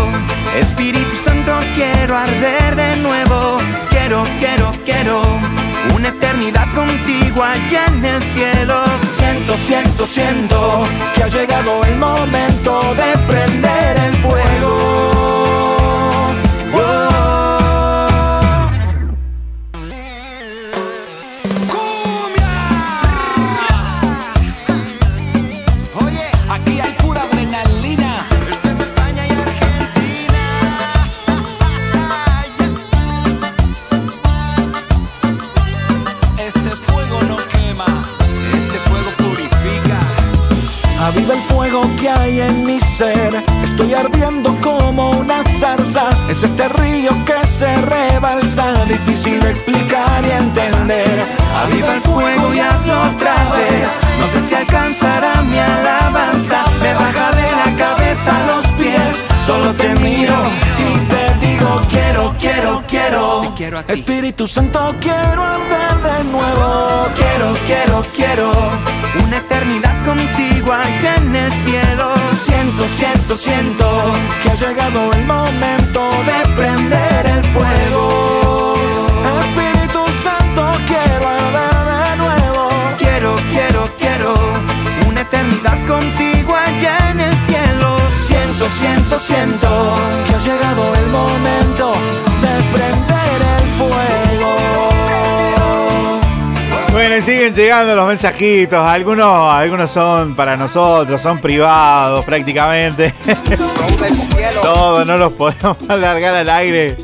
Espíritu 0.59 1.17
Santo, 1.25 1.53
quiero 1.75 2.17
arder 2.17 2.77
de 2.77 2.97
nuevo. 2.97 3.59
Quiero, 3.91 4.25
quiero, 4.41 4.73
quiero. 4.85 5.68
Una 5.95 6.09
eternidad 6.09 6.67
contigo 6.75 7.43
allá 7.43 7.87
en 7.87 8.05
el 8.05 8.23
cielo. 8.23 8.83
Siento, 9.11 9.55
siento, 9.57 10.07
siento 10.07 10.89
que 11.15 11.23
ha 11.25 11.29
llegado 11.29 11.85
el 11.85 11.97
momento 11.97 12.95
de 12.95 13.19
prender 13.27 13.97
el 13.97 14.15
fuego. 14.17 15.18
Que 42.01 42.09
hay 42.09 42.41
en 42.41 42.65
mi 42.65 42.81
ser. 42.81 43.43
Estoy 43.63 43.95
ardiendo 43.95 44.57
como 44.63 45.11
una 45.11 45.45
zarza. 45.59 46.11
Es 46.29 46.43
este 46.43 46.69
río 46.69 47.11
que 47.25 47.47
se 47.47 47.75
rebalsa. 47.83 48.73
Difícil 48.85 49.41
de 49.41 49.51
explicar 49.51 50.25
y 50.25 50.31
entender. 50.31 51.25
Aviva 51.63 51.95
el 51.95 52.01
fuego 52.03 52.55
y 52.55 52.61
hazlo 52.61 53.03
otra 53.15 53.35
vez. 53.57 53.89
No 54.21 54.27
sé 54.27 54.41
si 54.47 54.55
alcanzará 54.55 55.43
mi 55.43 55.59
alabanza. 55.59 56.65
Me 56.83 56.95
baja 56.95 57.31
de 57.33 57.51
la 57.61 57.77
cabeza 57.77 58.37
a 58.37 58.47
los 58.47 58.67
pies. 58.75 59.25
Solo 59.45 59.75
te 59.75 59.89
miro 59.97 60.35
y 60.79 60.99
te 61.11 61.29
quiero 61.89 62.28
a 62.67 63.83
ti. 63.83 63.93
Espíritu 63.93 64.47
Santo, 64.47 64.95
quiero 65.01 65.45
arder 65.45 65.97
de 66.03 66.25
nuevo. 66.25 67.07
Quiero, 67.17 67.57
quiero, 67.67 68.05
quiero 68.15 68.53
una 69.25 69.39
eternidad 69.39 70.05
contigo 70.05 70.73
allá 70.73 71.17
en 71.17 71.37
el 71.37 71.53
cielo. 71.65 72.15
Siento, 72.33 72.85
siento, 72.89 73.37
siento 73.37 74.13
que 74.43 74.51
ha 74.51 74.55
llegado 74.55 75.13
el 75.13 75.25
momento 75.25 76.11
de 76.29 76.55
prender 76.55 77.27
el 77.27 77.45
fuego. 77.53 78.75
Espíritu 79.41 80.05
Santo, 80.23 80.73
quiero 80.87 81.29
arder 81.29 81.79
de 81.93 82.17
nuevo. 82.17 82.69
Quiero, 82.99 83.37
quiero, 83.53 83.91
quiero 83.99 84.35
una 85.09 85.21
eternidad 85.21 85.87
contigo 85.87 86.28
Siento, 88.59 88.75
siento, 88.75 89.19
siento 89.21 89.95
que 90.27 90.35
ha 90.35 90.39
llegado 90.39 90.95
el 90.97 91.07
momento 91.07 91.93
de 92.43 92.49
prender 92.77 93.43
el 93.57 93.69
fuego. 93.69 94.57
Bueno, 96.91 97.17
y 97.19 97.23
siguen 97.23 97.55
llegando 97.55 97.95
los 97.95 98.09
mensajitos. 98.09 98.85
Algunos, 98.85 99.53
algunos 99.53 99.89
son 99.93 100.35
para 100.35 100.57
nosotros, 100.57 101.21
son 101.21 101.39
privados 101.39 102.25
prácticamente. 102.25 103.15
Todos 104.63 105.07
no 105.07 105.17
los 105.17 105.33
podemos 105.35 105.77
alargar 105.89 106.35
al 106.35 106.51
aire. 106.51 106.97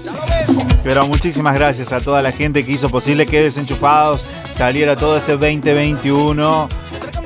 Pero 0.82 1.06
muchísimas 1.06 1.54
gracias 1.54 1.92
a 1.92 2.00
toda 2.00 2.20
la 2.20 2.32
gente 2.32 2.64
que 2.64 2.72
hizo 2.72 2.88
posible 2.90 3.26
que 3.26 3.40
Desenchufados 3.40 4.26
saliera 4.56 4.96
todo 4.96 5.18
este 5.18 5.36
2021. 5.36 6.68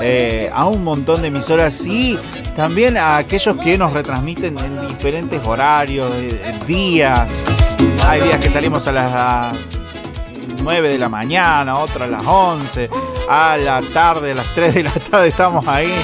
eh, 0.01 0.51
a 0.53 0.67
un 0.67 0.85
montón 0.85 1.23
de 1.23 1.29
emisoras 1.29 1.85
y 1.87 2.19
también 2.59 2.97
a 2.97 3.19
aquellos 3.19 3.57
que 3.59 3.79
nos 3.79 3.93
retransmiten 3.93 4.59
en 4.59 4.89
diferentes 4.89 5.47
horarios, 5.47 6.13
eh, 6.17 6.59
días. 6.67 7.31
Hay 8.05 8.21
días 8.21 8.41
que 8.41 8.51
salimos 8.51 8.85
a 8.89 8.93
las 8.93 9.57
9 10.65 10.89
de 10.89 10.99
la 10.99 11.09
mañana, 11.09 11.79
otros 11.79 12.03
a 12.03 12.07
las 12.09 12.23
11, 12.27 12.91
a 13.29 13.57
la 13.59 13.81
tarde, 13.81 14.33
a 14.33 14.35
las 14.35 14.47
3 14.57 14.75
de 14.75 14.83
la 14.83 14.91
tarde 14.91 15.29
estamos 15.29 15.69
ahí. 15.69 15.95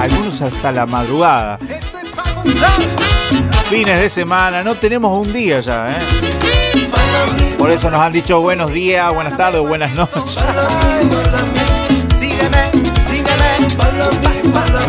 Algunos 0.00 0.40
hasta 0.40 0.70
la 0.70 0.86
madrugada. 0.86 1.58
Fines 3.68 3.98
de 3.98 4.08
semana, 4.08 4.62
no 4.62 4.76
tenemos 4.76 5.18
un 5.18 5.32
día 5.32 5.60
ya, 5.62 5.90
¿eh? 5.90 5.98
Por 7.58 7.72
eso 7.72 7.90
nos 7.90 8.00
han 8.00 8.12
dicho 8.12 8.40
buenos 8.40 8.72
días, 8.72 9.12
buenas 9.12 9.36
tardes 9.36 9.60
buenas 9.62 9.92
noches. 9.96 10.38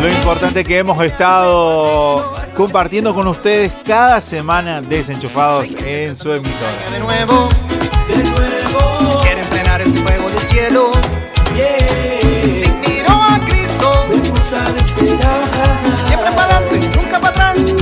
Lo 0.00 0.08
importante 0.08 0.64
que 0.64 0.78
hemos 0.78 1.02
estado 1.04 2.32
compartiendo 2.56 3.14
con 3.14 3.28
ustedes 3.28 3.72
cada 3.86 4.20
semana 4.20 4.80
desenchufados 4.80 5.74
en 5.84 6.16
su 6.16 6.32
emisora. 6.32 6.72
De 6.90 6.98
nuevo, 7.00 7.48
de 8.08 8.22
nuevo. 8.24 9.20
Quieren 9.22 9.44
frenar 9.44 9.82
ese 9.82 9.98
fuego 9.98 10.28
del 10.30 10.40
cielo. 10.40 10.90
Si 11.54 12.70
miro 12.88 13.10
a 13.10 13.40
Cristo, 13.46 14.06
siempre 16.06 16.30
para 16.32 16.56
adelante, 16.56 16.90
nunca 16.96 17.20
para 17.20 17.50
atrás. 17.50 17.74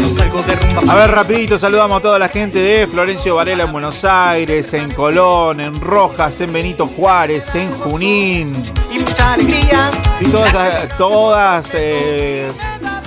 No 0.00 0.08
salgo 0.10 0.42
de 0.42 0.54
rumba. 0.56 0.92
A 0.92 0.96
ver, 0.96 1.10
rapidito, 1.10 1.58
saludamos 1.58 1.98
a 1.98 2.02
toda 2.02 2.18
la 2.18 2.28
gente 2.28 2.58
de 2.58 2.86
Florencio 2.86 3.36
Varela 3.36 3.64
en 3.64 3.72
Buenos 3.72 4.04
Aires, 4.04 4.74
en 4.74 4.92
Colón, 4.92 5.60
en 5.60 5.80
Rojas, 5.80 6.40
en 6.42 6.52
Benito 6.52 6.86
Juárez, 6.86 7.54
en 7.54 7.70
Junín. 7.72 8.52
Y 8.90 8.98
mucha 9.18 9.32
alegría. 9.32 9.90
Y 10.20 10.26
todas, 10.26 10.96
todas 10.96 11.70
eh, 11.74 12.50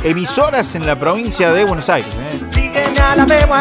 emisoras 0.04 0.76
en 0.76 0.86
la 0.86 0.98
provincia 0.98 1.52
de 1.52 1.64
Buenos 1.64 1.90
Aires. 1.90 2.12
eh. 2.20 2.40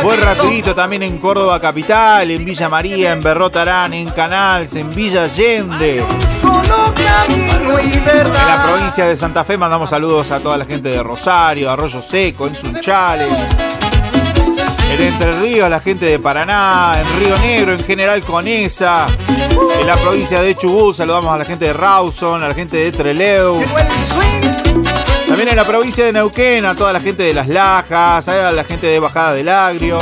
Voy 0.03 0.17
rapidito 0.17 0.75
también 0.75 1.03
en 1.03 1.19
Córdoba 1.19 1.61
Capital, 1.61 2.31
en 2.31 2.45
Villa 2.45 2.69
María, 2.69 3.13
en 3.13 3.21
Berrotarán, 3.21 3.93
en 3.95 4.09
Canals, 4.11 4.75
en 4.77 4.95
Villa 4.95 5.25
Allende. 5.25 5.99
En 5.99 6.07
la 8.35 8.63
provincia 8.65 9.07
de 9.07 9.17
Santa 9.17 9.45
Fe 9.45 9.59
mandamos 9.59 9.91
saludos 9.91 10.31
a 10.31 10.39
toda 10.39 10.57
la 10.59 10.65
gente 10.65 10.91
de 10.91 11.03
Rosario, 11.03 11.71
Arroyo 11.71 12.01
Seco, 12.01 12.47
en 12.47 12.55
Sunchales. 12.55 13.29
En 14.91 15.01
Entre 15.01 15.33
Ríos, 15.41 15.71
la 15.71 15.81
gente 15.81 16.07
de 16.07 16.19
Paraná, 16.19 17.01
en 17.01 17.25
Río 17.25 17.39
Negro, 17.39 17.73
en 17.73 17.85
General 17.85 18.23
Conesa. 18.23 19.07
En 19.81 19.87
la 19.87 19.97
provincia 19.97 20.43
de 20.43 20.55
Chubut 20.55 20.97
saludamos 20.97 21.33
a 21.33 21.39
la 21.39 21.45
gente 21.45 21.67
de 21.67 21.73
Rawson, 21.73 22.43
a 22.43 22.49
la 22.49 22.55
gente 22.55 22.77
de 22.77 22.93
Treleu. 22.93 23.63
También 25.29 25.49
en 25.49 25.57
la 25.57 25.65
provincia 25.65 26.05
de 26.05 26.13
Neuquén, 26.13 26.65
a 26.65 26.75
toda 26.75 26.93
la 26.93 27.01
gente 27.01 27.23
de 27.23 27.33
Las 27.33 27.49
Lajas, 27.49 28.29
a 28.29 28.53
la 28.53 28.65
gente 28.65 28.89
de 28.89 28.99
Bajada 28.99 29.35
del 29.35 29.49
Agrio. 29.49 29.99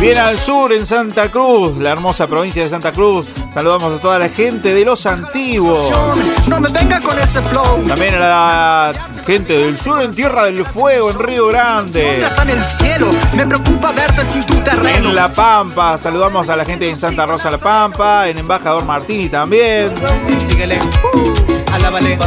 Bien 0.00 0.18
al 0.18 0.36
sur, 0.36 0.72
en 0.72 0.84
Santa 0.84 1.28
Cruz, 1.28 1.76
la 1.78 1.90
hermosa 1.90 2.26
provincia 2.26 2.64
de 2.64 2.70
Santa 2.70 2.90
Cruz. 2.90 3.26
Saludamos 3.52 3.98
a 3.98 4.00
toda 4.00 4.18
la 4.18 4.30
gente 4.30 4.72
de 4.72 4.82
Los 4.82 5.04
Antiguos. 5.04 5.94
No 6.48 6.58
me 6.58 6.70
venga 6.70 7.00
con 7.00 7.18
ese 7.18 7.42
flow. 7.42 7.82
También 7.86 8.14
a 8.14 8.18
la 8.18 8.94
gente 9.26 9.52
del 9.52 9.76
sur, 9.76 10.00
en 10.00 10.14
Tierra 10.14 10.44
del 10.44 10.64
Fuego, 10.64 11.10
en 11.10 11.18
Río 11.18 11.48
Grande. 11.48 12.22
Está 12.22 12.44
en 12.44 12.50
el 12.50 12.64
cielo, 12.64 13.10
me 13.36 13.46
preocupa 13.46 13.92
verte 13.92 14.22
sin 14.26 14.42
tu 14.44 14.54
terreno. 14.60 15.10
En 15.10 15.14
La 15.14 15.28
Pampa, 15.28 15.98
saludamos 15.98 16.48
a 16.48 16.56
la 16.56 16.64
gente 16.64 16.88
en 16.88 16.96
Santa 16.96 17.26
Rosa 17.26 17.50
La 17.50 17.58
Pampa, 17.58 18.26
en 18.26 18.38
Embajador 18.38 18.86
Martini 18.86 19.28
también. 19.28 19.92
Síguele, 20.48 20.78
alábale. 21.72 22.18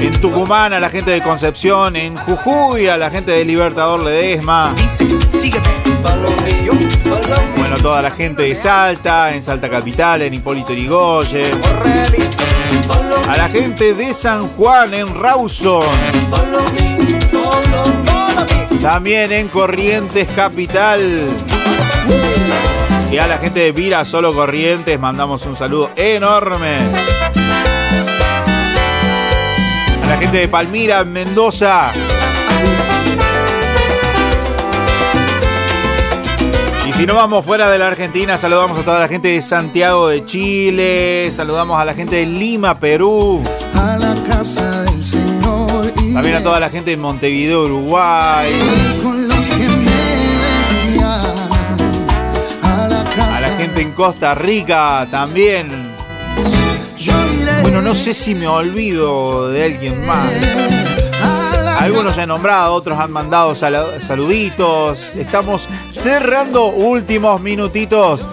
En 0.00 0.20
Tucumán, 0.20 0.72
a 0.72 0.80
la 0.80 0.90
gente 0.90 1.10
de 1.10 1.22
Concepción, 1.22 1.96
en 1.96 2.16
Jujuy, 2.16 2.86
a 2.86 2.96
la 2.96 3.10
gente 3.10 3.32
de 3.32 3.44
Libertador 3.44 4.02
Ledesma. 4.04 4.74
Bueno, 7.56 7.76
toda 7.82 8.02
la 8.02 8.10
gente 8.10 8.42
de 8.42 8.54
Salta, 8.54 9.34
en 9.34 9.42
Salta 9.42 9.68
Capital, 9.68 10.22
en 10.22 10.34
Hipólito 10.34 10.72
Yrigoyen. 10.72 11.50
A 13.28 13.36
la 13.36 13.48
gente 13.48 13.94
de 13.94 14.14
San 14.14 14.48
Juan, 14.50 14.94
en 14.94 15.14
Rawson. 15.14 15.84
También 18.80 19.32
en 19.32 19.48
Corrientes 19.48 20.28
Capital. 20.34 21.28
Y 23.10 23.18
a 23.18 23.26
la 23.26 23.38
gente 23.38 23.60
de 23.60 23.72
Vira 23.72 24.04
Solo 24.04 24.34
Corrientes 24.34 25.00
mandamos 25.00 25.44
un 25.46 25.56
saludo 25.56 25.90
enorme. 25.96 26.76
La 30.08 30.16
gente 30.18 30.38
de 30.38 30.48
Palmira, 30.48 31.00
en 31.00 31.12
Mendoza. 31.12 31.92
Y 36.88 36.92
si 36.92 37.06
no 37.06 37.14
vamos 37.14 37.44
fuera 37.44 37.70
de 37.70 37.78
la 37.78 37.88
Argentina, 37.88 38.38
saludamos 38.38 38.78
a 38.78 38.82
toda 38.82 39.00
la 39.00 39.08
gente 39.08 39.28
de 39.28 39.42
Santiago 39.42 40.08
de 40.08 40.24
Chile, 40.24 41.30
saludamos 41.34 41.80
a 41.80 41.84
la 41.84 41.94
gente 41.94 42.16
de 42.16 42.26
Lima, 42.26 42.78
Perú, 42.80 43.42
A 43.74 43.98
la 43.98 44.14
casa 44.26 44.82
del 44.82 45.04
Señor 45.04 45.92
también 46.14 46.36
a 46.36 46.42
toda 46.42 46.58
la 46.58 46.68
gente 46.68 46.90
de 46.90 46.96
Montevideo, 46.96 47.64
Uruguay, 47.66 48.52
a 52.64 53.40
la 53.40 53.48
gente 53.56 53.82
en 53.82 53.92
Costa 53.92 54.34
Rica 54.34 55.06
también. 55.10 55.87
Bueno, 57.62 57.82
no 57.82 57.94
sé 57.94 58.14
si 58.14 58.34
me 58.34 58.46
olvido 58.46 59.48
de 59.48 59.64
alguien 59.64 60.06
más. 60.06 60.32
Algunos 61.78 62.18
he 62.18 62.26
nombrado, 62.26 62.74
otros 62.74 62.98
han 62.98 63.12
mandado 63.12 63.54
saluditos. 63.54 64.98
Estamos 65.16 65.68
cerrando 65.92 66.66
últimos 66.66 67.40
minutitos. 67.40 68.26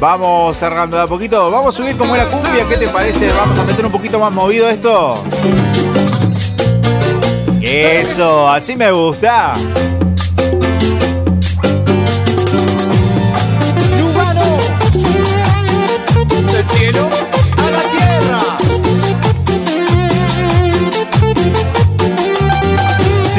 Vamos 0.00 0.56
cerrando 0.56 0.96
de 0.96 1.02
a 1.02 1.06
poquito. 1.06 1.50
Vamos 1.50 1.74
a 1.74 1.78
subir 1.78 1.96
como 1.96 2.16
la 2.16 2.24
cumbia. 2.26 2.68
¿Qué 2.68 2.76
te 2.76 2.88
parece? 2.88 3.30
Vamos 3.32 3.58
a 3.58 3.64
meter 3.64 3.84
un 3.84 3.92
poquito 3.92 4.18
más 4.18 4.32
movido 4.32 4.68
esto. 4.68 5.22
Eso, 7.60 8.48
así 8.48 8.76
me 8.76 8.90
gusta. 8.92 9.54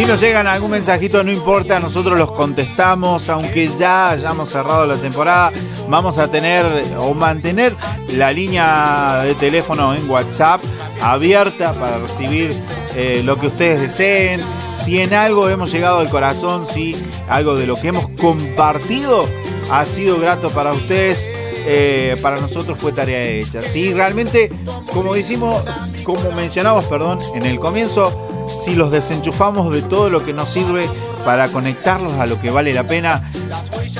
Nos 0.10 0.22
llegan 0.22 0.48
algún 0.48 0.72
mensajito, 0.72 1.24
no 1.24 1.32
importa, 1.32 1.80
nosotros 1.80 2.18
los 2.18 2.32
contestamos, 2.32 3.30
aunque 3.30 3.68
ya 3.68 4.10
hayamos 4.10 4.50
cerrado 4.50 4.88
la 4.88 4.96
temporada, 4.96 5.52
vamos 5.88 6.18
a 6.18 6.28
tener 6.28 6.66
o 6.98 7.14
mantener 7.14 7.76
la 8.14 8.32
línea 8.32 9.22
de 9.24 9.36
teléfono 9.36 9.94
en 9.94 10.10
WhatsApp 10.10 10.62
abierta 11.00 11.74
para 11.74 12.00
recibir 12.00 12.56
eh, 12.96 13.22
lo 13.24 13.40
que 13.40 13.48
ustedes 13.48 13.82
deseen. 13.82 14.42
Si 14.84 15.00
en 15.00 15.14
algo 15.14 15.48
hemos 15.48 15.72
llegado 15.72 16.00
al 16.00 16.10
corazón, 16.10 16.66
si 16.66 16.96
algo 17.30 17.56
de 17.56 17.68
lo 17.68 17.76
que 17.76 17.90
hemos 17.90 18.10
compartido 18.20 19.30
ha 19.70 19.86
sido 19.86 20.20
grato 20.20 20.50
para 20.50 20.72
ustedes, 20.72 21.30
eh, 21.68 22.18
para 22.24 22.40
nosotros 22.40 22.80
fue 22.80 22.94
tarea 22.94 23.24
hecha. 23.26 23.62
Si 23.62 23.94
realmente, 23.94 24.50
como 24.92 25.14
decimos, 25.14 25.64
como 26.04 26.32
mencionamos, 26.32 26.86
perdón, 26.86 27.20
en 27.36 27.46
el 27.46 27.60
comienzo, 27.60 28.29
si 28.60 28.76
los 28.76 28.92
desenchufamos 28.92 29.72
de 29.72 29.82
todo 29.82 30.10
lo 30.10 30.26
que 30.26 30.34
nos 30.34 30.50
sirve 30.50 30.88
para 31.26 31.48
conectarlos 31.50 32.14
a 32.14 32.26
lo 32.26 32.40
que 32.42 32.52
vale 32.52 32.74
la 32.74 32.84
pena, 32.84 33.32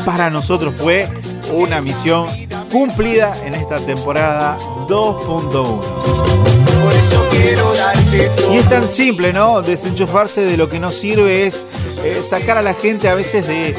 para 0.06 0.30
nosotros 0.30 0.74
fue 0.78 1.08
una 1.54 1.82
misión 1.82 2.28
cumplida 2.72 3.34
en 3.46 3.56
esta 3.56 3.78
temporada 3.78 4.58
2.1. 4.88 5.80
Y 8.52 8.58
es 8.58 8.70
tan 8.70 8.88
simple, 8.88 9.34
¿no? 9.34 9.62
Desenchufarse 9.62 10.42
de 10.42 10.58
lo 10.58 10.70
que 10.70 10.80
nos 10.80 10.96
sirve 10.96 11.48
es 11.48 11.64
eh, 12.04 12.22
sacar 12.24 12.58
a 12.58 12.62
la 12.62 12.74
gente 12.74 13.08
a 13.08 13.16
veces 13.16 13.48
de, 13.48 13.74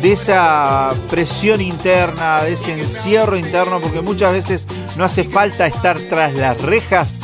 de 0.00 0.12
esa 0.12 0.92
presión 1.10 1.60
interna, 1.60 2.42
de 2.42 2.52
ese 2.52 2.72
encierro 2.72 3.36
interno, 3.36 3.80
porque 3.80 4.00
muchas 4.00 4.32
veces 4.32 4.66
no 4.96 5.04
hace 5.04 5.24
falta 5.24 5.66
estar 5.66 5.98
tras 5.98 6.34
las 6.34 6.60
rejas 6.60 7.18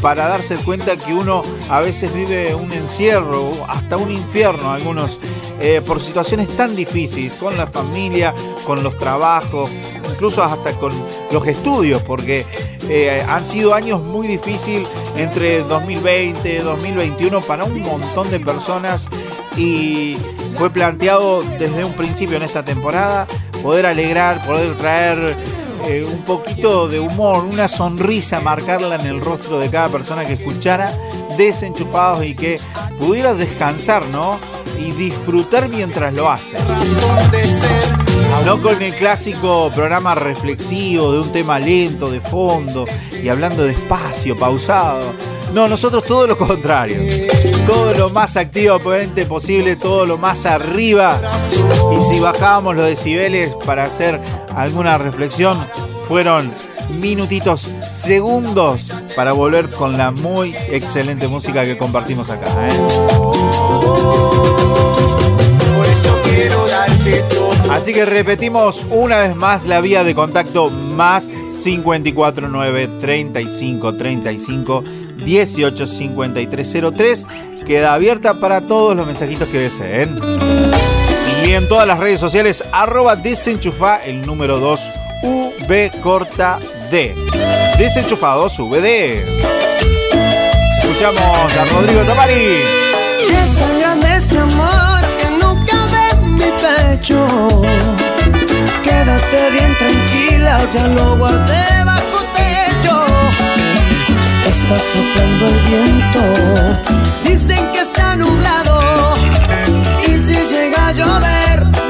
para 0.00 0.28
darse 0.28 0.56
cuenta 0.56 0.96
que 0.96 1.12
uno 1.12 1.42
a 1.68 1.80
veces 1.80 2.12
vive 2.12 2.54
un 2.54 2.72
encierro, 2.72 3.50
hasta 3.68 3.96
un 3.96 4.10
infierno, 4.10 4.70
algunos, 4.70 5.18
eh, 5.60 5.82
por 5.86 6.00
situaciones 6.00 6.48
tan 6.56 6.76
difíciles, 6.76 7.32
con 7.34 7.56
la 7.56 7.66
familia, 7.66 8.34
con 8.64 8.82
los 8.82 8.96
trabajos, 8.98 9.70
incluso 10.10 10.42
hasta 10.42 10.72
con 10.74 10.92
los 11.32 11.46
estudios, 11.46 12.02
porque 12.02 12.46
eh, 12.88 13.24
han 13.28 13.44
sido 13.44 13.74
años 13.74 14.00
muy 14.02 14.26
difíciles 14.26 14.88
entre 15.16 15.62
2020 15.62 16.54
y 16.54 16.58
2021 16.58 17.40
para 17.40 17.64
un 17.64 17.80
montón 17.80 18.30
de 18.30 18.40
personas 18.40 19.08
y 19.56 20.16
fue 20.56 20.70
planteado 20.70 21.42
desde 21.58 21.84
un 21.84 21.92
principio 21.92 22.36
en 22.36 22.44
esta 22.44 22.64
temporada 22.64 23.26
poder 23.62 23.86
alegrar, 23.86 24.44
poder 24.46 24.74
traer 24.74 25.36
eh, 25.86 26.04
un 26.04 26.22
poquito 26.22 26.88
de 26.88 27.00
humor, 27.00 27.44
una 27.44 27.68
sonrisa, 27.68 28.40
marcarla 28.40 28.96
en 28.96 29.06
el 29.06 29.20
rostro 29.20 29.58
de 29.58 29.70
cada 29.70 29.88
persona 29.88 30.24
que 30.24 30.34
escuchara 30.34 30.92
desenchufados 31.36 32.24
y 32.24 32.34
que 32.34 32.60
pudiera 32.98 33.34
descansar, 33.34 34.06
¿no? 34.08 34.38
Y 34.78 34.92
disfrutar 34.92 35.68
mientras 35.68 36.12
lo 36.14 36.30
hace. 36.30 36.56
No 38.44 38.60
con 38.62 38.80
el 38.80 38.94
clásico 38.94 39.70
programa 39.74 40.14
reflexivo 40.14 41.12
de 41.12 41.20
un 41.20 41.32
tema 41.32 41.58
lento, 41.58 42.10
de 42.10 42.20
fondo, 42.20 42.86
y 43.22 43.28
hablando 43.28 43.64
despacio, 43.64 44.36
pausado. 44.36 45.12
No, 45.52 45.66
nosotros 45.66 46.04
todo 46.04 46.26
lo 46.26 46.36
contrario. 46.36 46.98
Todo 47.66 47.94
lo 47.94 48.10
más 48.10 48.36
activamente 48.36 49.24
posible, 49.26 49.76
todo 49.76 50.06
lo 50.06 50.18
más 50.18 50.46
arriba. 50.46 51.20
Y 51.96 52.02
si 52.02 52.20
bajábamos 52.20 52.76
los 52.76 52.86
decibeles 52.86 53.54
para 53.66 53.84
hacer 53.84 54.20
alguna 54.58 54.98
reflexión, 54.98 55.56
fueron 56.08 56.50
minutitos, 57.00 57.68
segundos 57.92 58.90
para 59.14 59.32
volver 59.32 59.70
con 59.70 59.96
la 59.96 60.10
muy 60.10 60.54
excelente 60.70 61.28
música 61.28 61.64
que 61.64 61.78
compartimos 61.78 62.28
acá. 62.30 62.46
¿eh? 62.66 62.72
Así 67.70 67.92
que 67.92 68.04
repetimos 68.04 68.84
una 68.90 69.18
vez 69.20 69.36
más 69.36 69.64
la 69.66 69.80
vía 69.80 70.02
de 70.02 70.14
contacto 70.14 70.70
más 70.70 71.28
549 71.28 72.88
35 72.98 73.96
35 73.96 74.84
18 75.24 75.86
5303 75.86 77.26
queda 77.66 77.94
abierta 77.94 78.40
para 78.40 78.62
todos 78.62 78.96
los 78.96 79.06
mensajitos 79.06 79.48
que 79.48 79.58
deseen. 79.58 80.18
Y 81.44 81.52
en 81.52 81.68
todas 81.68 81.86
las 81.86 81.98
redes 81.98 82.20
sociales, 82.20 82.62
arroba 82.72 83.16
desenchufa 83.16 83.98
el 83.98 84.26
número 84.26 84.58
2 84.58 84.80
V 85.22 85.90
corta 86.02 86.58
D. 86.90 87.14
Desenchufados 87.78 88.58
VD. 88.58 89.24
Escuchamos 90.82 91.56
a 91.56 91.64
Rodrigo 91.72 92.02
Tamari. 92.02 92.62
Grande 93.80 94.16
este 94.16 94.38
amor 94.38 95.00
que 95.18 95.30
no 95.40 95.64
cabe 95.66 96.10
en 96.12 96.34
mi 96.34 96.50
pecho. 96.62 97.26
Quédate 98.82 99.50
bien 99.50 99.74
tranquila, 99.78 100.60
ya 100.74 100.86
lo 100.88 101.16
guardé 101.16 101.84
bajo 101.84 102.18
techo. 102.34 103.06
Está 104.46 104.78
soplando 104.78 105.46
el 105.46 105.58
viento, 105.68 106.20
dicen 107.24 107.72
que 107.72 107.80
está 107.80 108.16
nublado. 108.16 108.67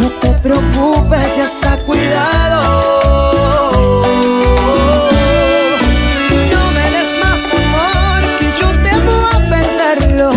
No 0.01 0.09
te 0.21 0.29
preocupes, 0.43 1.37
ya 1.37 1.45
está 1.45 1.77
cuidado. 1.79 2.61
No 6.53 6.63
me 6.77 6.85
des 6.97 7.13
más 7.23 7.43
amor, 7.61 8.21
que 8.39 8.47
yo 8.61 8.69
temo 8.83 9.15
a 9.33 9.39
perderlo. 9.51 10.31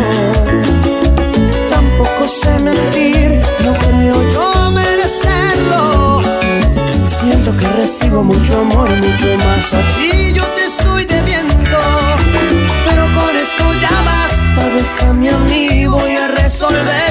Tampoco 1.69 2.27
sé 2.27 2.59
mentir, 2.59 3.41
no 3.63 3.73
creo 3.73 4.31
yo 4.31 4.71
merecerlo. 4.71 6.21
Siento 7.05 7.55
que 7.57 7.67
recibo 7.81 8.23
mucho 8.23 8.59
amor, 8.59 8.89
mucho 8.89 9.37
más 9.45 9.73
a 9.73 9.81
ti 9.95 10.33
yo 10.33 10.43
te 10.55 10.65
estoy 10.65 11.05
debiendo. 11.05 11.79
Pero 12.85 13.03
con 13.13 13.35
esto 13.35 13.63
ya 13.81 13.95
basta, 14.11 14.61
déjame 14.75 15.29
a 15.29 15.37
mí, 15.39 15.85
voy 15.85 16.15
a 16.15 16.27
resolverlo. 16.29 17.10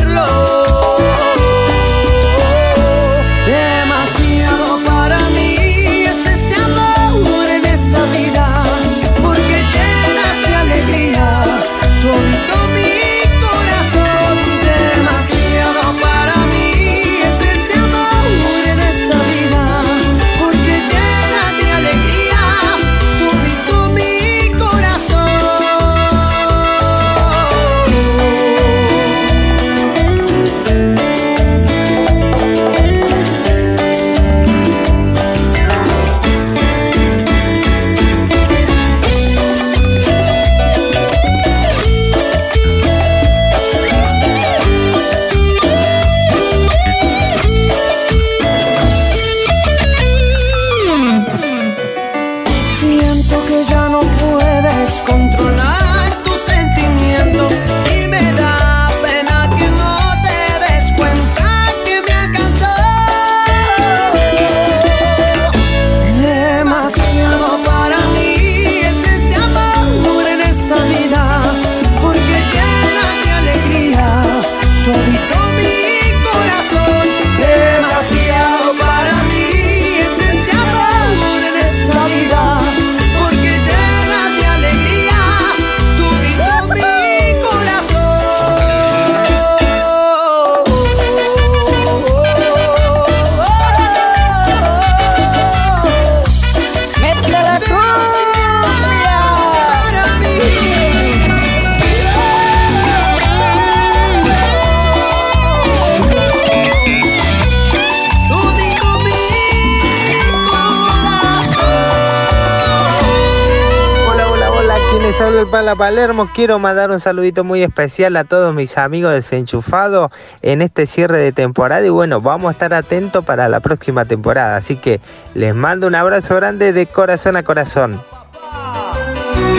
Les 115.11 115.21
habla 115.21 115.41
el 115.41 115.49
Pala 115.49 115.75
Palermo. 115.75 116.31
Quiero 116.33 116.61
mandar 116.61 116.91
un 116.91 117.01
saludito 117.01 117.43
muy 117.43 117.65
especial 117.65 118.17
a 118.17 118.23
todos 118.23 118.55
mis 118.55 118.79
amigos 118.79 119.13
desenchufados 119.13 120.13
en 120.41 120.63
este 120.63 120.87
cierre 120.87 121.19
de 121.19 121.33
temporada. 121.33 121.85
Y 121.85 121.89
bueno, 121.89 122.21
vamos 122.21 122.51
a 122.51 122.53
estar 122.53 122.73
atentos 122.73 123.25
para 123.25 123.49
la 123.49 123.59
próxima 123.59 124.05
temporada. 124.05 124.57
Así 124.57 124.77
que 124.77 125.01
les 125.35 125.53
mando 125.53 125.89
un 125.89 125.97
abrazo 125.97 126.37
grande 126.37 126.73
de 126.73 126.87
corazón 126.87 127.37
a 127.37 127.43
corazón. 127.43 128.01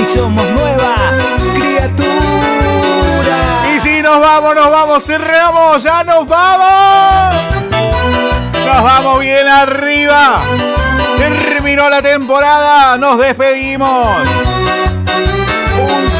Y 0.01 0.17
somos 0.17 0.49
nueva 0.51 0.95
criatura. 1.53 2.05
Y 3.75 3.79
si 3.81 4.01
nos 4.01 4.21
vamos, 4.21 4.55
nos 4.55 4.71
vamos, 4.71 5.03
cerramos, 5.03 5.83
ya 5.83 6.05
nos 6.05 6.25
vamos. 6.27 7.43
Nos 8.65 8.83
vamos 8.83 9.19
bien 9.19 9.49
arriba. 9.49 10.39
Terminó 11.17 11.89
la 11.89 12.01
temporada, 12.01 12.97
nos 12.97 13.19
despedimos. 13.19 14.07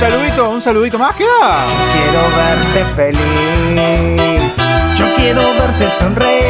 Un 0.02 0.10
saludito, 0.10 0.50
un 0.50 0.62
saludito 0.64 0.98
más 0.98 1.16
queda. 1.16 1.64
Quiero 1.94 2.24
verte 2.36 2.86
feliz. 2.96 4.58
Yo 4.96 5.06
quiero 5.14 5.42
verte 5.54 5.92
sonreír. 5.92 6.42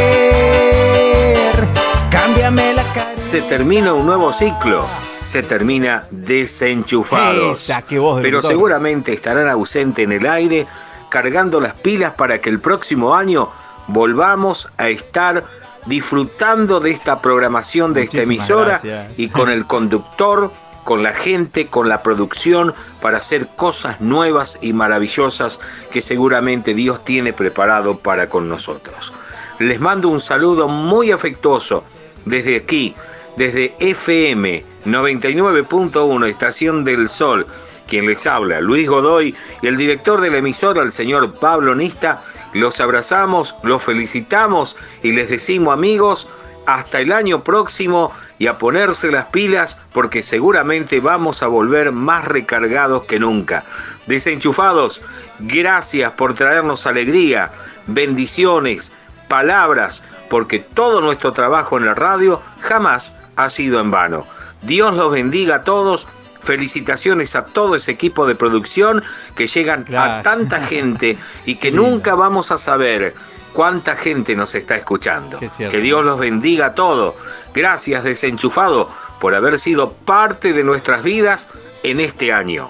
Cámbiame 2.10 2.74
la 2.74 2.84
cara. 2.94 3.18
Se 3.18 3.42
termina 3.42 3.94
un 3.94 4.06
nuevo 4.06 4.32
ciclo. 4.32 4.86
Se 5.30 5.44
termina 5.44 6.06
desenchufados. 6.12 7.62
Esa, 7.62 7.82
qué 7.82 8.00
voz 8.00 8.16
de 8.18 8.24
Pero 8.24 8.42
seguramente 8.42 9.12
estarán 9.12 9.50
ausentes 9.50 10.06
en 10.06 10.14
el 10.14 10.28
aire, 10.28 10.66
cargando 11.10 11.60
las 11.60 11.74
pilas 11.74 12.14
para 12.14 12.40
que 12.40 12.50
el 12.50 12.62
próximo 12.62 13.16
año 13.16 13.50
volvamos 13.88 14.70
a 14.78 14.88
estar 14.88 15.44
disfrutando 15.88 16.80
de 16.80 16.92
esta 16.92 17.20
programación 17.20 17.94
de 17.94 18.04
esta 18.04 18.22
emisora 18.22 18.80
gracias. 18.82 19.20
y 19.20 19.28
con 19.28 19.50
el 19.50 19.66
conductor, 19.66 20.54
con 20.84 21.04
la 21.04 21.14
gente, 21.14 21.68
con 21.68 21.90
la 21.90 22.02
producción 22.04 22.74
para 23.02 23.18
hacer 23.18 23.48
cosas 23.56 24.02
nuevas 24.02 24.58
y 24.62 24.74
maravillosas 24.74 25.60
que 25.92 26.02
seguramente 26.02 26.74
Dios 26.74 27.04
tiene 27.06 27.34
preparado 27.34 27.98
para 27.98 28.28
con 28.28 28.50
nosotros. 28.50 29.14
Les 29.60 29.80
mando 29.80 30.10
un 30.10 30.22
saludo 30.22 30.68
muy 30.68 31.12
afectuoso 31.12 31.84
desde 32.26 32.58
aquí, 32.58 32.96
desde 33.38 33.74
FM 33.80 34.64
99.1 34.86 36.28
Estación 36.28 36.84
del 36.84 37.08
Sol, 37.08 37.46
quien 37.88 38.08
les 38.08 38.26
habla, 38.26 38.62
Luis 38.62 38.90
Godoy, 38.90 39.36
y 39.62 39.68
el 39.68 39.78
director 39.78 40.22
de 40.22 40.32
la 40.32 40.38
emisora, 40.38 40.82
el 40.82 40.92
señor 40.92 41.34
Pablo 41.34 41.76
Nista, 41.76 42.24
los 42.54 42.80
abrazamos, 42.80 43.56
los 43.64 43.84
felicitamos 43.84 44.76
y 45.04 45.12
les 45.12 45.30
decimos 45.30 45.74
amigos, 45.74 46.28
hasta 46.66 47.00
el 47.00 47.12
año 47.12 47.42
próximo 47.42 48.12
y 48.42 48.48
a 48.48 48.58
ponerse 48.58 49.12
las 49.12 49.28
pilas 49.28 49.78
porque 49.94 50.24
seguramente 50.24 51.00
vamos 51.00 51.44
a 51.44 51.48
volver 51.48 51.92
más 51.92 52.26
recargados 52.26 53.04
que 53.04 53.20
nunca. 53.20 53.66
Desenchufados, 54.08 55.00
gracias 55.38 56.12
por 56.14 56.34
traernos 56.34 56.88
alegría, 56.88 57.52
bendiciones, 57.86 58.92
palabras, 59.28 60.02
porque 60.28 60.58
todo 60.58 61.02
nuestro 61.02 61.34
trabajo 61.34 61.78
en 61.78 61.86
la 61.86 61.94
radio 61.94 62.42
jamás 62.62 63.14
ha 63.36 63.48
sido 63.52 63.80
en 63.80 63.92
vano. 63.92 64.26
Dios 64.64 64.96
los 64.96 65.12
bendiga 65.12 65.58
a 65.58 65.64
todos. 65.64 66.08
Felicitaciones 66.42 67.36
a 67.36 67.46
todo 67.46 67.76
ese 67.76 67.92
equipo 67.92 68.26
de 68.26 68.34
producción 68.34 69.04
que 69.36 69.46
llegan 69.46 69.86
a 69.96 70.24
tanta 70.24 70.66
gente 70.66 71.16
y 71.46 71.58
que 71.58 71.72
nunca 71.72 72.16
vamos 72.16 72.50
a 72.50 72.58
saber 72.58 73.14
cuánta 73.54 73.96
gente 73.96 74.36
nos 74.36 74.56
está 74.56 74.76
escuchando. 74.76 75.38
Que 75.40 75.78
Dios 75.78 76.04
los 76.04 76.20
bendiga 76.20 76.68
a 76.68 76.76
todos. 76.76 77.16
Gracias, 77.54 78.04
desenchufado, 78.04 78.90
por 79.20 79.36
haber 79.36 79.60
sido 79.60 79.92
parte 79.92 80.54
de 80.54 80.64
nuestras 80.64 81.04
vidas 81.04 81.50
en 81.84 82.00
este 82.00 82.34
año. 82.34 82.70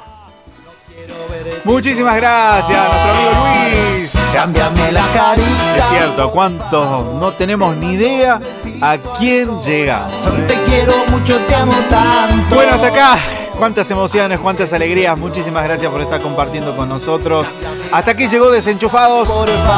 Muchísimas 1.64 2.16
gracias, 2.16 2.80
nuestro 2.80 3.12
amigo 3.12 3.98
Luis. 3.98 4.14
Cámbiame 4.34 4.92
la 4.92 5.06
carita. 5.14 5.78
Es 5.78 5.86
cierto, 5.90 6.24
¿a 6.24 6.32
cuántos 6.32 7.06
no 7.16 7.34
tenemos 7.34 7.76
ni 7.78 7.94
idea 7.94 8.40
a 8.82 8.98
quién 9.20 9.62
llega? 9.62 10.10
Te 10.48 10.62
quiero 10.64 11.06
mucho, 11.08 11.38
te 11.46 11.56
amo 11.56 11.74
tanto. 11.90 12.56
Bueno, 12.56 12.74
hasta 12.74 12.88
acá. 12.88 13.18
Cuántas 13.62 13.92
emociones, 13.92 14.40
cuántas 14.40 14.74
alegrías. 14.74 15.16
Muchísimas 15.20 15.64
gracias 15.64 15.92
por 15.92 16.02
estar 16.02 16.20
compartiendo 16.20 16.76
con 16.76 16.90
nosotros. 16.90 17.46
Hasta 17.92 18.10
aquí 18.10 18.28
llegó 18.28 18.50
Desenchufados, 18.50 19.30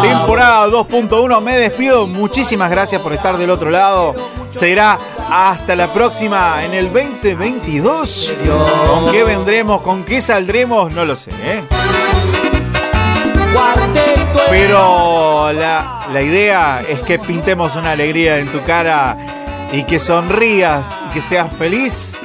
temporada 0.01 0.67
2.1. 0.67 1.41
Me 1.41 1.57
despido. 1.57 2.07
Muchísimas 2.07 2.71
gracias 2.71 3.01
por 3.01 3.11
estar 3.11 3.37
del 3.37 3.49
otro 3.49 3.69
lado. 3.69 4.15
Será 4.47 4.97
hasta 5.29 5.75
la 5.75 5.91
próxima 5.91 6.63
en 6.63 6.73
el 6.73 6.93
2022. 6.93 8.33
¿Con 8.89 9.11
qué 9.11 9.25
vendremos? 9.25 9.81
¿Con 9.81 10.05
qué 10.05 10.21
saldremos? 10.21 10.93
No 10.93 11.03
lo 11.03 11.17
sé. 11.17 11.31
¿eh? 11.43 11.61
Pero 14.49 15.51
la, 15.51 16.07
la 16.13 16.21
idea 16.21 16.81
es 16.87 17.01
que 17.01 17.19
pintemos 17.19 17.75
una 17.75 17.91
alegría 17.91 18.39
en 18.39 18.47
tu 18.47 18.61
cara 18.61 19.17
y 19.73 19.83
que 19.83 19.99
sonrías 19.99 21.01
y 21.09 21.13
que 21.15 21.21
seas 21.21 21.51
feliz, 21.53 22.15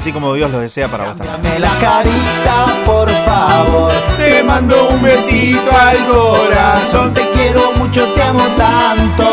así 0.00 0.12
como 0.14 0.32
Dios 0.32 0.50
lo 0.50 0.60
desea 0.60 0.88
para 0.88 1.04
vos 1.04 1.16
también. 1.18 1.42
Dame 1.42 1.58
la 1.58 1.74
carita, 1.78 2.74
por 2.86 3.12
favor. 3.12 3.92
Te 4.16 4.42
mando 4.42 4.88
un 4.88 5.02
besito 5.02 5.70
al 5.70 6.06
corazón. 6.06 7.12
Te 7.12 7.28
quiero 7.32 7.72
mucho, 7.72 8.10
te 8.14 8.22
amo 8.22 8.42
tanto. 8.56 9.24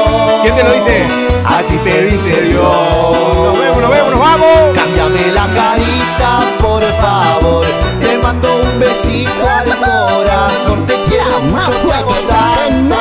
¿Quién 0.42 0.56
te 0.56 0.64
lo 0.64 0.74
dice? 0.74 1.08
Así 1.46 1.78
te 1.78 2.08
dice 2.08 2.42
Dios. 2.42 2.62
Nos 2.64 3.58
vemos, 3.58 3.82
nos 3.82 3.92
vemos, 3.92 4.12
nos 4.12 4.20
vamos. 4.20 4.76
Cámbiame 4.76 5.32
la 5.32 5.48
carita, 5.56 6.30
por 6.60 6.84
favor. 7.00 7.66
Te 8.02 8.18
mando 8.18 8.50
un 8.64 8.80
besito 8.80 9.48
al 9.48 9.70
corazón. 9.78 10.86
Te 10.86 10.96
quiero 11.08 11.40
mucho, 11.44 11.72
te 11.72 11.94
amo 11.94 12.16
tanto. 12.28 12.98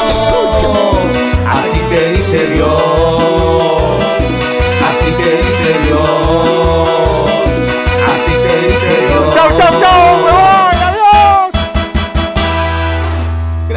Así 1.50 1.80
te 1.90 2.12
dice 2.12 2.46
Dios. 2.46 2.95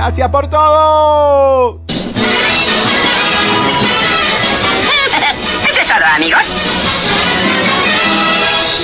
Gracias 0.09 0.29
por 0.29 0.49
todo. 0.49 1.81
Eso 5.69 5.81
es 5.81 5.87
todo, 5.87 6.05
amigos. 6.15 6.41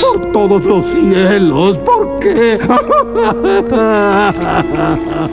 Por 0.02 0.32
todos 0.32 0.64
los 0.66 0.86
cielos, 0.86 1.80
¿por 1.80 2.20
qué? 2.20 2.60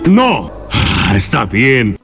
No. 0.07 0.51
Ah, 0.73 1.13
Está 1.15 1.45
bien. 1.45 2.02